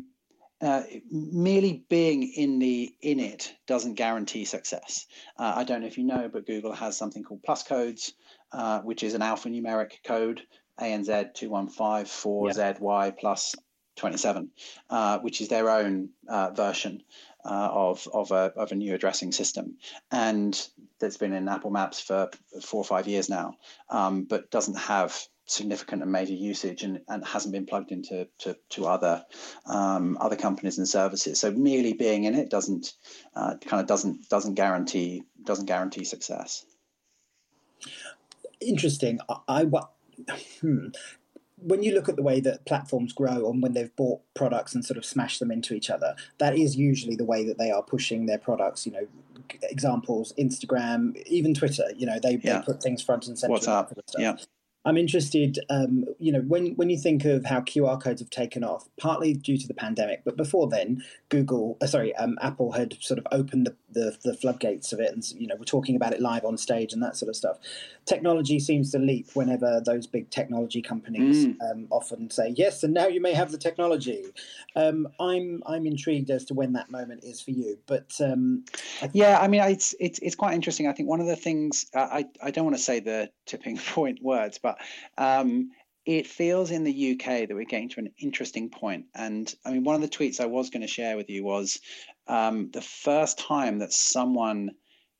uh, 0.64 0.82
merely 1.10 1.84
being 1.88 2.22
in 2.22 2.58
the 2.58 2.94
in 3.02 3.20
it 3.20 3.54
doesn't 3.66 3.94
guarantee 3.94 4.44
success. 4.44 5.06
Uh, 5.38 5.52
I 5.56 5.64
don't 5.64 5.82
know 5.82 5.86
if 5.86 5.98
you 5.98 6.04
know, 6.04 6.30
but 6.32 6.46
Google 6.46 6.72
has 6.72 6.96
something 6.96 7.22
called 7.22 7.42
plus 7.42 7.62
codes, 7.62 8.14
uh, 8.52 8.80
which 8.80 9.02
is 9.02 9.14
an 9.14 9.20
alphanumeric 9.20 10.02
code 10.04 10.42
ANZ 10.80 11.34
two 11.34 11.50
one 11.50 11.68
five 11.68 12.08
four 12.08 12.50
ZY 12.52 13.12
plus 13.18 13.54
27, 13.96 14.50
uh, 14.90 15.18
which 15.20 15.40
is 15.40 15.48
their 15.48 15.70
own 15.70 16.08
uh, 16.28 16.50
version 16.50 17.02
uh, 17.44 17.68
of 17.70 18.08
of 18.12 18.30
a, 18.32 18.52
of 18.56 18.72
a 18.72 18.74
new 18.74 18.94
addressing 18.94 19.32
system, 19.32 19.76
and 20.10 20.68
that's 20.98 21.16
been 21.16 21.32
in 21.32 21.48
Apple 21.48 21.70
Maps 21.70 22.00
for 22.00 22.30
four 22.62 22.80
or 22.80 22.84
five 22.84 23.06
years 23.06 23.28
now, 23.28 23.54
um, 23.90 24.24
but 24.24 24.50
doesn't 24.50 24.78
have 24.78 25.16
significant 25.46 26.02
and 26.02 26.10
major 26.10 26.32
usage 26.32 26.82
and, 26.82 27.00
and 27.08 27.24
hasn't 27.24 27.52
been 27.52 27.66
plugged 27.66 27.92
into 27.92 28.26
to, 28.38 28.56
to 28.70 28.86
other 28.86 29.24
um, 29.66 30.16
other 30.20 30.36
companies 30.36 30.78
and 30.78 30.88
services. 30.88 31.40
So 31.40 31.50
merely 31.50 31.92
being 31.92 32.24
in 32.24 32.34
it 32.34 32.50
doesn't 32.50 32.94
uh, 33.34 33.56
kind 33.66 33.80
of 33.80 33.86
doesn't 33.86 34.28
doesn't 34.28 34.54
guarantee 34.54 35.22
doesn't 35.44 35.66
guarantee 35.66 36.04
success. 36.04 36.64
Interesting. 38.60 39.20
I, 39.28 39.36
I 39.48 39.80
hmm 40.60 40.88
when 41.64 41.82
you 41.82 41.94
look 41.94 42.08
at 42.08 42.16
the 42.16 42.22
way 42.22 42.40
that 42.40 42.66
platforms 42.66 43.12
grow 43.12 43.50
and 43.50 43.62
when 43.62 43.72
they've 43.72 43.94
bought 43.96 44.20
products 44.34 44.74
and 44.74 44.84
sort 44.84 44.98
of 44.98 45.04
smashed 45.04 45.40
them 45.40 45.50
into 45.50 45.72
each 45.72 45.88
other, 45.88 46.14
that 46.38 46.56
is 46.56 46.76
usually 46.76 47.16
the 47.16 47.24
way 47.24 47.44
that 47.46 47.58
they 47.58 47.70
are 47.70 47.82
pushing 47.82 48.26
their 48.26 48.38
products. 48.38 48.84
You 48.84 48.92
know, 48.92 49.06
examples, 49.62 50.32
Instagram, 50.38 51.16
even 51.26 51.54
Twitter. 51.54 51.86
You 51.96 52.06
know, 52.06 52.18
they, 52.22 52.38
yeah. 52.42 52.58
they 52.58 52.64
put 52.64 52.82
things 52.82 53.02
front 53.02 53.26
and 53.26 53.38
center. 53.38 53.52
What's 53.52 53.68
up? 53.68 53.92
Yeah. 54.18 54.36
I'm 54.84 54.98
interested, 54.98 55.58
um, 55.70 56.04
you 56.18 56.30
know, 56.30 56.40
when, 56.40 56.74
when 56.76 56.90
you 56.90 56.98
think 56.98 57.24
of 57.24 57.46
how 57.46 57.60
QR 57.60 58.00
codes 58.00 58.20
have 58.20 58.30
taken 58.30 58.62
off, 58.62 58.86
partly 59.00 59.32
due 59.32 59.56
to 59.56 59.66
the 59.66 59.74
pandemic, 59.74 60.22
but 60.24 60.36
before 60.36 60.68
then, 60.68 61.02
Google, 61.30 61.78
uh, 61.80 61.86
sorry, 61.86 62.14
um, 62.16 62.38
Apple 62.42 62.72
had 62.72 62.96
sort 63.00 63.18
of 63.18 63.26
opened 63.32 63.66
the, 63.66 63.76
the, 63.90 64.16
the, 64.22 64.34
floodgates 64.34 64.92
of 64.92 65.00
it, 65.00 65.10
and 65.12 65.24
you 65.32 65.46
know, 65.46 65.54
we're 65.56 65.64
talking 65.64 65.96
about 65.96 66.12
it 66.12 66.20
live 66.20 66.44
on 66.44 66.58
stage 66.58 66.92
and 66.92 67.02
that 67.02 67.16
sort 67.16 67.30
of 67.30 67.36
stuff. 67.36 67.58
Technology 68.04 68.58
seems 68.58 68.90
to 68.92 68.98
leap 68.98 69.28
whenever 69.34 69.80
those 69.84 70.06
big 70.06 70.28
technology 70.28 70.82
companies 70.82 71.46
mm. 71.46 71.56
um, 71.70 71.86
often 71.90 72.28
say 72.28 72.52
yes, 72.56 72.82
and 72.82 72.92
now 72.92 73.06
you 73.06 73.20
may 73.20 73.32
have 73.32 73.52
the 73.52 73.58
technology. 73.58 74.24
Um, 74.76 75.08
I'm 75.18 75.62
I'm 75.66 75.86
intrigued 75.86 76.30
as 76.30 76.44
to 76.46 76.54
when 76.54 76.74
that 76.74 76.90
moment 76.90 77.24
is 77.24 77.40
for 77.40 77.52
you, 77.52 77.78
but 77.86 78.12
um, 78.20 78.64
I 79.00 79.08
yeah, 79.12 79.38
I 79.40 79.48
mean, 79.48 79.62
it's 79.62 79.94
it's 79.98 80.18
it's 80.18 80.34
quite 80.34 80.54
interesting. 80.54 80.88
I 80.88 80.92
think 80.92 81.08
one 81.08 81.20
of 81.20 81.26
the 81.26 81.36
things 81.36 81.86
I 81.94 82.26
I 82.42 82.50
don't 82.50 82.64
want 82.64 82.76
to 82.76 82.82
say 82.82 83.00
the 83.00 83.30
tipping 83.46 83.76
point 83.94 84.22
words, 84.22 84.58
but 84.62 84.78
um, 85.18 85.70
it 86.06 86.26
feels 86.26 86.70
in 86.70 86.84
the 86.84 87.12
UK 87.12 87.48
that 87.48 87.54
we're 87.54 87.64
getting 87.64 87.88
to 87.90 88.00
an 88.00 88.12
interesting 88.18 88.68
point. 88.68 89.06
And 89.14 89.52
I 89.64 89.72
mean, 89.72 89.84
one 89.84 89.94
of 89.94 90.02
the 90.02 90.08
tweets 90.08 90.40
I 90.40 90.46
was 90.46 90.70
going 90.70 90.82
to 90.82 90.88
share 90.88 91.16
with 91.16 91.30
you 91.30 91.44
was 91.44 91.80
um, 92.28 92.70
the 92.72 92.82
first 92.82 93.38
time 93.38 93.78
that 93.78 93.92
someone 93.92 94.72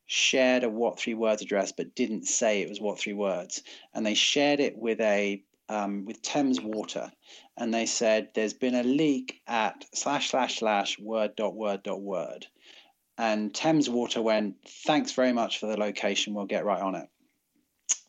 shared 0.06 0.64
a 0.64 0.68
what 0.68 1.00
three 1.00 1.14
words 1.14 1.40
address 1.40 1.72
but 1.72 1.94
didn't 1.94 2.26
say 2.26 2.60
it 2.60 2.68
was 2.68 2.80
what 2.80 2.98
three 2.98 3.14
words, 3.14 3.62
and 3.94 4.04
they 4.04 4.14
shared 4.14 4.60
it 4.60 4.76
with 4.76 5.00
a 5.00 5.42
um, 5.70 6.04
with 6.04 6.20
Thames 6.20 6.60
Water, 6.60 7.10
and 7.56 7.72
they 7.72 7.87
said 7.87 8.28
there's 8.34 8.52
been 8.52 8.74
a 8.74 8.82
leak 8.82 9.40
at 9.46 9.87
slash 9.94 10.30
slash 10.30 10.58
slash 10.58 10.98
word 10.98 11.34
dot 11.37 11.54
word 11.54 11.82
dot 11.82 12.02
word, 12.02 12.46
and 13.16 13.54
Thames 13.54 13.88
Water 13.88 14.20
went 14.20 14.56
thanks 14.84 15.12
very 15.12 15.32
much 15.32 15.58
for 15.58 15.66
the 15.66 15.78
location. 15.78 16.34
We'll 16.34 16.44
get 16.44 16.66
right 16.66 16.82
on 16.82 16.94
it 16.96 17.08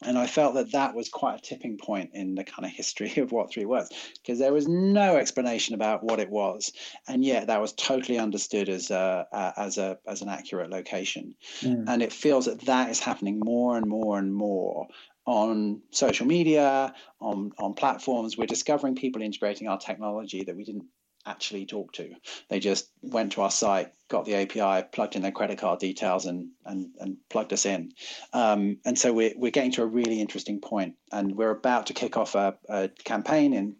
and 0.01 0.17
I 0.17 0.27
felt 0.27 0.55
that 0.55 0.71
that 0.73 0.93
was 0.93 1.09
quite 1.09 1.39
a 1.39 1.41
tipping 1.41 1.77
point 1.77 2.11
in 2.13 2.35
the 2.35 2.43
kind 2.43 2.65
of 2.65 2.71
history 2.71 3.13
of 3.17 3.31
what 3.31 3.51
three 3.51 3.65
words, 3.65 3.89
because 4.21 4.39
there 4.39 4.53
was 4.53 4.67
no 4.67 5.17
explanation 5.17 5.75
about 5.75 6.03
what 6.03 6.19
it 6.19 6.29
was, 6.29 6.71
and 7.07 7.23
yet 7.23 7.47
that 7.47 7.61
was 7.61 7.73
totally 7.73 8.19
understood 8.19 8.69
as 8.69 8.91
a, 8.91 9.53
as 9.57 9.77
a 9.77 9.97
as 10.07 10.21
an 10.21 10.29
accurate 10.29 10.69
location, 10.69 11.35
mm. 11.61 11.85
and 11.87 12.01
it 12.01 12.13
feels 12.13 12.45
that 12.45 12.61
that 12.61 12.89
is 12.89 12.99
happening 12.99 13.39
more 13.43 13.77
and 13.77 13.87
more 13.87 14.17
and 14.19 14.33
more 14.33 14.87
on 15.25 15.81
social 15.91 16.27
media, 16.27 16.93
on 17.19 17.51
on 17.57 17.73
platforms. 17.73 18.37
We're 18.37 18.45
discovering 18.45 18.95
people 18.95 19.21
integrating 19.21 19.67
our 19.67 19.79
technology 19.79 20.43
that 20.43 20.55
we 20.55 20.63
didn't 20.63 20.85
actually 21.25 21.65
talk 21.65 21.93
to. 21.93 22.13
They 22.49 22.59
just 22.59 22.89
went 23.01 23.33
to 23.33 23.41
our 23.41 23.51
site, 23.51 23.91
got 24.09 24.25
the 24.25 24.35
API, 24.35 24.87
plugged 24.91 25.15
in 25.15 25.21
their 25.21 25.31
credit 25.31 25.57
card 25.57 25.79
details, 25.79 26.25
and 26.25 26.49
and 26.65 26.89
and 26.99 27.17
plugged 27.29 27.53
us 27.53 27.65
in. 27.65 27.93
Um, 28.33 28.77
and 28.85 28.97
so 28.97 29.13
we're 29.13 29.33
we're 29.35 29.51
getting 29.51 29.71
to 29.73 29.83
a 29.83 29.87
really 29.87 30.21
interesting 30.21 30.59
point, 30.59 30.95
and 31.11 31.35
we're 31.35 31.51
about 31.51 31.87
to 31.87 31.93
kick 31.93 32.17
off 32.17 32.35
a, 32.35 32.57
a 32.69 32.89
campaign 33.03 33.53
in 33.53 33.75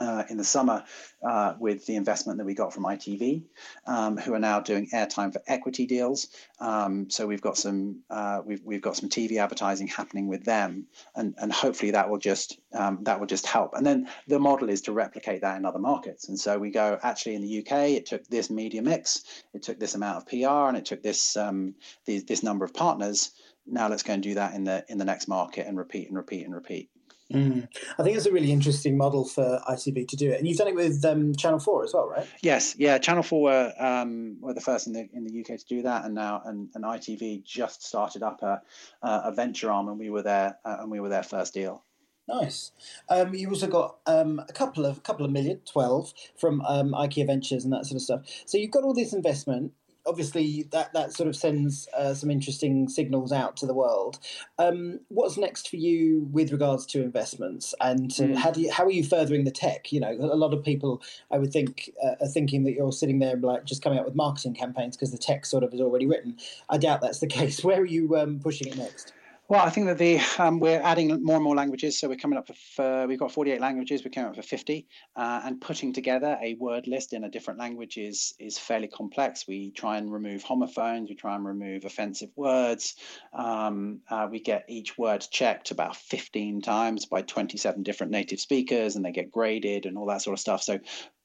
uh, 0.00 0.24
in 0.30 0.38
the 0.38 0.44
summer 0.44 0.82
uh, 1.22 1.54
with 1.58 1.84
the 1.86 1.96
investment 1.96 2.38
that 2.38 2.46
we 2.46 2.54
got 2.54 2.72
from 2.72 2.84
ITV, 2.84 3.42
um, 3.86 4.16
who 4.16 4.32
are 4.32 4.38
now 4.38 4.58
doing 4.58 4.88
airtime 4.94 5.32
for 5.32 5.42
equity 5.46 5.86
deals. 5.86 6.28
Um, 6.58 7.10
so 7.10 7.26
we've 7.26 7.42
got 7.42 7.58
some 7.58 8.00
uh, 8.08 8.40
we've, 8.44 8.62
we've 8.64 8.80
got 8.80 8.96
some 8.96 9.08
TV 9.08 9.36
advertising 9.36 9.86
happening 9.86 10.26
with 10.26 10.44
them, 10.44 10.86
and 11.14 11.34
and 11.38 11.52
hopefully 11.52 11.92
that 11.92 12.08
will 12.08 12.18
just 12.18 12.58
um, 12.72 12.98
that 13.02 13.20
will 13.20 13.26
just 13.26 13.46
help. 13.46 13.74
And 13.74 13.86
then 13.86 14.08
the 14.26 14.38
model 14.38 14.70
is 14.70 14.80
to 14.82 14.92
replicate 14.92 15.42
that 15.42 15.58
in 15.58 15.66
other 15.66 15.78
markets. 15.78 16.28
And 16.28 16.38
so 16.38 16.58
we 16.58 16.70
go 16.70 16.98
actually 17.02 17.34
in 17.34 17.42
the 17.42 17.58
UK, 17.58 17.90
it 17.90 18.06
took 18.06 18.26
this 18.26 18.50
media 18.50 18.82
mix, 18.82 19.22
it 19.52 19.62
took 19.62 19.78
this 19.78 19.94
amount 19.94 20.16
of 20.16 20.26
PR, 20.26 20.68
and 20.68 20.76
it 20.76 20.86
took 20.86 21.02
this 21.02 21.36
um, 21.36 21.74
the, 22.06 22.20
this 22.20 22.42
number 22.42 22.64
of 22.64 22.72
partners. 22.72 23.32
Now 23.66 23.88
let's 23.88 24.02
go 24.02 24.14
and 24.14 24.22
do 24.22 24.34
that 24.34 24.54
in 24.54 24.64
the 24.64 24.84
in 24.88 24.96
the 24.96 25.04
next 25.04 25.28
market 25.28 25.66
and 25.66 25.76
repeat 25.76 26.08
and 26.08 26.16
repeat 26.16 26.44
and 26.44 26.54
repeat. 26.54 26.88
Mm. 27.32 27.68
I 27.98 28.02
think 28.02 28.16
it's 28.16 28.26
a 28.26 28.32
really 28.32 28.50
interesting 28.50 28.96
model 28.96 29.24
for 29.24 29.60
ITV 29.68 30.08
to 30.08 30.16
do 30.16 30.30
it, 30.30 30.38
and 30.38 30.48
you've 30.48 30.58
done 30.58 30.68
it 30.68 30.74
with 30.74 31.04
um, 31.04 31.34
Channel 31.34 31.60
Four 31.60 31.84
as 31.84 31.94
well, 31.94 32.08
right? 32.08 32.26
Yes, 32.42 32.74
yeah. 32.76 32.98
Channel 32.98 33.22
Four 33.22 33.42
were 33.42 33.72
um, 33.78 34.38
were 34.40 34.54
the 34.54 34.60
first 34.60 34.86
in 34.86 34.92
the 34.92 35.08
in 35.12 35.24
the 35.24 35.40
UK 35.40 35.58
to 35.58 35.64
do 35.68 35.82
that, 35.82 36.04
and 36.04 36.14
now 36.14 36.42
and, 36.44 36.70
and 36.74 36.84
ITV 36.84 37.44
just 37.44 37.86
started 37.86 38.22
up 38.22 38.42
a 38.42 38.60
a 39.02 39.32
venture 39.32 39.70
arm, 39.70 39.88
and 39.88 39.98
we 39.98 40.10
were 40.10 40.22
there, 40.22 40.58
uh, 40.64 40.78
and 40.80 40.90
we 40.90 40.98
were 40.98 41.08
their 41.08 41.22
first 41.22 41.54
deal. 41.54 41.84
Nice. 42.28 42.70
Um, 43.08 43.34
you 43.34 43.48
also 43.48 43.66
got 43.66 43.98
um, 44.06 44.40
a 44.48 44.52
couple 44.52 44.86
of 44.86 45.02
couple 45.02 45.24
of 45.24 45.32
million, 45.32 45.60
twelve 45.64 46.12
from 46.36 46.60
um, 46.62 46.92
IKEA 46.92 47.26
Ventures 47.26 47.64
and 47.64 47.72
that 47.72 47.86
sort 47.86 47.96
of 47.96 48.02
stuff. 48.02 48.20
So 48.46 48.58
you've 48.58 48.70
got 48.70 48.84
all 48.84 48.94
this 48.94 49.12
investment 49.12 49.72
obviously 50.06 50.64
that 50.70 50.92
that 50.92 51.12
sort 51.12 51.28
of 51.28 51.36
sends 51.36 51.88
uh, 51.96 52.14
some 52.14 52.30
interesting 52.30 52.88
signals 52.88 53.32
out 53.32 53.56
to 53.58 53.66
the 53.66 53.74
world. 53.74 54.18
Um, 54.58 55.00
what's 55.08 55.36
next 55.36 55.68
for 55.68 55.76
you 55.76 56.28
with 56.32 56.52
regards 56.52 56.86
to 56.86 57.02
investments, 57.02 57.74
and 57.80 58.10
mm. 58.10 58.36
how 58.36 58.50
do 58.50 58.62
you, 58.62 58.72
how 58.72 58.84
are 58.84 58.90
you 58.90 59.04
furthering 59.04 59.44
the 59.44 59.50
tech? 59.50 59.92
You 59.92 60.00
know, 60.00 60.12
a 60.12 60.36
lot 60.36 60.54
of 60.54 60.64
people 60.64 61.02
I 61.30 61.38
would 61.38 61.52
think 61.52 61.90
uh, 62.04 62.14
are 62.20 62.28
thinking 62.28 62.64
that 62.64 62.72
you're 62.72 62.92
sitting 62.92 63.18
there 63.18 63.36
like 63.36 63.64
just 63.64 63.82
coming 63.82 63.98
up 63.98 64.04
with 64.04 64.14
marketing 64.14 64.54
campaigns 64.54 64.96
because 64.96 65.12
the 65.12 65.18
tech 65.18 65.46
sort 65.46 65.64
of 65.64 65.72
is 65.74 65.80
already 65.80 66.06
written. 66.06 66.36
I 66.68 66.78
doubt 66.78 67.00
that's 67.00 67.20
the 67.20 67.26
case. 67.38 67.62
Where 67.64 67.80
are 67.80 67.86
you 67.86 68.16
um, 68.16 68.40
pushing 68.40 68.68
it 68.68 68.76
next? 68.76 69.12
Well, 69.50 69.66
I 69.66 69.70
think 69.70 69.88
that 69.88 69.98
the 69.98 70.20
um, 70.38 70.60
we're 70.60 70.80
adding 70.80 71.08
more 71.24 71.34
and 71.34 71.42
more 71.42 71.56
languages. 71.56 71.98
So 71.98 72.08
we're 72.08 72.14
coming 72.14 72.38
up 72.38 72.48
for 72.76 73.08
we've 73.08 73.18
got 73.18 73.32
48 73.32 73.60
languages. 73.60 74.04
We're 74.04 74.12
coming 74.12 74.30
up 74.30 74.36
for 74.36 74.42
50, 74.42 74.86
uh, 75.16 75.40
and 75.44 75.60
putting 75.60 75.92
together 75.92 76.38
a 76.40 76.54
word 76.54 76.86
list 76.86 77.12
in 77.12 77.24
a 77.24 77.28
different 77.28 77.58
language 77.58 77.98
is 77.98 78.32
is 78.38 78.60
fairly 78.60 78.86
complex. 78.86 79.48
We 79.48 79.72
try 79.72 79.98
and 79.98 80.12
remove 80.12 80.44
homophones. 80.44 81.08
We 81.08 81.16
try 81.16 81.34
and 81.34 81.44
remove 81.44 81.84
offensive 81.84 82.30
words. 82.36 82.94
Um, 83.32 84.02
uh, 84.08 84.28
we 84.30 84.38
get 84.38 84.66
each 84.68 84.96
word 84.96 85.26
checked 85.32 85.72
about 85.72 85.96
15 85.96 86.62
times 86.62 87.06
by 87.06 87.22
27 87.22 87.82
different 87.82 88.12
native 88.12 88.38
speakers, 88.38 88.94
and 88.94 89.04
they 89.04 89.10
get 89.10 89.32
graded 89.32 89.84
and 89.84 89.98
all 89.98 90.06
that 90.06 90.22
sort 90.22 90.34
of 90.34 90.40
stuff. 90.40 90.62
So 90.62 90.78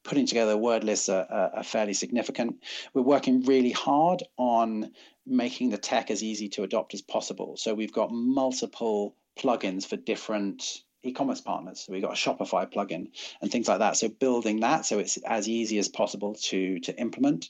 putting 0.04 0.26
together 0.26 0.56
word 0.58 0.84
lists 0.84 1.10
are, 1.10 1.28
are, 1.30 1.64
fairly 1.64 1.94
significant. 1.94 2.64
We're 2.94 3.02
working 3.02 3.44
really 3.44 3.72
hard 3.72 4.24
on 4.38 4.92
making 5.26 5.70
the 5.70 5.78
tech 5.78 6.12
as 6.12 6.24
easy 6.24 6.50
to 6.50 6.64
adopt 6.64 6.94
as 6.94 7.02
possible. 7.02 7.58
So 7.58 7.74
we've 7.74 7.94
got 7.94 8.12
multiple 8.12 9.16
plugins 9.38 9.86
for 9.86 9.98
different 9.98 10.82
e-commerce 11.04 11.42
partners. 11.42 11.82
So 11.82 11.94
we've 11.94 12.02
got 12.02 12.14
a 12.14 12.16
Shopify 12.16 12.72
plugin 12.72 13.10
and 13.42 13.52
things 13.52 13.68
like 13.68 13.80
that. 13.80 13.98
So 13.98 14.10
building 14.10 14.62
that 14.62 14.86
so 14.86 15.00
it's 15.00 15.18
as 15.18 15.48
easy 15.48 15.78
as 15.78 15.88
possible 15.88 16.36
to 16.46 16.80
to 16.80 17.00
implement. 17.00 17.50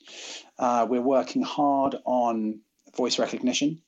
Uh, 0.59 0.85
we're 0.89 1.01
working 1.01 1.41
hard 1.41 1.95
on 2.05 2.59
voice 2.95 3.19
recognition 3.19 3.81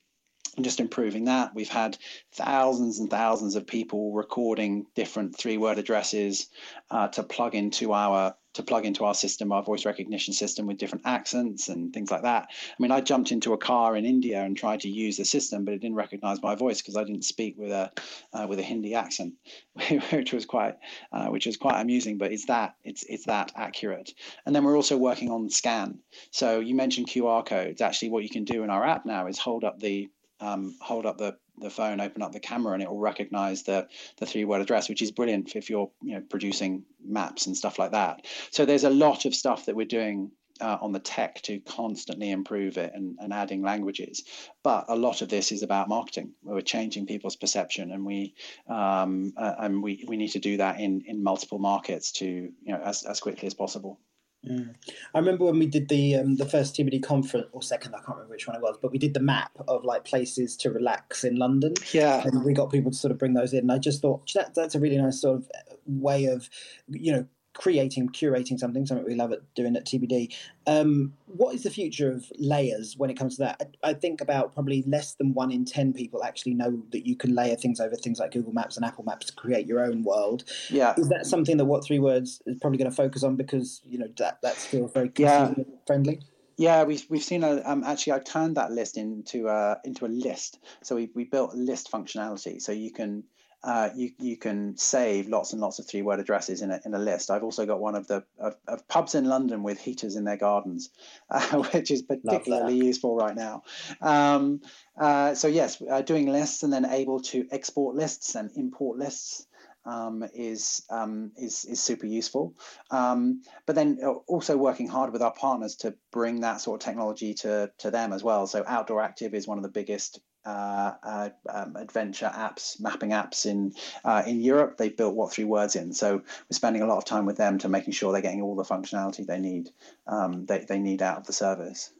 and 0.56 0.64
just 0.64 0.80
improving 0.80 1.26
that. 1.26 1.54
We've 1.54 1.68
had 1.68 1.96
thousands 2.32 2.98
and 2.98 3.10
thousands 3.10 3.54
of 3.54 3.66
people 3.66 4.12
recording 4.12 4.86
different 4.94 5.36
three-word 5.36 5.78
addresses 5.78 6.48
uh, 6.90 7.08
to 7.08 7.22
plug 7.22 7.54
into 7.54 7.92
our 7.92 8.34
to 8.54 8.62
plug 8.62 8.86
into 8.86 9.04
our 9.04 9.14
system, 9.14 9.52
our 9.52 9.62
voice 9.62 9.84
recognition 9.84 10.34
system 10.34 10.66
with 10.66 10.78
different 10.78 11.06
accents 11.06 11.68
and 11.68 11.92
things 11.92 12.10
like 12.10 12.22
that. 12.22 12.48
I 12.50 12.82
mean, 12.82 12.90
I 12.90 13.00
jumped 13.00 13.30
into 13.30 13.52
a 13.52 13.58
car 13.58 13.96
in 13.96 14.04
India 14.04 14.42
and 14.42 14.56
tried 14.56 14.80
to 14.80 14.88
use 14.88 15.16
the 15.16 15.24
system, 15.24 15.64
but 15.64 15.74
it 15.74 15.80
didn't 15.80 15.96
recognize 15.96 16.42
my 16.42 16.54
voice 16.54 16.80
because 16.80 16.96
I 16.96 17.04
didn't 17.04 17.24
speak 17.24 17.56
with 17.58 17.70
a 17.70 17.92
uh, 18.32 18.46
with 18.48 18.58
a 18.58 18.62
Hindi 18.62 18.94
accent, 18.94 19.34
which 20.10 20.32
was 20.32 20.46
quite 20.46 20.76
uh, 21.12 21.26
which 21.26 21.46
was 21.46 21.56
quite 21.56 21.80
amusing. 21.80 22.18
But 22.18 22.32
it's 22.32 22.46
that 22.46 22.76
it's 22.84 23.04
it's 23.04 23.26
that 23.26 23.52
accurate. 23.54 24.12
And 24.46 24.54
then 24.54 24.64
we're 24.64 24.76
also 24.76 24.96
working 24.96 25.30
on 25.30 25.50
scan. 25.50 25.98
So 26.30 26.60
you 26.60 26.74
mentioned 26.74 27.08
QR 27.08 27.44
codes. 27.44 27.80
Actually, 27.80 28.10
what 28.10 28.22
you 28.22 28.30
can 28.30 28.44
do 28.44 28.64
in 28.64 28.70
our 28.70 28.84
app 28.84 29.06
now 29.06 29.26
is 29.26 29.38
hold 29.38 29.64
up 29.64 29.78
the 29.78 30.08
um, 30.40 30.76
hold 30.80 31.06
up 31.06 31.18
the, 31.18 31.36
the 31.60 31.70
phone, 31.70 32.00
open 32.00 32.22
up 32.22 32.32
the 32.32 32.40
camera, 32.40 32.74
and 32.74 32.82
it 32.82 32.88
will 32.88 32.98
recognize 32.98 33.62
the 33.62 33.88
the 34.18 34.26
three 34.26 34.44
word 34.44 34.60
address, 34.60 34.88
which 34.88 35.02
is 35.02 35.10
brilliant 35.10 35.56
if 35.56 35.70
you're 35.70 35.90
you 36.02 36.14
know 36.14 36.22
producing 36.28 36.84
maps 37.04 37.46
and 37.46 37.56
stuff 37.56 37.78
like 37.78 37.92
that. 37.92 38.26
So 38.50 38.64
there's 38.64 38.84
a 38.84 38.90
lot 38.90 39.24
of 39.24 39.34
stuff 39.34 39.66
that 39.66 39.76
we're 39.76 39.86
doing 39.86 40.30
uh, 40.60 40.78
on 40.80 40.92
the 40.92 40.98
tech 40.98 41.40
to 41.42 41.60
constantly 41.60 42.30
improve 42.30 42.78
it 42.78 42.92
and, 42.94 43.16
and 43.20 43.32
adding 43.32 43.62
languages. 43.62 44.24
But 44.62 44.86
a 44.88 44.96
lot 44.96 45.22
of 45.22 45.28
this 45.28 45.52
is 45.52 45.62
about 45.62 45.88
marketing. 45.88 46.32
We're 46.42 46.60
changing 46.60 47.06
people's 47.06 47.36
perception, 47.36 47.92
and 47.92 48.04
we 48.04 48.34
um, 48.68 49.32
uh, 49.36 49.54
and 49.58 49.82
we, 49.82 50.04
we 50.08 50.16
need 50.16 50.32
to 50.32 50.40
do 50.40 50.56
that 50.58 50.80
in 50.80 51.02
in 51.06 51.22
multiple 51.22 51.58
markets 51.58 52.12
to 52.12 52.26
you 52.26 52.52
know 52.66 52.80
as 52.82 53.04
as 53.04 53.20
quickly 53.20 53.46
as 53.46 53.54
possible. 53.54 54.00
Mm. 54.46 54.74
I 55.14 55.18
remember 55.18 55.44
when 55.44 55.58
we 55.58 55.66
did 55.66 55.88
the 55.88 56.16
um, 56.16 56.36
the 56.36 56.46
first 56.46 56.76
TBD 56.76 57.02
conference 57.02 57.46
or 57.52 57.62
second, 57.62 57.94
I 57.94 57.98
can't 57.98 58.10
remember 58.10 58.30
which 58.30 58.46
one 58.46 58.56
it 58.56 58.62
was, 58.62 58.78
but 58.80 58.92
we 58.92 58.98
did 58.98 59.14
the 59.14 59.20
map 59.20 59.50
of 59.66 59.84
like 59.84 60.04
places 60.04 60.56
to 60.58 60.70
relax 60.70 61.24
in 61.24 61.36
London. 61.36 61.74
Yeah, 61.92 62.22
and 62.24 62.44
we 62.44 62.52
got 62.52 62.70
people 62.70 62.92
to 62.92 62.96
sort 62.96 63.10
of 63.10 63.18
bring 63.18 63.34
those 63.34 63.52
in. 63.52 63.60
And 63.60 63.72
I 63.72 63.78
just 63.78 64.00
thought 64.00 64.32
that 64.34 64.54
that's 64.54 64.74
a 64.74 64.80
really 64.80 64.98
nice 64.98 65.20
sort 65.20 65.38
of 65.38 65.50
way 65.86 66.26
of, 66.26 66.48
you 66.88 67.12
know, 67.12 67.26
creating, 67.58 68.08
curating 68.10 68.56
something, 68.56 68.86
something 68.86 69.04
we 69.04 69.16
love 69.16 69.32
at 69.32 69.40
doing 69.54 69.76
at 69.76 69.84
TBD. 69.84 70.32
Um, 70.66 71.12
what 71.26 71.56
is 71.56 71.64
the 71.64 71.70
future 71.70 72.10
of 72.10 72.24
layers 72.38 72.96
when 72.96 73.10
it 73.10 73.18
comes 73.18 73.36
to 73.36 73.42
that? 73.42 73.74
I, 73.82 73.90
I, 73.90 73.94
think 73.94 74.20
about 74.20 74.54
probably 74.54 74.84
less 74.86 75.14
than 75.14 75.34
one 75.34 75.50
in 75.50 75.64
10 75.64 75.92
people 75.92 76.22
actually 76.22 76.54
know 76.54 76.80
that 76.92 77.04
you 77.04 77.16
can 77.16 77.34
layer 77.34 77.56
things 77.56 77.80
over 77.80 77.96
things 77.96 78.20
like 78.20 78.30
Google 78.30 78.52
Maps 78.52 78.76
and 78.76 78.86
Apple 78.86 79.04
Maps 79.04 79.26
to 79.26 79.32
create 79.32 79.66
your 79.66 79.80
own 79.80 80.04
world. 80.04 80.44
Yeah. 80.70 80.94
Is 80.96 81.08
that 81.08 81.26
something 81.26 81.56
that 81.56 81.64
What 81.64 81.84
Three 81.84 81.98
Words 81.98 82.40
is 82.46 82.58
probably 82.60 82.78
going 82.78 82.90
to 82.90 82.96
focus 82.96 83.24
on 83.24 83.34
because, 83.34 83.80
you 83.84 83.98
know, 83.98 84.08
that, 84.18 84.38
that's 84.40 84.60
still 84.60 84.86
very 84.86 85.10
yeah. 85.16 85.52
friendly? 85.84 86.20
Yeah, 86.56 86.84
we've 86.84 87.04
we've 87.08 87.22
seen 87.22 87.44
a 87.44 87.62
um, 87.64 87.84
actually 87.84 88.14
I 88.14 88.18
turned 88.18 88.56
that 88.56 88.72
list 88.72 88.96
into 88.96 89.46
a 89.46 89.78
into 89.84 90.06
a 90.06 90.08
list. 90.08 90.58
So 90.82 90.96
we 90.96 91.08
we 91.14 91.22
built 91.22 91.54
list 91.54 91.88
functionality, 91.88 92.60
so 92.60 92.72
you 92.72 92.90
can 92.90 93.22
uh, 93.64 93.90
you 93.96 94.12
you 94.18 94.36
can 94.36 94.76
save 94.76 95.28
lots 95.28 95.52
and 95.52 95.60
lots 95.60 95.78
of 95.78 95.86
three 95.86 96.02
word 96.02 96.20
addresses 96.20 96.62
in 96.62 96.70
a 96.70 96.80
in 96.84 96.94
a 96.94 96.98
list. 96.98 97.30
I've 97.30 97.42
also 97.42 97.66
got 97.66 97.80
one 97.80 97.96
of 97.96 98.06
the 98.06 98.24
of, 98.38 98.54
of 98.68 98.86
pubs 98.86 99.16
in 99.16 99.24
London 99.24 99.64
with 99.64 99.80
heaters 99.80 100.14
in 100.14 100.24
their 100.24 100.36
gardens, 100.36 100.90
uh, 101.30 101.62
which 101.72 101.90
is 101.90 102.02
particularly 102.02 102.76
useful 102.76 103.16
right 103.16 103.34
now. 103.34 103.62
Um, 104.00 104.60
uh, 104.98 105.34
so 105.34 105.48
yes, 105.48 105.82
uh, 105.90 106.02
doing 106.02 106.26
lists 106.26 106.62
and 106.62 106.72
then 106.72 106.84
able 106.84 107.20
to 107.20 107.46
export 107.50 107.96
lists 107.96 108.34
and 108.34 108.50
import 108.56 108.98
lists. 108.98 109.44
Um, 109.84 110.22
is 110.34 110.82
um, 110.90 111.32
is 111.36 111.64
is 111.64 111.80
super 111.80 112.04
useful. 112.04 112.54
Um, 112.90 113.40
but 113.64 113.74
then 113.74 113.98
uh, 114.04 114.10
also 114.26 114.54
working 114.58 114.86
hard 114.86 115.14
with 115.14 115.22
our 115.22 115.32
partners 115.32 115.76
to 115.76 115.94
bring 116.12 116.40
that 116.40 116.60
sort 116.60 116.82
of 116.82 116.84
technology 116.84 117.32
to 117.34 117.70
to 117.78 117.90
them 117.90 118.12
as 118.12 118.22
well. 118.22 118.46
So 118.46 118.64
Outdoor 118.66 119.00
Active 119.00 119.32
is 119.32 119.48
one 119.48 119.56
of 119.56 119.62
the 119.62 119.70
biggest 119.70 120.20
uh, 120.44 120.92
uh, 121.02 121.28
um, 121.48 121.76
adventure 121.76 122.30
apps, 122.34 122.80
mapping 122.80 123.10
apps 123.10 123.46
in 123.46 123.74
uh, 124.04 124.22
in 124.26 124.40
Europe. 124.40 124.76
They've 124.76 124.96
built 124.96 125.14
what 125.14 125.32
three 125.32 125.44
words 125.44 125.76
in, 125.76 125.92
so 125.92 126.16
we're 126.16 126.24
spending 126.50 126.82
a 126.82 126.86
lot 126.86 126.98
of 126.98 127.04
time 127.04 127.26
with 127.26 127.36
them 127.36 127.58
to 127.58 127.68
making 127.68 127.92
sure 127.92 128.12
they're 128.12 128.22
getting 128.22 128.42
all 128.42 128.56
the 128.56 128.64
functionality 128.64 129.26
they 129.26 129.38
need 129.38 129.70
um, 130.06 130.46
they, 130.46 130.64
they 130.68 130.78
need 130.78 131.02
out 131.02 131.18
of 131.18 131.26
the 131.26 131.32
service. 131.32 131.90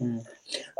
Mm. 0.00 0.24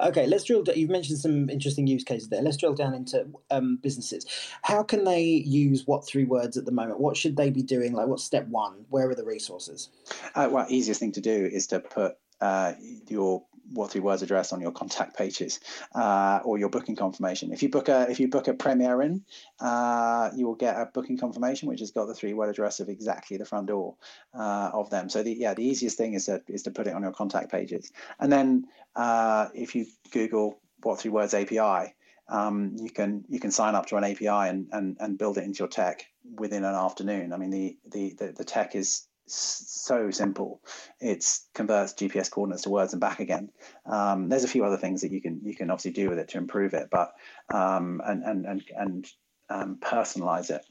Okay, 0.03 0.27
let's 0.27 0.45
drill. 0.45 0.63
Down. 0.63 0.77
You've 0.77 0.91
mentioned 0.91 1.19
some 1.19 1.49
interesting 1.49 1.87
use 1.87 2.05
cases 2.05 2.29
there. 2.29 2.43
Let's 2.43 2.57
drill 2.57 2.75
down 2.75 2.95
into 2.95 3.27
um, 3.51 3.77
businesses. 3.77 4.27
How 4.63 4.83
can 4.83 5.05
they 5.05 5.23
use 5.23 5.87
what 5.87 6.07
three 6.07 6.25
words 6.25 6.57
at 6.57 6.65
the 6.65 6.73
moment? 6.73 7.01
What 7.01 7.17
should 7.17 7.37
they 7.37 7.51
be 7.51 7.63
doing? 7.63 7.93
Like, 7.93 8.09
what's 8.09 8.25
step 8.25 8.49
one? 8.49 8.85
Where 8.91 9.09
are 9.09 9.15
the 9.15 9.25
resources? 9.25 9.91
Uh, 10.35 10.49
well, 10.51 10.67
easiest 10.69 11.01
thing 11.01 11.13
to 11.13 11.21
do 11.21 11.49
is 11.53 11.67
to 11.69 11.81
put 11.81 12.17
uh, 12.41 12.73
your 13.09 13.45
what 13.73 13.91
three 13.91 14.01
words 14.01 14.23
address 14.23 14.53
on 14.53 14.61
your 14.61 14.73
contact 14.73 15.17
pages 15.17 15.61
uh, 15.95 16.41
or 16.45 16.59
your 16.59 16.69
booking 16.69 16.97
confirmation. 16.97 17.53
If 17.53 17.63
you 17.63 17.69
book 17.69 17.89
a 17.89 18.11
if 18.11 18.21
you 18.21 18.29
book 18.29 18.49
a 18.49 18.55
Premier 18.55 19.03
Inn, 19.03 19.25
uh, 19.61 20.31
you 20.35 20.47
will 20.47 20.55
get 20.55 20.77
a 20.77 20.87
booking 20.87 21.19
confirmation 21.19 21.69
which 21.69 21.81
has 21.81 21.91
got 21.91 22.07
the 22.07 22.15
three 22.15 22.35
word 22.35 22.51
address 22.51 22.81
of 22.81 22.89
exactly 22.89 23.37
the 23.37 23.45
front 23.45 23.67
door 23.67 23.97
uh, 24.35 24.71
of 24.73 24.91
them. 24.91 25.09
So 25.09 25.23
the, 25.23 25.33
yeah, 25.33 25.55
the 25.55 25.65
easiest 25.65 25.97
thing 25.97 26.15
is 26.15 26.27
to 26.27 26.43
is 26.49 26.65
to 26.65 26.71
put 26.71 26.87
it 26.87 26.95
on 26.95 27.03
your 27.03 27.13
contact 27.13 27.51
pages, 27.51 27.93
and 28.19 28.33
then 28.33 28.67
uh, 28.97 29.49
if 29.55 29.75
you 29.75 29.87
Google 30.11 30.59
what 30.83 31.01
three 31.01 31.11
words 31.11 31.35
API. 31.35 31.95
Um, 32.29 32.77
you 32.79 32.89
can 32.89 33.25
you 33.29 33.41
can 33.41 33.51
sign 33.51 33.75
up 33.75 33.87
to 33.87 33.97
an 33.97 34.05
API 34.05 34.29
and, 34.29 34.69
and, 34.73 34.97
and 35.01 35.19
build 35.19 35.39
it 35.39 35.45
into 35.45 35.59
your 35.59 35.69
tech 35.69 36.07
within 36.37 36.65
an 36.65 36.75
afternoon. 36.75 37.33
I 37.33 37.37
mean 37.37 37.51
the, 37.51 37.77
the, 37.91 38.15
the, 38.15 38.33
the 38.33 38.45
tech 38.45 38.75
is 38.75 39.07
so 39.27 40.11
simple. 40.11 40.61
It 41.01 41.25
converts 41.55 41.95
GPS 41.95 42.31
coordinates 42.31 42.63
to 42.63 42.71
words 42.71 42.93
and 42.93 43.01
back 43.01 43.21
again. 43.21 43.51
Um, 43.87 44.29
there's 44.29 44.45
a 44.45 44.49
few 44.49 44.65
other 44.65 44.77
things 44.77 45.01
that 45.03 45.13
you 45.13 45.21
can 45.21 45.41
you 45.43 45.55
can 45.55 45.71
obviously 45.71 45.93
do 45.93 46.09
with 46.09 46.19
it 46.19 46.29
to 46.31 46.39
improve 46.39 46.75
it, 46.75 46.89
but 46.91 47.13
um, 47.53 48.01
and 48.05 48.23
and 48.23 48.47
and 48.47 48.63
and 48.77 49.07
um, 49.51 49.79
personalize 49.81 50.51
it, 50.51 50.65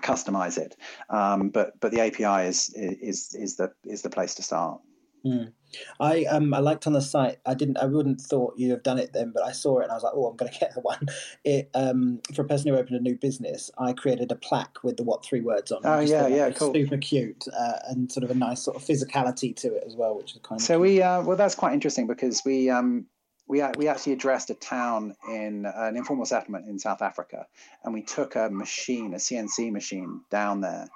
customize 0.00 0.58
it. 0.58 0.76
Um, 1.10 1.50
but 1.50 1.78
but 1.80 1.92
the 1.92 2.00
API 2.00 2.48
is 2.48 2.72
is 2.74 3.34
is 3.34 3.56
the 3.56 3.72
is 3.84 4.02
the 4.02 4.10
place 4.10 4.34
to 4.36 4.42
start. 4.42 4.80
Mm. 5.24 5.52
I 5.98 6.24
um 6.24 6.54
I 6.54 6.58
liked 6.58 6.86
on 6.86 6.92
the 6.92 7.00
site. 7.00 7.38
I 7.44 7.54
didn't. 7.54 7.78
I 7.78 7.86
wouldn't 7.86 8.20
thought 8.20 8.54
you'd 8.56 8.70
have 8.70 8.82
done 8.82 8.98
it 8.98 9.12
then, 9.12 9.32
but 9.34 9.42
I 9.42 9.52
saw 9.52 9.80
it 9.80 9.84
and 9.84 9.92
I 9.92 9.94
was 9.94 10.04
like, 10.04 10.12
oh, 10.14 10.26
I'm 10.26 10.36
going 10.36 10.52
to 10.52 10.58
get 10.58 10.74
the 10.74 10.80
one. 10.80 11.00
It 11.44 11.70
um 11.74 12.20
for 12.34 12.42
a 12.42 12.44
person 12.44 12.70
who 12.70 12.78
opened 12.78 12.96
a 12.96 13.00
new 13.00 13.16
business, 13.16 13.70
I 13.78 13.92
created 13.92 14.32
a 14.32 14.36
plaque 14.36 14.82
with 14.82 14.96
the 14.96 15.04
what 15.04 15.24
three 15.24 15.40
words 15.40 15.70
on. 15.70 15.78
It. 15.78 15.86
Oh 15.86 16.00
yeah, 16.00 16.26
yeah, 16.26 16.50
cool. 16.50 16.72
Super 16.72 16.96
cute 16.98 17.44
uh, 17.56 17.78
and 17.88 18.10
sort 18.10 18.24
of 18.24 18.30
a 18.30 18.34
nice 18.34 18.62
sort 18.62 18.76
of 18.76 18.82
physicality 18.82 19.54
to 19.56 19.74
it 19.74 19.84
as 19.86 19.94
well, 19.94 20.16
which 20.16 20.32
is 20.32 20.40
kind 20.42 20.60
so 20.60 20.74
of. 20.74 20.78
So 20.78 20.80
we 20.80 21.02
uh, 21.02 21.22
well, 21.22 21.36
that's 21.36 21.54
quite 21.54 21.72
interesting 21.74 22.06
because 22.06 22.42
we 22.44 22.70
um 22.70 23.06
we, 23.48 23.62
we 23.76 23.88
actually 23.88 24.12
addressed 24.12 24.50
a 24.50 24.54
town 24.54 25.14
in 25.28 25.66
an 25.66 25.96
informal 25.96 26.26
settlement 26.26 26.66
in 26.66 26.78
South 26.78 27.02
Africa, 27.02 27.46
and 27.84 27.94
we 27.94 28.02
took 28.02 28.34
a 28.34 28.50
machine, 28.50 29.14
a 29.14 29.18
CNC 29.18 29.70
machine, 29.70 30.22
down 30.30 30.60
there, 30.60 30.88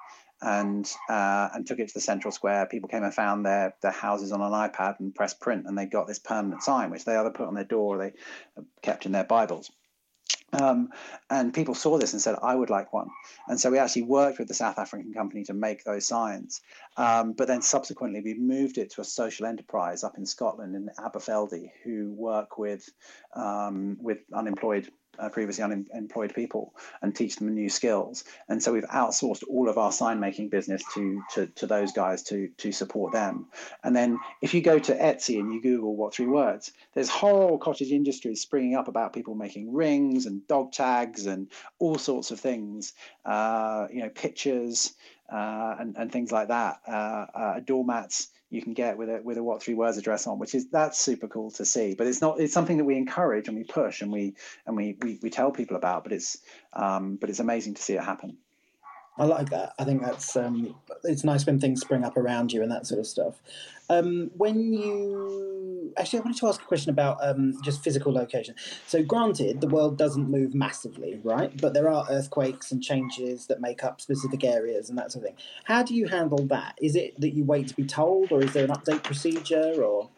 and 0.43 0.91
uh, 1.09 1.49
and 1.55 1.66
took 1.66 1.78
it 1.78 1.88
to 1.88 1.95
the 1.95 2.01
central 2.01 2.32
square. 2.32 2.66
People 2.66 2.88
came 2.88 3.05
and 3.05 3.14
found 3.14 3.45
their 3.45 3.74
their 3.82 3.91
houses 3.91 4.32
on 4.32 4.41
an 4.41 4.53
iPad 4.53 5.01
and 5.01 5.14
pressed 5.14 5.41
print, 5.41 5.66
and 5.66 5.76
they 5.76 5.86
got 5.86 6.07
this 6.07 6.18
permanent 6.18 6.62
sign, 6.62 6.91
which 6.91 7.05
they 7.05 7.16
either 7.16 7.30
put 7.30 7.49
on 7.49 7.55
their 7.55 7.64
door 7.64 7.97
or 7.97 7.99
they 7.99 8.12
kept 8.82 9.07
in 9.07 9.12
their 9.12 9.24
Bibles. 9.24 9.70
Um, 10.53 10.91
and 11.28 11.55
people 11.55 11.74
saw 11.74 11.97
this 11.99 12.12
and 12.12 12.20
said, 12.20 12.36
I 12.43 12.55
would 12.55 12.70
like 12.70 12.93
one. 12.93 13.09
And 13.47 13.61
so 13.61 13.70
we 13.70 13.78
actually 13.78 14.03
worked 14.03 14.38
with 14.38 14.49
the 14.49 14.55
South 14.55 14.78
African 14.78 15.12
company 15.12 15.45
to 15.45 15.55
make 15.55 15.84
those 15.84 16.07
signs. 16.07 16.61
Um, 16.97 17.32
but 17.32 17.47
then 17.47 17.62
subsequently, 17.62 18.20
we 18.20 18.34
moved 18.34 18.78
it 18.78 18.91
to 18.93 19.01
a 19.01 19.05
social 19.05 19.47
enterprise 19.47 20.03
up 20.03 20.18
in 20.18 20.26
Scotland 20.26 20.74
in 20.74 20.91
Aberfeldy, 20.99 21.70
who 21.84 22.12
work 22.12 22.59
with 22.59 22.88
um, 23.34 23.97
with 24.01 24.18
unemployed 24.34 24.91
uh, 25.21 25.29
previously 25.29 25.62
unemployed 25.62 26.35
people 26.35 26.75
and 27.03 27.14
teach 27.14 27.37
them 27.37 27.55
new 27.55 27.68
skills. 27.68 28.25
And 28.49 28.62
so 28.62 28.73
we've 28.73 28.85
outsourced 28.85 29.45
all 29.49 29.68
of 29.68 29.79
our 29.79 29.93
sign 29.93 30.18
making 30.21 30.49
business 30.49 30.83
to, 30.95 31.23
to, 31.35 31.47
to 31.47 31.66
those 31.66 31.93
guys 31.93 32.23
to, 32.25 32.49
to 32.59 32.73
support 32.73 33.12
them. 33.12 33.47
And 33.85 33.95
then 33.95 34.18
if 34.43 34.55
you 34.55 34.62
go 34.62 34.79
to 34.79 34.97
Etsy 34.97 35.39
and 35.39 35.53
you 35.53 35.61
Google 35.62 35.95
what 35.95 36.14
three 36.14 36.27
words, 36.27 36.73
there's 36.95 37.09
whole 37.09 37.59
cottage 37.59 37.93
industries 37.93 38.41
springing 38.41 38.75
up 38.75 38.89
about 38.89 39.12
people 39.12 39.35
making 39.35 39.73
rings 39.73 40.27
and 40.27 40.47
dog 40.47 40.73
tags 40.73 41.27
and 41.27 41.49
all 41.79 41.99
sorts 41.99 42.31
of 42.31 42.41
things, 42.41 42.95
uh, 43.25 43.87
you 43.93 44.03
know, 44.03 44.09
pictures 44.09 44.95
uh, 45.33 45.77
and, 45.79 45.97
and 45.97 46.11
things 46.11 46.33
like 46.33 46.49
that, 46.49 46.81
uh, 46.89 47.27
uh, 47.35 47.61
doormats 47.61 48.29
you 48.51 48.61
can 48.61 48.74
get 48.74 48.98
with 48.98 49.09
a 49.09 49.20
with 49.22 49.38
a 49.38 49.42
what 49.42 49.62
three 49.62 49.74
words 49.74 49.96
address 49.96 50.26
on, 50.26 50.38
which 50.38 50.55
is 50.55 50.68
that's 50.70 50.98
super 50.98 51.28
cool 51.28 51.51
to 51.53 51.64
see. 51.64 51.94
But 51.94 52.09
it's 52.09 52.20
not 52.20 52.40
it's 52.40 52.53
something 52.53 52.78
that 52.78 52.84
we 52.84 52.96
encourage 52.96 53.48
and 53.48 53.57
we 53.57 53.64
push 53.64 54.03
and 54.03 54.12
we 54.12 54.34
and 54.66 54.76
we 54.76 54.96
we, 55.01 55.18
we 55.22 55.30
tell 55.30 55.53
people 55.53 55.76
about. 55.76 56.03
But 56.03 56.12
it's 56.12 56.38
um, 56.72 57.16
but 57.16 57.30
it's 57.30 57.40
amazing 57.40 57.74
to 57.74 57.82
see 57.82 57.94
it 57.94 58.03
happen. 58.03 58.38
I 59.19 59.25
like 59.25 59.51
that. 59.51 59.75
I 59.79 59.85
think 59.85 60.03
that's 60.03 60.37
um, 60.37 60.75
it's 61.05 61.25
nice 61.25 61.45
when 61.45 61.61
things 61.61 61.81
spring 61.81 62.05
up 62.05 62.17
around 62.17 62.53
you 62.53 62.63
and 62.63 62.71
that 62.71 62.87
sort 62.87 63.01
of 63.01 63.07
stuff. 63.07 63.43
Um, 63.91 64.31
when 64.37 64.73
you 64.73 65.93
actually, 65.97 66.21
I 66.21 66.23
wanted 66.23 66.39
to 66.39 66.47
ask 66.47 66.63
a 66.63 66.65
question 66.65 66.91
about 66.91 67.19
um, 67.21 67.55
just 67.63 67.83
physical 67.83 68.13
location. 68.13 68.55
So, 68.87 69.03
granted, 69.03 69.61
the 69.61 69.67
world 69.67 69.99
doesn't 69.99 70.31
move 70.31 70.55
massively, 70.55 71.21
right? 71.25 71.53
But 71.61 71.75
there 71.75 71.89
are 71.89 72.07
earthquakes 72.09 72.73
and 72.73 72.83
changes 72.83 73.47
that 73.47 73.61
make 73.61 73.83
up 73.85 74.01
specific 74.01 74.45
areas 74.45 74.89
and 74.89 74.99
that 74.99 75.13
sort 75.13 75.25
of 75.25 75.31
thing. 75.31 75.39
How 75.65 75.83
do 75.83 75.95
you 75.95 76.07
handle 76.07 76.47
that? 76.47 76.79
Is 76.81 76.97
it 76.97 77.21
that 77.21 77.35
you 77.35 77.45
wait 77.45 77.69
to 77.69 77.75
be 77.75 77.85
told, 77.85 78.33
or 78.33 78.43
is 78.43 78.53
there 78.53 78.65
an 78.65 78.71
update 78.71 79.03
procedure, 79.03 79.83
or? 79.83 80.09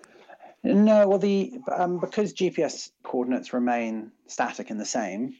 No, 0.62 1.09
well, 1.09 1.18
the 1.18 1.55
um, 1.74 1.99
because 1.99 2.32
GPS 2.32 2.90
coordinates 3.03 3.53
remain 3.53 4.12
static 4.28 4.70
and 4.70 4.78
the 4.78 4.84
same, 4.84 5.34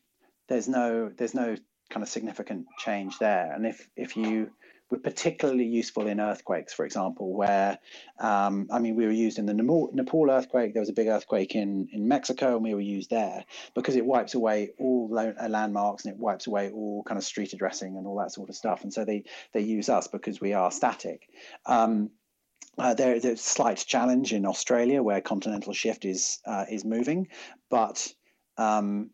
there's 0.49 0.69
no 0.69 1.13
there's 1.17 1.35
no 1.35 1.57
kind 1.93 2.03
of 2.03 2.09
significant 2.09 2.67
change 2.79 3.19
there. 3.19 3.53
And 3.53 3.67
if 3.67 3.89
if 3.97 4.17
you 4.17 4.51
were 4.91 4.99
particularly 4.99 5.65
useful 5.65 6.07
in 6.07 6.21
earthquakes, 6.21 6.73
for 6.73 6.85
example, 6.85 7.33
where 7.33 7.79
um, 8.19 8.69
I 8.73 8.79
mean 8.79 8.97
we 8.97 9.05
were 9.07 9.13
used 9.27 9.39
in 9.39 9.47
the 9.47 9.55
Nepal 9.55 10.31
earthquake. 10.31 10.73
There 10.73 10.83
was 10.83 10.89
a 10.89 10.95
big 10.95 11.09
earthquake 11.09 11.55
in 11.55 11.89
in 11.93 12.09
Mexico, 12.09 12.55
and 12.55 12.65
we 12.65 12.75
were 12.75 12.81
used 12.81 13.11
there 13.11 13.45
because 13.75 13.97
it 13.97 14.05
wipes 14.05 14.35
away 14.35 14.71
all 14.79 15.11
uh, 15.19 15.49
landmarks 15.49 16.05
and 16.05 16.15
it 16.15 16.21
wipes 16.21 16.47
away 16.47 16.71
all 16.71 17.03
kind 17.05 17.19
of 17.19 17.25
street 17.25 17.53
addressing 17.53 17.97
and 17.97 18.07
all 18.07 18.19
that 18.19 18.33
sort 18.33 18.49
of 18.49 18.57
stuff. 18.57 18.83
And 18.83 18.93
so 18.93 19.05
they 19.05 19.25
they 19.53 19.61
use 19.61 19.89
us 19.89 20.09
because 20.09 20.41
we 20.41 20.55
are 20.55 20.71
static. 20.71 21.29
Um, 21.67 22.11
uh, 22.79 22.95
there, 22.95 23.21
there's 23.21 23.41
a 23.41 23.43
slight 23.43 23.85
challenge 23.87 24.33
in 24.33 24.47
Australia 24.47 25.03
where 25.03 25.21
continental 25.21 25.75
shift 25.75 26.05
is 26.07 26.39
uh, 26.47 26.65
is 26.71 26.85
moving, 26.85 27.29
but 27.71 28.13
um, 28.57 29.11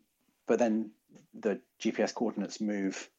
but 0.47 0.59
then 0.59 0.91
the 1.33 1.59
GPS 1.81 2.13
coordinates 2.13 2.61
move 2.61 3.09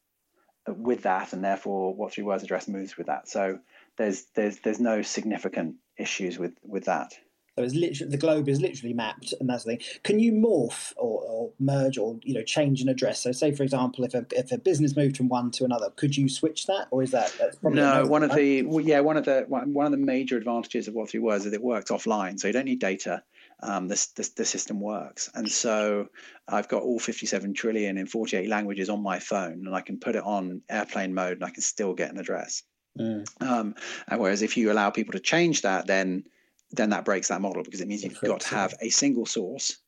uh, 0.68 0.74
with 0.74 1.02
that, 1.02 1.32
and 1.32 1.44
therefore 1.44 1.94
what 1.94 2.12
three 2.12 2.24
words 2.24 2.42
address 2.42 2.68
moves 2.68 2.96
with 2.96 3.06
that. 3.06 3.28
So 3.28 3.58
there's 3.96 4.24
there's 4.34 4.58
there's 4.58 4.80
no 4.80 5.02
significant 5.02 5.76
issues 5.96 6.38
with 6.38 6.54
with 6.62 6.84
that. 6.84 7.14
So 7.56 7.64
it's 7.64 7.74
literally 7.74 8.10
the 8.10 8.16
globe 8.16 8.48
is 8.48 8.60
literally 8.60 8.94
mapped, 8.94 9.34
and 9.38 9.48
that's 9.48 9.64
the 9.64 9.76
thing. 9.76 9.80
Can 10.02 10.18
you 10.18 10.32
morph 10.32 10.92
or, 10.96 11.22
or, 11.22 11.52
merge 11.58 11.98
or 11.98 12.18
you 12.22 12.32
know 12.32 12.42
change 12.42 12.80
an 12.80 12.88
address? 12.88 13.20
So, 13.20 13.32
say 13.32 13.52
for 13.52 13.64
example, 13.64 14.04
if 14.04 14.14
a 14.14 14.24
if 14.30 14.52
a 14.52 14.58
business 14.58 14.96
moved 14.96 15.16
from 15.16 15.28
one 15.28 15.50
to 15.52 15.64
another, 15.64 15.90
could 15.96 16.16
you 16.16 16.28
switch 16.28 16.66
that, 16.66 16.86
or 16.90 17.02
is 17.02 17.10
that 17.10 17.34
no? 17.62 18.06
One 18.06 18.22
of 18.22 18.32
the 18.32 18.66
yeah 18.82 19.00
one 19.00 19.16
of 19.16 19.24
the 19.24 19.44
one 19.48 19.84
of 19.84 19.92
the 19.92 19.98
major 19.98 20.36
advantages 20.36 20.88
of 20.88 20.94
what 20.94 21.10
three 21.10 21.20
words 21.20 21.44
is 21.44 21.52
it 21.52 21.62
works 21.62 21.90
offline, 21.90 22.38
so 22.38 22.46
you 22.46 22.52
don't 22.52 22.66
need 22.66 22.80
data 22.80 23.22
um, 23.62 23.88
this, 23.88 24.06
this, 24.08 24.30
the 24.30 24.44
system 24.44 24.80
works. 24.80 25.30
And 25.34 25.50
so 25.50 26.08
I've 26.48 26.68
got 26.68 26.82
all 26.82 26.98
57 26.98 27.54
trillion 27.54 27.98
in 27.98 28.06
48 28.06 28.48
languages 28.48 28.88
on 28.88 29.02
my 29.02 29.18
phone, 29.18 29.64
and 29.66 29.74
I 29.74 29.80
can 29.80 29.98
put 29.98 30.16
it 30.16 30.24
on 30.24 30.62
airplane 30.68 31.14
mode, 31.14 31.34
and 31.34 31.44
I 31.44 31.50
can 31.50 31.62
still 31.62 31.94
get 31.94 32.10
an 32.10 32.18
address. 32.18 32.62
Mm. 32.98 33.26
Um, 33.40 33.74
and 34.08 34.20
whereas 34.20 34.42
if 34.42 34.56
you 34.56 34.72
allow 34.72 34.90
people 34.90 35.12
to 35.12 35.20
change 35.20 35.62
that, 35.62 35.86
then 35.86 36.24
then 36.72 36.90
that 36.90 37.04
breaks 37.04 37.28
that 37.28 37.40
model 37.40 37.64
because 37.64 37.80
it 37.80 37.88
means 37.88 38.04
you've 38.04 38.20
got 38.20 38.40
to 38.40 38.54
have 38.54 38.72
a 38.80 38.90
single 38.90 39.26
source 39.26 39.78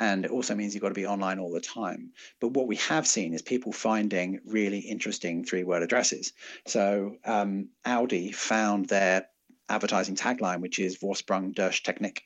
and 0.00 0.24
it 0.24 0.30
also 0.30 0.54
means 0.54 0.74
you've 0.74 0.82
got 0.82 0.88
to 0.88 0.94
be 0.94 1.06
online 1.06 1.38
all 1.38 1.52
the 1.52 1.60
time. 1.60 2.10
But 2.40 2.54
what 2.54 2.66
we 2.66 2.76
have 2.76 3.06
seen 3.06 3.34
is 3.34 3.42
people 3.42 3.72
finding 3.72 4.40
really 4.44 4.80
interesting 4.80 5.44
three 5.44 5.62
word 5.62 5.82
addresses. 5.82 6.32
So 6.66 7.16
um, 7.24 7.68
Audi 7.84 8.32
found 8.32 8.88
their 8.88 9.28
advertising 9.68 10.16
tagline, 10.16 10.60
which 10.60 10.78
is 10.78 10.98
Vorsprung 10.98 11.54
durch 11.54 11.82
Technik 11.82 12.20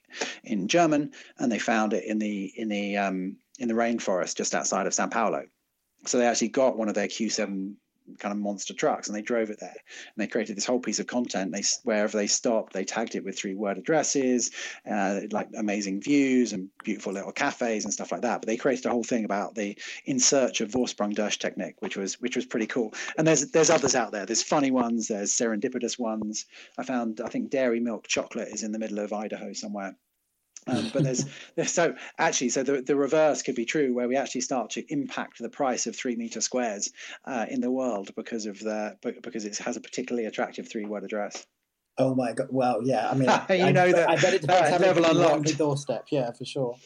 in 0.44 0.68
German, 0.68 1.12
and 1.38 1.50
they 1.50 1.58
found 1.58 1.92
it 1.92 2.04
in 2.04 2.18
the 2.18 2.52
in 2.56 2.68
the 2.68 2.96
um, 2.96 3.36
in 3.58 3.68
the 3.68 3.74
rainforest 3.74 4.36
just 4.36 4.54
outside 4.54 4.86
of 4.86 4.94
Sao 4.94 5.06
Paulo. 5.06 5.44
So 6.06 6.18
they 6.18 6.26
actually 6.26 6.48
got 6.48 6.76
one 6.76 6.88
of 6.88 6.94
their 6.94 7.08
Q7 7.08 7.74
kind 8.18 8.32
of 8.32 8.38
monster 8.38 8.74
trucks 8.74 9.08
and 9.08 9.16
they 9.16 9.22
drove 9.22 9.50
it 9.50 9.60
there. 9.60 9.68
And 9.68 10.16
they 10.16 10.26
created 10.26 10.56
this 10.56 10.66
whole 10.66 10.80
piece 10.80 10.98
of 10.98 11.06
content. 11.06 11.52
They 11.52 11.62
wherever 11.84 12.16
they 12.16 12.26
stopped 12.26 12.72
they 12.72 12.84
tagged 12.84 13.14
it 13.14 13.24
with 13.24 13.38
three 13.38 13.54
word 13.54 13.78
addresses 13.78 14.50
uh, 14.90 15.20
like 15.30 15.48
amazing 15.56 16.00
views 16.00 16.52
and 16.52 16.68
beautiful 16.84 17.12
little 17.12 17.32
cafes 17.32 17.84
and 17.84 17.92
stuff 17.92 18.12
like 18.12 18.22
that. 18.22 18.40
But 18.40 18.46
they 18.46 18.56
created 18.56 18.86
a 18.86 18.90
whole 18.90 19.04
thing 19.04 19.24
about 19.24 19.54
the 19.54 19.76
in 20.04 20.18
search 20.20 20.60
of 20.60 20.70
vorsprung 20.70 21.14
durch 21.14 21.38
technik 21.38 21.74
which 21.80 21.96
was 21.96 22.20
which 22.20 22.36
was 22.36 22.46
pretty 22.46 22.66
cool. 22.66 22.94
And 23.18 23.26
there's 23.26 23.50
there's 23.50 23.70
others 23.70 23.94
out 23.94 24.12
there. 24.12 24.26
There's 24.26 24.42
funny 24.42 24.70
ones. 24.70 25.08
There's 25.08 25.32
serendipitous 25.32 25.98
ones. 25.98 26.46
I 26.78 26.82
found 26.82 27.20
i 27.20 27.28
think 27.28 27.50
dairy 27.50 27.80
milk 27.80 28.06
chocolate 28.06 28.48
is 28.48 28.62
in 28.62 28.72
the 28.72 28.78
middle 28.78 28.98
of 28.98 29.12
idaho 29.12 29.52
somewhere 29.52 29.96
um, 30.66 30.90
but 30.92 31.04
there's, 31.04 31.24
there's 31.56 31.72
so 31.72 31.94
actually 32.18 32.48
so 32.50 32.62
the, 32.62 32.82
the 32.82 32.96
reverse 32.96 33.42
could 33.42 33.54
be 33.54 33.64
true 33.64 33.94
where 33.94 34.08
we 34.08 34.16
actually 34.16 34.40
start 34.40 34.70
to 34.70 34.84
impact 34.92 35.38
the 35.38 35.48
price 35.48 35.86
of 35.86 35.96
three 35.96 36.16
meter 36.16 36.40
squares 36.40 36.92
uh, 37.24 37.46
in 37.48 37.60
the 37.60 37.70
world 37.70 38.14
because 38.16 38.46
of 38.46 38.58
the 38.60 38.96
because 39.22 39.44
it 39.44 39.56
has 39.58 39.76
a 39.76 39.80
particularly 39.80 40.26
attractive 40.26 40.68
three 40.68 40.84
word 40.84 41.04
address. 41.04 41.46
Oh 41.98 42.14
my 42.14 42.32
god! 42.32 42.48
Well, 42.50 42.80
yeah. 42.84 43.08
I 43.10 43.14
mean, 43.14 43.28
you 43.50 43.66
I, 43.66 43.72
know 43.72 43.84
I, 43.84 43.92
that 43.92 44.10
I 44.10 44.16
bet 44.16 44.34
it 44.34 44.40
depends 44.42 44.76
uh, 44.76 44.86
level 44.86 45.04
unlocked. 45.04 45.46
The 45.46 45.54
doorstep, 45.54 46.06
yeah, 46.10 46.30
for 46.32 46.44
sure. 46.44 46.76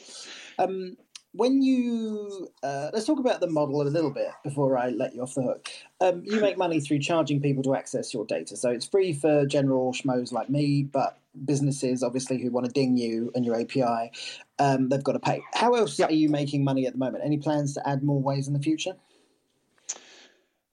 Um, 0.59 0.97
when 1.33 1.63
you 1.63 2.49
uh, 2.63 2.91
let's 2.93 3.07
talk 3.07 3.19
about 3.19 3.41
the 3.41 3.49
model 3.49 3.83
a 3.83 3.85
little 3.85 4.11
bit 4.11 4.31
before 4.43 4.77
I 4.77 4.91
let 4.91 5.15
you 5.15 5.23
off 5.23 5.35
the 5.35 5.43
hook. 5.43 5.69
Um, 6.01 6.23
you 6.25 6.41
make 6.41 6.59
money 6.59 6.81
through 6.81 7.01
charging 7.01 7.41
people 7.41 7.63
to 7.65 7.75
access 7.75 8.13
your 8.13 8.25
data, 8.25 8.57
so 8.57 8.71
it's 8.71 8.87
free 8.87 9.13
for 9.13 9.47
general 9.47 9.93
schmoes 9.93 10.33
like 10.33 10.51
me, 10.51 10.83
but 10.83 11.20
businesses 11.45 12.03
obviously 12.03 12.41
who 12.41 12.51
want 12.51 12.67
to 12.67 12.73
ding 12.73 12.97
you 12.97 13.31
and 13.35 13.45
your 13.45 13.61
API, 13.61 14.11
um, 14.59 14.89
they've 14.89 15.05
got 15.05 15.13
to 15.13 15.21
pay. 15.21 15.43
How 15.55 15.75
else 15.75 15.99
yep. 15.99 16.11
are 16.11 16.15
you 16.15 16.29
making 16.29 16.65
money 16.65 16.87
at 16.87 16.93
the 16.93 16.99
moment? 16.99 17.25
Any 17.25 17.39
plans 17.39 17.75
to 17.75 17.89
add 17.89 18.03
more 18.03 18.21
ways 18.21 18.47
in 18.49 18.55
the 18.55 18.61
future? 18.61 18.95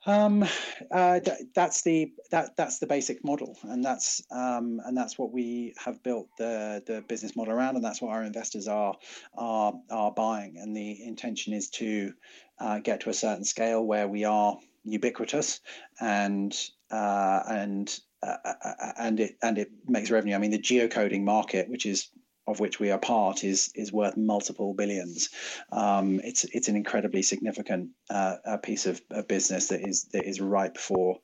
Um, 0.07 0.45
uh, 0.89 1.19
th- 1.19 1.37
that's 1.53 1.81
the 1.81 2.13
that 2.31 2.55
that's 2.55 2.79
the 2.79 2.87
basic 2.87 3.25
model, 3.25 3.57
and 3.63 3.83
that's 3.83 4.21
um, 4.31 4.79
and 4.85 4.95
that's 4.95 5.17
what 5.17 5.33
we 5.33 5.73
have 5.83 6.01
built 6.01 6.29
the 6.37 6.81
the 6.87 7.01
business 7.01 7.35
model 7.35 7.53
around, 7.53 7.75
and 7.75 7.83
that's 7.83 8.01
what 8.01 8.11
our 8.11 8.23
investors 8.23 8.69
are 8.69 8.95
are 9.37 9.73
are 9.91 10.11
buying. 10.13 10.59
And 10.59 10.75
the 10.75 11.03
intention 11.03 11.51
is 11.51 11.69
to 11.71 12.13
uh, 12.57 12.79
get 12.79 13.01
to 13.01 13.09
a 13.09 13.13
certain 13.13 13.43
scale 13.43 13.85
where 13.85 14.07
we 14.07 14.23
are 14.23 14.57
ubiquitous 14.85 15.59
and 15.99 16.57
uh, 16.89 17.43
and 17.49 17.99
uh, 18.23 18.35
uh, 18.43 18.73
and 18.99 19.19
it 19.19 19.37
and 19.41 19.57
it 19.57 19.71
makes 19.87 20.09
revenue. 20.09 20.35
I 20.35 20.39
mean, 20.39 20.51
the 20.51 20.59
geocoding 20.59 21.23
market, 21.23 21.69
which 21.69 21.85
is 21.85 22.09
of 22.47 22.59
which 22.59 22.79
we 22.79 22.91
are 22.91 22.97
part, 22.97 23.43
is 23.43 23.71
is 23.75 23.91
worth 23.91 24.17
multiple 24.17 24.73
billions. 24.73 25.29
Um, 25.71 26.19
it's 26.23 26.43
it's 26.45 26.67
an 26.67 26.75
incredibly 26.75 27.21
significant 27.21 27.89
uh, 28.09 28.57
piece 28.63 28.85
of, 28.85 29.01
of, 29.11 29.27
business 29.27 29.67
that 29.67 29.87
is 29.87 30.05
that 30.13 30.25
is 30.25 30.41
ripe 30.41 30.77
for 30.77 31.19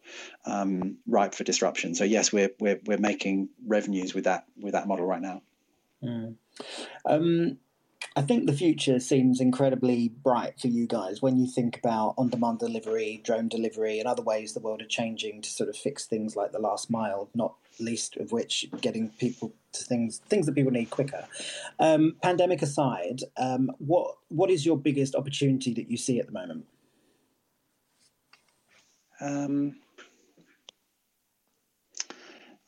um, 0.45 0.97
ripe 1.07 1.33
for 1.33 1.43
disruption. 1.43 1.95
So 1.95 2.03
yes, 2.03 2.31
we're 2.31 2.51
we're 2.59 2.79
we're 2.85 2.97
making 2.97 3.49
revenues 3.65 4.13
with 4.13 4.25
that 4.25 4.45
with 4.61 4.73
that 4.73 4.87
model 4.87 5.05
right 5.05 5.21
now. 5.21 5.41
Mm. 6.03 6.35
Um, 7.05 7.57
I 8.15 8.21
think 8.21 8.45
the 8.45 8.53
future 8.53 8.99
seems 8.99 9.41
incredibly 9.41 10.09
bright 10.09 10.59
for 10.59 10.67
you 10.67 10.85
guys 10.85 11.21
when 11.21 11.37
you 11.37 11.47
think 11.47 11.77
about 11.77 12.13
on 12.17 12.29
demand 12.29 12.59
delivery, 12.59 13.21
drone 13.23 13.47
delivery, 13.47 13.99
and 13.99 14.07
other 14.07 14.21
ways 14.21 14.53
the 14.53 14.59
world 14.59 14.81
are 14.81 14.87
changing 14.87 15.41
to 15.41 15.49
sort 15.49 15.69
of 15.69 15.75
fix 15.75 16.05
things 16.05 16.35
like 16.35 16.51
the 16.51 16.59
last 16.59 16.91
mile, 16.91 17.29
not 17.33 17.55
least 17.79 18.17
of 18.17 18.31
which 18.31 18.67
getting 18.81 19.09
people 19.09 19.51
to 19.71 19.83
things 19.83 20.19
things 20.29 20.45
that 20.45 20.53
people 20.53 20.71
need 20.71 20.91
quicker. 20.91 21.25
Um, 21.79 22.15
pandemic 22.21 22.61
aside, 22.61 23.21
um, 23.37 23.71
what 23.79 24.15
what 24.29 24.51
is 24.51 24.63
your 24.65 24.77
biggest 24.77 25.15
opportunity 25.15 25.73
that 25.73 25.89
you 25.89 25.97
see 25.97 26.19
at 26.19 26.27
the 26.27 26.31
moment? 26.33 26.65
Um, 29.19 29.77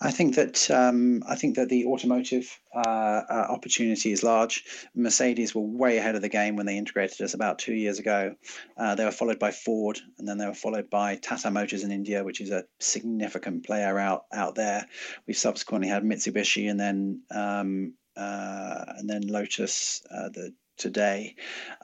I 0.06 0.12
think 0.12 0.36
that 0.36 0.70
um, 0.70 1.24
I 1.28 1.36
think 1.36 1.56
that 1.56 1.70
the 1.70 1.86
automotive 1.88 2.60
uh, 2.76 3.22
uh, 3.28 3.48
opportunity 3.50 4.12
is 4.12 4.22
large. 4.22 4.64
Mercedes 4.94 5.56
were 5.56 5.64
way 5.64 5.98
ahead 5.98 6.14
of 6.14 6.22
the 6.22 6.30
game 6.30 6.56
when 6.56 6.68
they 6.68 6.78
integrated 6.78 7.22
us 7.22 7.34
about 7.34 7.58
two 7.58 7.74
years 7.74 7.98
ago. 7.98 8.36
Uh, 8.78 8.94
they 8.94 9.04
were 9.04 9.12
followed 9.12 9.40
by 9.40 9.50
Ford, 9.50 10.00
and 10.20 10.28
then 10.28 10.38
they 10.38 10.46
were 10.46 10.54
followed 10.54 10.92
by 10.92 11.16
Tata 11.16 11.50
Motors 11.50 11.84
in 11.84 11.92
India, 11.92 12.24
which 12.24 12.40
is 12.40 12.52
a 12.52 12.66
significant 12.80 13.66
player 13.66 13.98
out 13.98 14.26
out 14.32 14.54
there. 14.54 14.86
We've 15.26 15.36
subsequently 15.36 15.90
had 15.90 16.04
Mitsubishi, 16.04 16.70
and 16.70 16.80
then 16.80 17.24
um, 17.32 17.96
uh, 18.16 18.86
and 18.98 19.10
then 19.10 19.28
Lotus. 19.28 20.04
Uh, 20.12 20.30
the 20.30 20.54
today 20.78 21.36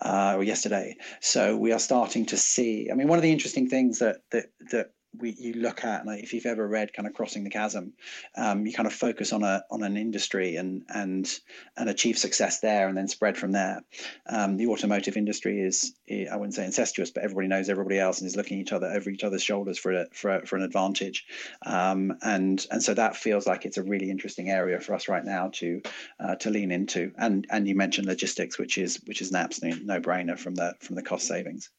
uh, 0.02 0.34
or 0.36 0.44
yesterday. 0.44 0.98
So 1.22 1.56
we 1.56 1.72
are 1.72 1.80
starting 1.80 2.26
to 2.26 2.38
see. 2.38 2.90
I 2.92 2.94
mean, 2.94 3.08
one 3.08 3.18
of 3.18 3.24
the 3.24 3.32
interesting 3.32 3.70
things 3.70 4.00
that 4.00 4.18
that 4.32 4.48
that 4.72 4.92
we 5.18 5.36
you 5.38 5.54
look 5.54 5.84
at 5.84 6.06
like 6.06 6.24
if 6.24 6.34
you've 6.34 6.46
ever 6.46 6.68
read 6.68 6.94
kind 6.94 7.08
of 7.08 7.14
crossing 7.14 7.44
the 7.44 7.50
chasm 7.50 7.94
um, 8.38 8.66
you 8.66 8.74
kind 8.74 8.88
of 8.88 8.94
focus 8.94 9.34
on 9.34 9.44
a 9.44 9.64
on 9.70 9.84
an 9.84 9.98
industry 9.98 10.56
and 10.56 10.84
and 10.90 11.40
and 11.78 11.90
achieve 11.90 12.18
success 12.18 12.60
there 12.60 12.88
and 12.88 12.98
then 12.98 13.08
spread 13.08 13.38
from 13.38 13.52
there. 13.52 13.82
Um, 14.28 14.58
the 14.58 14.68
automotive 14.68 15.18
industry 15.18 15.62
is 15.62 15.94
i 16.32 16.36
wouldn't 16.36 16.54
say 16.54 16.66
incestuous 16.66 17.12
but 17.12 17.24
everybody 17.24 17.48
knows 17.48 17.70
everybody 17.70 18.00
else 18.00 18.20
and 18.20 18.28
is 18.28 18.36
looking 18.36 18.60
each 18.60 18.72
other 18.74 18.88
over 18.88 19.10
each 19.10 19.24
other's 19.24 19.44
shoulders 19.44 19.78
for 19.78 19.92
a, 19.94 20.06
for, 20.12 20.32
a, 20.32 20.46
for 20.46 20.56
an 20.56 20.64
advantage. 20.64 21.26
Um, 21.66 22.18
and 22.22 22.66
and 22.72 22.82
so 22.82 22.94
that 22.94 23.16
feels 23.16 23.48
like 23.48 23.66
it's 23.66 23.78
a 23.78 23.84
really 23.84 24.10
interesting 24.10 24.50
area 24.50 24.80
for 24.80 24.94
us 24.94 25.08
right 25.08 25.24
now 25.24 25.50
to 25.54 25.82
uh, 26.20 26.36
to 26.36 26.50
lean 26.50 26.72
into. 26.72 27.12
And 27.18 27.46
and 27.50 27.68
you 27.68 27.76
mentioned 27.76 28.08
logistics 28.08 28.58
which 28.58 28.78
is 28.78 29.02
which 29.06 29.22
is 29.22 29.32
an 29.32 29.38
absolute 29.38 29.86
no-brainer 29.86 30.38
from 30.38 30.56
the 30.56 30.76
from 30.80 30.96
the 30.96 31.04
cost 31.04 31.28
savings 31.28 31.70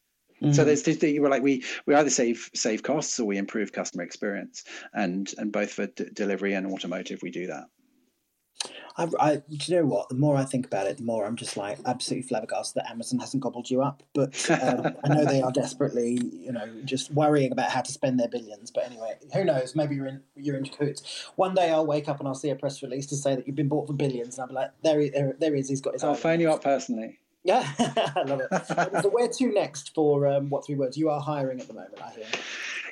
Mm. 0.42 0.54
So 0.54 0.64
there's, 0.64 0.82
there's 0.82 1.02
you 1.02 1.22
were 1.22 1.28
like 1.28 1.42
we 1.42 1.64
we 1.86 1.94
either 1.94 2.10
save 2.10 2.50
save 2.54 2.82
costs 2.82 3.18
or 3.20 3.24
we 3.24 3.38
improve 3.38 3.72
customer 3.72 4.02
experience, 4.02 4.64
and 4.92 5.32
and 5.38 5.52
both 5.52 5.72
for 5.72 5.86
d- 5.86 6.10
delivery 6.12 6.54
and 6.54 6.66
automotive 6.66 7.22
we 7.22 7.30
do 7.30 7.46
that. 7.46 7.66
I, 8.96 9.08
I, 9.18 9.36
do 9.36 9.72
you 9.72 9.76
know 9.76 9.86
what? 9.86 10.08
The 10.08 10.14
more 10.14 10.36
I 10.36 10.44
think 10.44 10.66
about 10.66 10.86
it, 10.86 10.98
the 10.98 11.02
more 11.02 11.24
I'm 11.24 11.36
just 11.36 11.56
like 11.56 11.78
absolutely 11.86 12.28
flabbergasted 12.28 12.82
that 12.82 12.90
Amazon 12.90 13.18
hasn't 13.18 13.42
gobbled 13.42 13.70
you 13.70 13.82
up. 13.82 14.02
But 14.12 14.50
um, 14.50 14.94
I 15.04 15.08
know 15.08 15.24
they 15.24 15.40
are 15.40 15.52
desperately, 15.52 16.20
you 16.32 16.52
know, 16.52 16.68
just 16.84 17.10
worrying 17.12 17.52
about 17.52 17.70
how 17.70 17.80
to 17.80 17.92
spend 17.92 18.20
their 18.20 18.28
billions. 18.28 18.70
But 18.70 18.84
anyway, 18.84 19.14
who 19.32 19.44
knows? 19.44 19.74
Maybe 19.74 19.94
you're 19.94 20.06
in 20.06 20.22
you're 20.36 20.56
in 20.56 20.66
cahoots. 20.66 21.30
One 21.36 21.54
day 21.54 21.70
I'll 21.70 21.86
wake 21.86 22.08
up 22.08 22.18
and 22.18 22.28
I'll 22.28 22.34
see 22.34 22.50
a 22.50 22.56
press 22.56 22.82
release 22.82 23.06
to 23.06 23.16
say 23.16 23.34
that 23.34 23.46
you've 23.46 23.56
been 23.56 23.68
bought 23.68 23.86
for 23.86 23.94
billions, 23.94 24.36
and 24.36 24.42
I'll 24.42 24.48
be 24.48 24.54
like, 24.54 24.70
there, 24.82 25.00
he, 25.00 25.08
there, 25.08 25.36
there 25.38 25.54
he 25.54 25.60
is. 25.60 25.68
He's 25.68 25.80
got 25.80 25.94
his. 25.94 26.04
I'll 26.04 26.14
phone 26.14 26.40
you 26.40 26.50
up 26.50 26.62
personally. 26.62 27.18
Yeah, 27.44 27.68
I 27.78 28.22
love 28.22 28.40
it. 28.40 29.02
so 29.02 29.08
where 29.08 29.28
to 29.28 29.46
next 29.52 29.94
for 29.94 30.26
um, 30.28 30.48
what 30.48 30.64
three 30.64 30.76
words? 30.76 30.96
You 30.96 31.10
are 31.10 31.20
hiring 31.20 31.60
at 31.60 31.66
the 31.66 31.74
moment, 31.74 32.00
I 32.00 32.10
hear. 32.10 32.26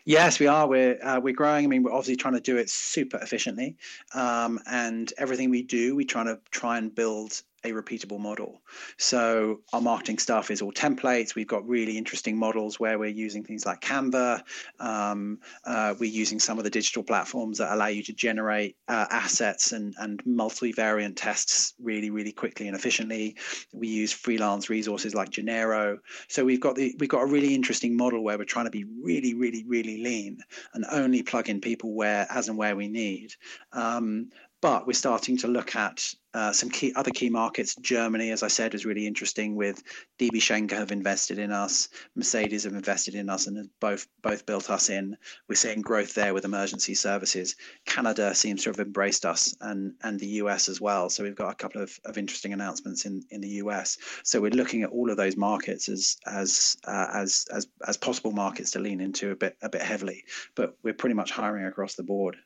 Yes, 0.05 0.41
we 0.41 0.47
are. 0.47 0.67
We're 0.67 0.99
uh, 1.03 1.21
we're 1.21 1.35
growing. 1.35 1.65
I 1.65 1.69
mean, 1.69 1.83
we're 1.83 1.93
obviously 1.93 2.17
trying 2.17 2.35
to 2.35 2.41
do 2.41 2.57
it 2.57 2.69
super 2.69 3.19
efficiently, 3.19 3.77
um, 4.15 4.59
and 4.67 5.13
everything 5.19 5.51
we 5.51 5.63
do, 5.63 5.95
we 5.95 6.05
try 6.05 6.25
to 6.25 6.41
try 6.51 6.79
and 6.79 6.93
build 6.93 7.43
a 7.65 7.71
repeatable 7.71 8.19
model. 8.19 8.63
So 8.99 9.61
our 9.73 9.81
marketing 9.81 10.19
stuff 10.19 10.51
is 10.51 10.63
all 10.63 10.73
templates. 10.73 11.35
We've 11.35 11.47
got 11.47 11.67
really 11.69 11.99
interesting 11.99 12.37
models 12.37 12.81
where 12.81 12.99
we're 12.99 13.09
using 13.09 13.45
things 13.45 13.67
like 13.67 13.81
Canva. 13.81 14.43
Um, 14.79 15.39
uh, 15.65 15.95
we're 15.99 16.11
using 16.11 16.39
some 16.39 16.59
of 16.59 16.65
the 16.65 16.71
digital 16.71 17.03
platforms 17.03 17.59
that 17.59 17.73
allow 17.73 17.87
you 17.87 18.03
to 18.05 18.13
generate 18.13 18.77
uh, 18.89 19.07
assets 19.11 19.73
and, 19.73 19.95
and 19.99 20.23
multivariant 20.25 21.15
tests 21.17 21.75
really, 21.81 22.11
really 22.11 22.33
quickly 22.33 22.67
and 22.67 22.77
efficiently. 22.77 23.37
We 23.73 23.89
use 23.89 24.13
freelance 24.13 24.71
resources 24.71 25.15
like 25.15 25.31
Genero. 25.31 25.99
So 26.29 26.45
we've 26.45 26.61
got 26.61 26.77
the 26.77 26.95
we've 26.99 27.09
got 27.09 27.23
a 27.23 27.27
really 27.27 27.55
interesting 27.55 27.97
model 27.97 28.25
where 28.25 28.39
we're 28.39 28.45
trying 28.45 28.67
to 28.67 28.71
be 28.71 28.85
really, 29.03 29.35
really, 29.35 29.65
really 29.67 30.03
lean 30.03 30.39
and 30.75 30.85
only 30.91 31.23
plug 31.23 31.49
in 31.49 31.61
people 31.61 31.95
where 31.95 32.27
as 32.31 32.49
and 32.49 32.57
where 32.57 32.77
we 32.77 32.89
need. 32.89 33.33
Um, 33.73 34.31
but 34.61 34.87
we're 34.87 34.93
starting 34.93 35.37
to 35.39 35.49
look 35.49 35.75
at 35.75 36.15
uh, 36.33 36.53
some 36.53 36.71
key 36.71 36.93
other 36.95 37.11
key 37.11 37.29
markets. 37.29 37.75
Germany, 37.77 38.31
as 38.31 38.43
I 38.43 38.49
said, 38.49 38.75
is 38.75 38.87
really 38.87 39.07
interesting. 39.07 39.57
With 39.57 39.83
DB 40.19 40.37
Schenker 40.37 40.77
have 40.77 40.93
invested 40.93 41.39
in 41.39 41.51
us, 41.51 41.89
Mercedes 42.15 42.65
have 42.65 42.75
invested 42.75 43.15
in 43.15 43.29
us, 43.29 43.47
and 43.47 43.69
both 43.81 44.07
both 44.23 44.47
built 44.47 44.71
us 44.71 44.91
in. 44.91 45.17
We're 45.49 45.57
seeing 45.57 45.81
growth 45.81 46.15
there 46.15 46.33
with 46.35 46.45
emergency 46.45 46.95
services. 46.95 47.57
Canada 47.85 48.35
seems 48.35 48.63
to 48.63 48.71
have 48.71 48.79
embraced 48.79 49.27
us, 49.27 49.55
and 49.61 49.95
and 50.03 50.21
the 50.21 50.29
US 50.43 50.69
as 50.69 50.81
well. 50.81 51.11
So 51.11 51.25
we've 51.25 51.35
got 51.35 51.53
a 51.53 51.57
couple 51.57 51.83
of, 51.83 51.99
of 52.05 52.17
interesting 52.17 52.53
announcements 52.53 53.07
in, 53.07 53.25
in 53.31 53.41
the 53.41 53.61
US. 53.65 53.99
So 54.23 54.41
we're 54.41 54.51
looking 54.51 54.83
at 54.83 54.91
all 54.91 55.11
of 55.11 55.17
those 55.17 55.37
markets 55.37 55.89
as 55.89 56.17
as 56.27 56.77
uh, 56.85 57.09
as 57.15 57.47
as 57.53 57.67
as 57.89 57.97
possible 57.97 58.33
markets 58.33 58.71
to 58.73 58.79
lean 58.79 59.01
into 59.01 59.33
a 59.33 59.37
bit 59.37 59.57
a 59.63 59.69
bit 59.69 59.83
heavily. 59.83 60.25
But 60.55 60.77
we're 60.85 60.95
pretty 60.95 61.15
much 61.15 61.33
hiring 61.33 61.65
across 61.67 61.95
the 61.95 62.05
board. 62.05 62.37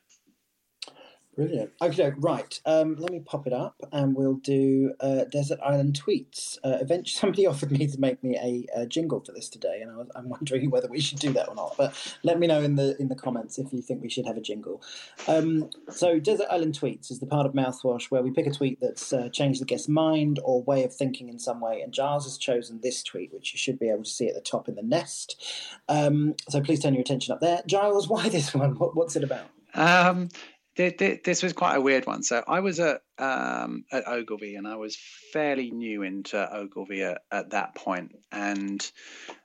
Brilliant. 1.37 1.73
Okay, 1.83 2.13
right. 2.19 2.61
Um, 2.65 2.95
let 2.97 3.11
me 3.11 3.19
pop 3.19 3.47
it 3.49 3.53
up, 3.53 3.75
and 3.91 4.15
we'll 4.15 4.35
do 4.37 4.95
uh, 5.01 5.25
Desert 5.25 5.59
Island 5.65 6.01
tweets. 6.01 6.59
Uh, 6.63 6.79
eventually, 6.81 7.19
somebody 7.21 7.47
offered 7.47 7.73
me 7.73 7.87
to 7.89 7.99
make 7.99 8.23
me 8.23 8.37
a, 8.37 8.83
a 8.83 8.87
jingle 8.87 9.21
for 9.21 9.33
this 9.33 9.49
today, 9.49 9.81
and 9.83 9.91
I 10.15 10.19
am 10.19 10.29
wondering 10.29 10.71
whether 10.71 10.89
we 10.89 11.01
should 11.01 11.19
do 11.19 11.33
that 11.33 11.49
or 11.49 11.55
not. 11.57 11.75
But 11.77 12.17
let 12.23 12.39
me 12.39 12.47
know 12.47 12.63
in 12.63 12.77
the 12.77 12.97
in 13.01 13.09
the 13.09 13.17
comments 13.17 13.59
if 13.59 13.73
you 13.73 13.83
think 13.83 14.03
we 14.03 14.09
should 14.09 14.27
have 14.27 14.37
a 14.37 14.41
jingle. 14.41 14.81
Um, 15.27 15.71
so, 15.91 16.21
Desert 16.21 16.47
Island 16.51 16.79
tweets 16.79 17.11
is 17.11 17.19
the 17.19 17.27
part 17.27 17.47
of 17.47 17.53
Mouthwash 17.53 18.11
where 18.11 18.23
we 18.23 18.31
pick 18.31 18.47
a 18.47 18.53
tweet 18.53 18.81
that's 18.81 19.13
uh, 19.13 19.29
changed 19.29 19.61
the 19.61 19.65
guest's 19.65 19.89
mind 19.89 20.39
or 20.45 20.63
way 20.63 20.85
of 20.85 20.95
thinking 20.95 21.29
in 21.29 21.41
some 21.41 21.61
way. 21.61 21.81
And 21.81 21.93
Giles 21.93 22.25
has 22.25 22.39
chosen 22.39 22.81
this 22.81 23.03
tweet, 23.03 23.33
which 23.33 23.53
you 23.53 23.59
should 23.59 23.79
be 23.81 23.89
able 23.89 24.05
to 24.05 24.11
see 24.11 24.29
at 24.29 24.35
the 24.35 24.41
top 24.41 24.69
in 24.69 24.77
the 24.77 24.83
nest. 24.83 25.43
Um, 25.89 26.35
so 26.49 26.61
please 26.61 26.81
turn 26.81 26.95
your 26.95 27.01
attention 27.01 27.33
up 27.33 27.41
there, 27.41 27.63
Giles. 27.67 28.09
Why 28.15 28.29
this 28.29 28.55
one? 28.55 28.77
What, 28.77 28.95
what's 28.95 29.17
it 29.17 29.25
about? 29.25 29.49
Um, 29.75 30.29
this 30.77 31.43
was 31.43 31.53
quite 31.53 31.77
a 31.77 31.81
weird 31.81 32.07
one. 32.07 32.23
So 32.23 32.43
I 32.47 32.61
was 32.61 32.81
at 32.81 33.03
um, 33.19 33.85
at 33.93 34.07
Ogilvy, 34.09 34.57
and 34.57 34.67
I 34.67 34.77
was 34.77 34.97
fairly 35.33 35.71
new 35.71 36.03
into 36.03 36.53
Ogilvy 36.53 37.03
at, 37.03 37.23
at 37.31 37.51
that 37.51 37.75
point, 37.75 38.17
and 38.33 38.91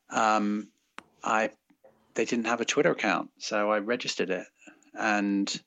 um, 0.10 0.70
I 1.24 1.52
they 2.16 2.26
didn't 2.26 2.48
have 2.48 2.62
a 2.62 2.66
Twitter 2.66 2.92
account, 2.92 3.30
so 3.38 3.72
I 3.72 3.80
registered 3.80 4.30
it 4.30 4.48
and 4.98 5.62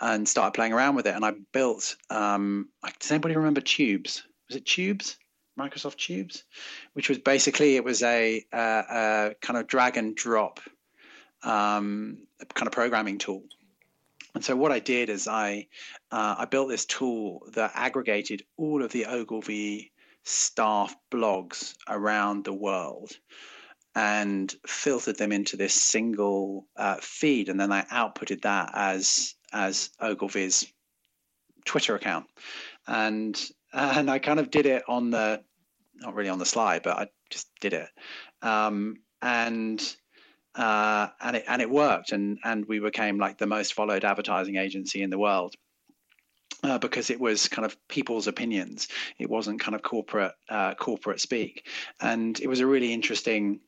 and 0.00 0.28
started 0.28 0.54
playing 0.54 0.72
around 0.72 0.94
with 0.94 1.06
it, 1.06 1.14
and 1.14 1.24
I 1.24 1.32
built. 1.52 1.96
Um, 2.10 2.68
does 3.00 3.10
anybody 3.10 3.36
remember 3.36 3.60
Tubes? 3.60 4.22
Was 4.48 4.56
it 4.56 4.66
Tubes? 4.66 5.18
Microsoft 5.58 5.96
Tubes, 5.96 6.44
which 6.94 7.10
was 7.10 7.18
basically 7.18 7.76
it 7.76 7.84
was 7.84 8.02
a, 8.02 8.42
a, 8.54 8.58
a 8.58 9.34
kind 9.42 9.58
of 9.58 9.66
drag 9.66 9.98
and 9.98 10.16
drop 10.16 10.60
um, 11.42 12.16
kind 12.54 12.66
of 12.66 12.72
programming 12.72 13.18
tool 13.18 13.42
and 14.34 14.44
so 14.44 14.56
what 14.56 14.72
I 14.72 14.78
did 14.78 15.10
is 15.10 15.28
I 15.28 15.66
uh, 16.10 16.36
I 16.38 16.44
built 16.46 16.68
this 16.68 16.86
tool 16.86 17.46
that 17.54 17.72
aggregated 17.74 18.44
all 18.56 18.82
of 18.82 18.92
the 18.92 19.06
Ogilvy 19.06 19.92
staff 20.24 20.94
blogs 21.10 21.74
around 21.88 22.44
the 22.44 22.52
world 22.52 23.12
and 23.94 24.54
filtered 24.66 25.16
them 25.16 25.32
into 25.32 25.56
this 25.56 25.74
single 25.74 26.66
uh, 26.76 26.96
feed, 27.00 27.48
and 27.48 27.60
then 27.60 27.72
I 27.72 27.82
outputted 27.82 28.42
that 28.42 28.70
as 28.74 29.34
as 29.52 29.90
Ogilvy's 30.00 30.64
Twitter 31.64 31.94
account, 31.94 32.26
and 32.86 33.38
and 33.72 34.10
I 34.10 34.18
kind 34.18 34.40
of 34.40 34.50
did 34.50 34.66
it 34.66 34.82
on 34.88 35.10
the 35.10 35.42
not 35.96 36.14
really 36.14 36.30
on 36.30 36.38
the 36.38 36.46
slide, 36.46 36.82
but 36.82 36.96
I 36.98 37.06
just 37.28 37.48
did 37.60 37.74
it, 37.74 37.88
um, 38.40 38.96
and 39.20 39.96
uh, 40.54 41.08
and 41.20 41.36
it 41.36 41.44
and 41.48 41.62
it 41.62 41.70
worked, 41.70 42.12
and 42.12 42.38
and 42.44 42.66
we 42.66 42.78
became 42.78 43.18
like 43.18 43.38
the 43.38 43.46
most 43.46 43.74
followed 43.74 44.04
advertising 44.04 44.56
agency 44.56 45.02
in 45.02 45.10
the 45.10 45.18
world. 45.18 45.54
Uh, 46.64 46.78
because 46.78 47.10
it 47.10 47.20
was 47.20 47.48
kind 47.48 47.66
of 47.66 47.76
people's 47.88 48.28
opinions, 48.28 48.86
it 49.18 49.28
wasn't 49.28 49.58
kind 49.60 49.74
of 49.74 49.82
corporate 49.82 50.32
uh, 50.48 50.74
corporate 50.74 51.20
speak, 51.20 51.66
and 52.00 52.38
it 52.40 52.46
was 52.46 52.60
a 52.60 52.66
really 52.66 52.92
interesting 52.92 53.60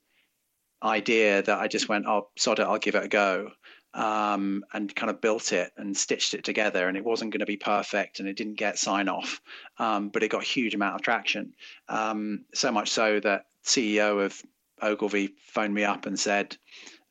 idea 0.82 1.42
that 1.42 1.58
I 1.58 1.66
just 1.66 1.88
went, 1.88 2.06
oh, 2.06 2.28
sod 2.36 2.58
it, 2.60 2.62
I'll 2.66 2.78
give 2.78 2.94
it 2.94 3.04
a 3.04 3.08
go. 3.08 3.50
um, 3.94 4.64
and 4.72 4.94
kind 4.94 5.08
of 5.10 5.20
built 5.20 5.52
it 5.52 5.72
and 5.76 5.96
stitched 5.96 6.34
it 6.34 6.44
together. 6.44 6.88
And 6.88 6.96
it 6.96 7.04
wasn't 7.04 7.30
going 7.32 7.40
to 7.40 7.46
be 7.46 7.56
perfect, 7.56 8.18
and 8.20 8.28
it 8.28 8.36
didn't 8.36 8.54
get 8.54 8.78
sign 8.78 9.08
off, 9.08 9.40
um, 9.78 10.08
but 10.08 10.22
it 10.22 10.30
got 10.30 10.42
a 10.42 10.46
huge 10.46 10.74
amount 10.74 10.96
of 10.96 11.02
traction. 11.02 11.54
Um, 11.88 12.44
so 12.54 12.72
much 12.72 12.90
so 12.90 13.20
that 13.20 13.46
CEO 13.64 14.24
of 14.24 14.40
Ogilvy 14.84 15.34
phoned 15.46 15.74
me 15.74 15.84
up 15.84 16.06
and 16.06 16.18
said, 16.18 16.56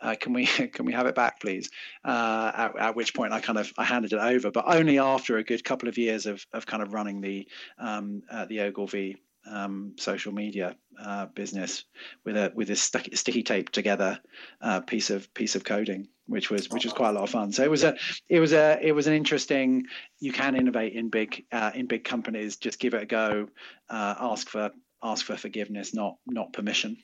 uh, 0.02 0.16
"Can 0.20 0.34
we 0.34 0.46
can 0.74 0.86
we 0.86 0.94
have 0.94 1.08
it 1.08 1.16
back, 1.16 1.40
please?" 1.40 1.70
Uh, 2.04 2.52
at, 2.56 2.80
at, 2.80 2.96
which 2.96 3.14
point 3.14 3.34
I 3.34 3.40
kind 3.40 3.60
of 3.60 3.72
I 3.78 3.84
handed 3.84 4.14
it 4.14 4.20
over, 4.20 4.52
but 4.52 4.66
only 4.68 5.00
after 5.00 5.38
a 5.38 5.44
good 5.44 5.64
couple 5.64 5.90
of 5.90 5.98
years 5.98 6.26
of 6.26 6.46
of 6.54 6.66
kind 6.66 6.84
of 6.84 6.94
running 6.94 7.22
the 7.22 7.48
um, 7.78 8.24
uh, 8.32 8.46
the 8.46 8.62
Ogilvy 8.62 9.18
um, 9.46 9.94
social 9.98 10.32
media 10.32 10.76
uh, 11.02 11.26
business 11.28 11.84
with 12.26 12.38
a 12.38 12.52
with 12.56 12.70
a 12.70 12.76
sticky, 12.76 13.16
sticky 13.16 13.44
tape 13.44 13.70
together 13.70 14.20
uh, 14.62 14.80
piece 14.82 15.10
of 15.10 15.34
piece 15.34 15.56
of 15.56 15.64
coding, 15.64 16.08
which 16.28 16.50
was 16.50 16.70
which 16.70 16.86
was 16.86 16.94
quite 16.94 17.10
a 17.10 17.14
lot 17.14 17.24
of 17.24 17.30
fun. 17.30 17.52
So 17.52 17.64
it 17.64 17.70
was 17.70 17.84
a 17.84 17.96
it 18.30 18.40
was 18.40 18.54
a 18.54 18.80
it 18.82 18.94
was 18.94 19.08
an 19.08 19.14
interesting. 19.14 19.86
You 20.20 20.32
can 20.32 20.56
innovate 20.56 20.94
in 20.94 21.10
big 21.10 21.46
uh, 21.52 21.72
in 21.74 21.88
big 21.88 22.04
companies. 22.04 22.58
Just 22.58 22.80
give 22.80 22.94
it 22.94 23.04
a 23.04 23.06
go. 23.06 23.48
Uh, 23.90 24.16
ask 24.20 24.50
for 24.50 24.72
ask 25.02 25.26
for 25.26 25.36
forgiveness, 25.36 25.94
not 25.94 26.18
not 26.26 26.54
permission. 26.54 26.98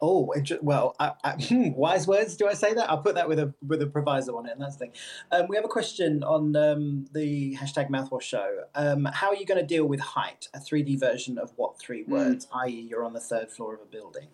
Oh, 0.00 0.32
well, 0.62 0.94
I, 1.00 1.12
I, 1.24 1.32
hmm, 1.32 1.70
wise 1.72 2.06
words. 2.06 2.36
Do 2.36 2.46
I 2.46 2.54
say 2.54 2.74
that? 2.74 2.88
I'll 2.88 3.02
put 3.02 3.16
that 3.16 3.28
with 3.28 3.38
a 3.38 3.52
with 3.66 3.82
a 3.82 3.86
proviso 3.86 4.36
on 4.36 4.46
it, 4.46 4.52
and 4.52 4.60
that's 4.60 4.76
the 4.76 4.86
thing. 4.86 4.92
Um, 5.32 5.46
we 5.48 5.56
have 5.56 5.64
a 5.64 5.68
question 5.68 6.22
on 6.22 6.54
um, 6.56 7.06
the 7.12 7.56
hashtag 7.56 7.90
Mouthwash 7.90 8.22
Show. 8.22 8.64
Um, 8.74 9.06
how 9.06 9.28
are 9.28 9.36
you 9.36 9.46
going 9.46 9.60
to 9.60 9.66
deal 9.66 9.86
with 9.86 10.00
height? 10.00 10.48
A 10.54 10.60
three 10.60 10.82
D 10.82 10.96
version 10.96 11.38
of 11.38 11.52
what 11.56 11.78
three 11.78 12.04
hmm. 12.04 12.12
words? 12.12 12.46
Mm. 12.46 12.64
I.e., 12.64 12.86
you're 12.88 13.04
on 13.04 13.12
the 13.12 13.20
third 13.20 13.50
floor 13.50 13.74
of 13.74 13.80
a 13.80 13.86
building. 13.86 14.28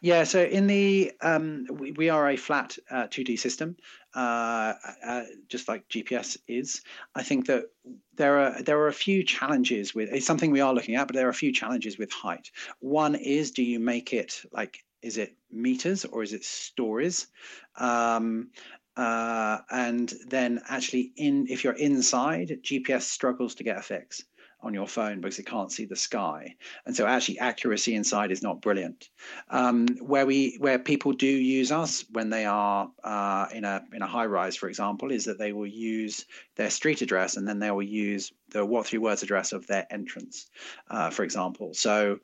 Yeah, 0.00 0.24
so 0.24 0.42
in 0.42 0.66
the 0.66 1.12
um, 1.20 1.66
we, 1.70 1.92
we, 1.92 2.08
are 2.08 2.28
a 2.28 2.36
flat 2.36 2.76
uh, 2.90 3.06
2D 3.06 3.38
system, 3.38 3.76
uh, 4.14 4.74
uh, 5.06 5.22
just 5.48 5.68
like 5.68 5.88
GPS 5.88 6.36
is. 6.48 6.82
I 7.14 7.22
think 7.22 7.46
that 7.46 7.66
there 8.16 8.38
are 8.40 8.62
there 8.62 8.78
are 8.80 8.88
a 8.88 8.92
few 8.92 9.22
challenges 9.22 9.94
with 9.94 10.10
it's 10.12 10.26
something 10.26 10.50
we 10.50 10.60
are 10.60 10.74
looking 10.74 10.96
at, 10.96 11.06
but 11.06 11.14
there 11.14 11.26
are 11.26 11.30
a 11.30 11.34
few 11.34 11.52
challenges 11.52 11.98
with 11.98 12.10
height. 12.10 12.50
One 12.80 13.14
is, 13.14 13.52
do 13.52 13.62
you 13.62 13.78
make 13.78 14.12
it 14.12 14.42
like 14.52 14.84
is 15.02 15.18
it 15.18 15.36
meters 15.50 16.04
or 16.04 16.22
is 16.22 16.32
it 16.32 16.44
stories? 16.44 17.26
Um, 17.76 18.50
uh, 18.96 19.58
and 19.70 20.12
then 20.28 20.60
actually 20.68 21.12
in 21.16 21.46
if 21.48 21.64
you're 21.64 21.72
inside, 21.74 22.58
GPS 22.62 23.02
struggles 23.02 23.54
to 23.56 23.64
get 23.64 23.78
a 23.78 23.82
fix 23.82 24.22
on 24.60 24.74
your 24.74 24.86
phone 24.86 25.20
because 25.20 25.38
it 25.40 25.46
can't 25.46 25.72
see 25.72 25.86
the 25.86 25.96
sky, 25.96 26.54
and 26.84 26.94
so 26.94 27.06
actually 27.06 27.38
accuracy 27.38 27.94
inside 27.94 28.30
is 28.30 28.42
not 28.42 28.60
brilliant. 28.60 29.08
Um, 29.48 29.86
where 30.00 30.26
we 30.26 30.56
where 30.60 30.78
people 30.78 31.12
do 31.12 31.26
use 31.26 31.72
us 31.72 32.04
when 32.12 32.28
they 32.28 32.44
are 32.44 32.90
uh, 33.02 33.46
in 33.54 33.64
a 33.64 33.82
in 33.94 34.02
a 34.02 34.06
high 34.06 34.26
rise, 34.26 34.56
for 34.56 34.68
example, 34.68 35.10
is 35.10 35.24
that 35.24 35.38
they 35.38 35.54
will 35.54 35.66
use 35.66 36.26
their 36.56 36.70
street 36.70 37.00
address 37.00 37.38
and 37.38 37.48
then 37.48 37.58
they 37.58 37.70
will 37.70 37.82
use 37.82 38.30
the 38.50 38.64
what 38.64 38.86
three 38.86 38.98
words 38.98 39.22
address 39.22 39.52
of 39.52 39.66
their 39.66 39.86
entrance, 39.90 40.50
uh, 40.90 41.08
for 41.08 41.24
example. 41.24 41.72
So 41.72 42.18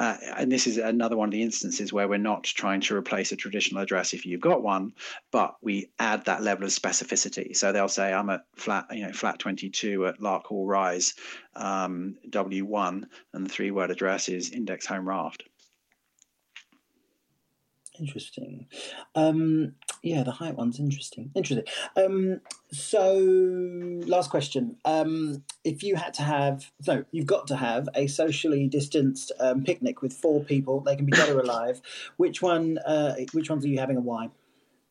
uh, 0.00 0.16
and 0.36 0.50
this 0.50 0.66
is 0.66 0.76
another 0.78 1.16
one 1.16 1.28
of 1.28 1.32
the 1.32 1.42
instances 1.42 1.92
where 1.92 2.08
we're 2.08 2.18
not 2.18 2.42
trying 2.42 2.80
to 2.80 2.96
replace 2.96 3.30
a 3.30 3.36
traditional 3.36 3.80
address 3.80 4.12
if 4.12 4.26
you've 4.26 4.40
got 4.40 4.62
one, 4.62 4.92
but 5.30 5.54
we 5.62 5.90
add 6.00 6.24
that 6.24 6.42
level 6.42 6.64
of 6.64 6.70
specificity. 6.70 7.56
So 7.56 7.72
they'll 7.72 7.88
say, 7.88 8.12
"I'm 8.12 8.30
at 8.30 8.44
flat, 8.56 8.86
you 8.90 9.06
know, 9.06 9.12
flat 9.12 9.38
22 9.38 10.06
at 10.06 10.18
Larkhall 10.18 10.66
Rise, 10.66 11.14
um, 11.54 12.16
W1," 12.28 13.04
and 13.32 13.46
the 13.46 13.50
three-word 13.50 13.90
address 13.92 14.28
is 14.28 14.50
Index 14.50 14.84
Home 14.86 15.08
Raft. 15.08 15.44
Interesting. 18.00 18.66
Um, 19.14 19.74
yeah, 20.04 20.22
the 20.22 20.32
height 20.32 20.56
one's 20.56 20.78
interesting. 20.78 21.30
Interesting. 21.34 21.64
Um, 21.96 22.40
so, 22.70 23.16
last 24.06 24.30
question. 24.30 24.76
Um, 24.84 25.42
if 25.64 25.82
you 25.82 25.96
had 25.96 26.12
to 26.14 26.22
have, 26.22 26.70
no, 26.86 27.04
you've 27.10 27.26
got 27.26 27.46
to 27.46 27.56
have 27.56 27.88
a 27.94 28.06
socially 28.06 28.68
distanced 28.68 29.32
um, 29.40 29.64
picnic 29.64 30.02
with 30.02 30.12
four 30.12 30.44
people, 30.44 30.80
they 30.80 30.94
can 30.94 31.06
be 31.06 31.12
dead 31.12 31.30
or 31.30 31.40
alive. 31.44 31.80
Which 32.18 32.42
one? 32.42 32.78
Uh, 32.78 33.14
which 33.32 33.48
ones 33.48 33.64
are 33.64 33.68
you 33.68 33.78
having, 33.78 33.96
and 33.96 34.04
why? 34.04 34.28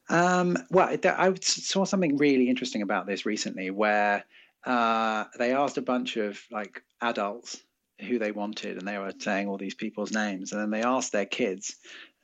Um, 0.10 0.58
well, 0.72 0.90
I 0.90 1.34
saw 1.42 1.86
something 1.86 2.18
really 2.18 2.50
interesting 2.50 2.82
about 2.82 3.06
this 3.06 3.26
recently, 3.26 3.70
where 3.70 4.26
uh, 4.66 5.26
they 5.38 5.54
asked 5.54 5.78
a 5.78 5.84
bunch 5.84 6.18
of 6.18 6.42
like 6.52 6.82
adults 7.02 7.62
who 8.02 8.18
they 8.18 8.32
wanted, 8.32 8.78
and 8.78 8.88
they 8.88 8.98
were 8.98 9.14
saying 9.20 9.48
all 9.48 9.58
these 9.58 9.76
people's 9.76 10.12
names, 10.12 10.52
and 10.52 10.60
then 10.60 10.72
they 10.72 10.82
asked 10.82 11.12
their 11.12 11.28
kids 11.28 11.76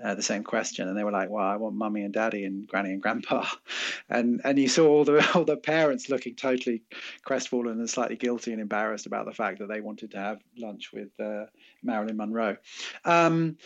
uh, 0.03 0.15
the 0.15 0.21
same 0.21 0.43
question, 0.43 0.87
and 0.87 0.97
they 0.97 1.03
were 1.03 1.11
like, 1.11 1.29
"Well, 1.29 1.45
I 1.45 1.57
want 1.57 1.75
mummy 1.75 2.03
and 2.03 2.13
daddy 2.13 2.45
and 2.45 2.67
granny 2.67 2.91
and 2.91 3.01
grandpa," 3.01 3.45
and 4.09 4.41
and 4.43 4.57
you 4.57 4.67
saw 4.67 4.87
all 4.87 5.03
the 5.03 5.27
all 5.35 5.43
the 5.43 5.57
parents 5.57 6.09
looking 6.09 6.35
totally 6.35 6.83
crestfallen 7.23 7.79
and 7.79 7.89
slightly 7.89 8.15
guilty 8.15 8.51
and 8.51 8.61
embarrassed 8.61 9.05
about 9.05 9.25
the 9.25 9.33
fact 9.33 9.59
that 9.59 9.67
they 9.67 9.81
wanted 9.81 10.11
to 10.11 10.17
have 10.17 10.39
lunch 10.57 10.91
with 10.93 11.09
uh, 11.19 11.45
Marilyn 11.83 12.17
Monroe. 12.17 12.57
Um, 13.03 13.57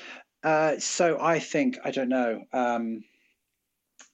uh, 0.43 0.79
so 0.79 1.19
I 1.21 1.39
think 1.39 1.77
I 1.83 1.91
don't 1.91 2.09
know 2.09 2.43
um, 2.51 3.03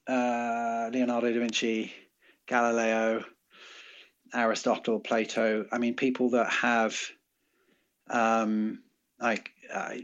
uh, 0.07 0.89
Leonardo 0.91 1.32
da 1.32 1.39
Vinci, 1.39 1.93
Galileo, 2.47 3.24
Aristotle, 4.34 4.99
Plato. 4.99 5.65
I 5.72 5.78
mean, 5.78 5.95
people 5.95 6.32
that 6.32 6.49
have 6.51 6.99
um, 8.09 8.84
like 9.22 9.51
uh, 9.74 9.95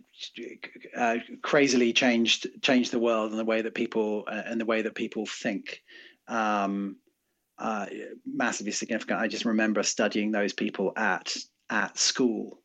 uh, 0.97 1.17
crazily 1.41 1.93
changed 1.93 2.47
changed 2.61 2.91
the 2.91 2.99
world 2.99 3.31
and 3.31 3.39
the 3.39 3.45
way 3.45 3.61
that 3.61 3.73
people 3.73 4.25
uh, 4.27 4.43
and 4.45 4.59
the 4.59 4.65
way 4.65 4.81
that 4.81 4.95
people 4.95 5.25
think. 5.25 5.81
Um, 6.27 6.97
uh, 7.57 7.85
massively 8.25 8.73
significant. 8.73 9.19
I 9.19 9.27
just 9.27 9.45
remember 9.45 9.81
studying 9.83 10.31
those 10.31 10.53
people 10.53 10.91
at 10.97 11.35
at 11.69 11.97
school, 11.97 12.59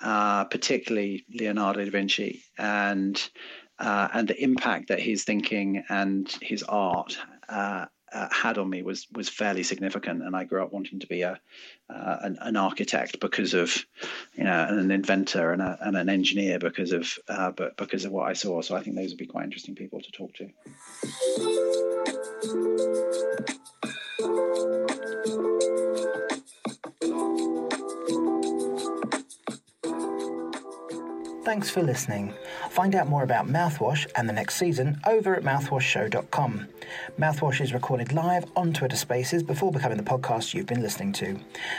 uh, 0.00 0.44
particularly 0.44 1.24
Leonardo 1.34 1.84
da 1.84 1.90
Vinci, 1.90 2.42
and 2.58 3.28
uh, 3.78 4.08
and 4.12 4.28
the 4.28 4.40
impact 4.42 4.88
that 4.88 5.00
his 5.00 5.24
thinking 5.24 5.82
and 5.88 6.30
his 6.40 6.62
art 6.62 7.18
uh, 8.16 8.28
had 8.32 8.56
on 8.56 8.70
me 8.70 8.82
was 8.82 9.06
was 9.12 9.28
fairly 9.28 9.62
significant, 9.62 10.22
and 10.22 10.34
I 10.34 10.44
grew 10.44 10.62
up 10.62 10.72
wanting 10.72 11.00
to 11.00 11.06
be 11.06 11.22
a 11.22 11.38
uh, 11.90 12.16
an, 12.22 12.38
an, 12.40 12.56
architect 12.56 13.20
because 13.20 13.52
of 13.52 13.84
you 14.34 14.44
know 14.44 14.66
an 14.68 14.90
inventor 14.90 15.52
and, 15.52 15.60
a, 15.60 15.78
and 15.82 15.96
an 15.96 16.08
engineer 16.08 16.58
because 16.58 16.92
of 16.92 17.18
uh, 17.28 17.50
but 17.50 17.76
because 17.76 18.06
of 18.06 18.12
what 18.12 18.26
I 18.28 18.32
saw. 18.32 18.62
So 18.62 18.74
I 18.74 18.82
think 18.82 18.96
those 18.96 19.10
would 19.10 19.18
be 19.18 19.26
quite 19.26 19.44
interesting 19.44 19.74
people 19.74 20.00
to 20.00 20.10
talk 20.10 20.32
to. 20.34 20.48
Thanks 31.44 31.70
for 31.70 31.82
listening. 31.82 32.34
Find 32.76 32.94
out 32.94 33.08
more 33.08 33.22
about 33.22 33.48
Mouthwash 33.48 34.06
and 34.16 34.28
the 34.28 34.34
next 34.34 34.56
season 34.56 35.00
over 35.06 35.34
at 35.34 35.42
mouthwashshow.com. 35.42 36.68
Mouthwash 37.18 37.62
is 37.62 37.72
recorded 37.72 38.12
live 38.12 38.44
on 38.54 38.74
Twitter 38.74 38.96
Spaces 38.96 39.42
before 39.42 39.72
becoming 39.72 39.96
the 39.96 40.04
podcast 40.04 40.52
you've 40.52 40.66
been 40.66 40.82
listening 40.82 41.10
to. 41.14 41.38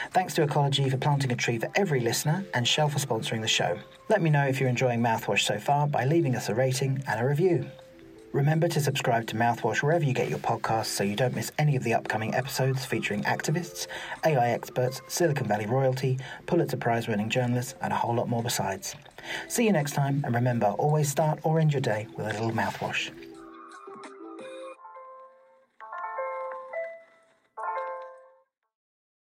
Thanks 0.09 0.33
to 0.33 0.47
Ecologi 0.47 0.89
for 0.89 0.97
planting 0.97 1.31
a 1.31 1.35
tree 1.35 1.59
for 1.59 1.69
every 1.75 1.99
listener 1.99 2.43
and 2.55 2.67
Shell 2.67 2.89
for 2.89 2.97
sponsoring 2.97 3.41
the 3.41 3.47
show. 3.47 3.77
Let 4.09 4.23
me 4.23 4.31
know 4.31 4.47
if 4.47 4.59
you're 4.59 4.69
enjoying 4.69 4.99
Mouthwash 4.99 5.41
so 5.41 5.59
far 5.59 5.85
by 5.85 6.03
leaving 6.03 6.35
us 6.35 6.49
a 6.49 6.55
rating 6.55 7.03
and 7.07 7.21
a 7.21 7.27
review. 7.27 7.69
Remember 8.31 8.67
to 8.67 8.81
subscribe 8.81 9.27
to 9.27 9.35
Mouthwash 9.35 9.83
wherever 9.83 10.03
you 10.03 10.13
get 10.13 10.29
your 10.29 10.39
podcasts 10.39 10.87
so 10.87 11.03
you 11.03 11.15
don't 11.15 11.35
miss 11.35 11.51
any 11.59 11.75
of 11.75 11.83
the 11.83 11.93
upcoming 11.93 12.33
episodes 12.33 12.85
featuring 12.85 13.21
activists, 13.25 13.85
AI 14.25 14.49
experts, 14.49 15.03
Silicon 15.07 15.47
Valley 15.47 15.67
royalty, 15.67 16.17
Pulitzer 16.47 16.77
Prize 16.77 17.07
winning 17.07 17.29
journalists, 17.29 17.75
and 17.83 17.93
a 17.93 17.95
whole 17.95 18.15
lot 18.15 18.27
more 18.27 18.41
besides. 18.41 18.95
See 19.47 19.65
you 19.65 19.71
next 19.71 19.93
time, 19.93 20.21
and 20.25 20.33
remember 20.35 20.67
always 20.67 21.09
start 21.09 21.39
or 21.43 21.59
end 21.59 21.73
your 21.73 21.81
day 21.81 22.07
with 22.15 22.27
a 22.27 22.33
little 22.33 22.51
mouthwash. 22.51 23.11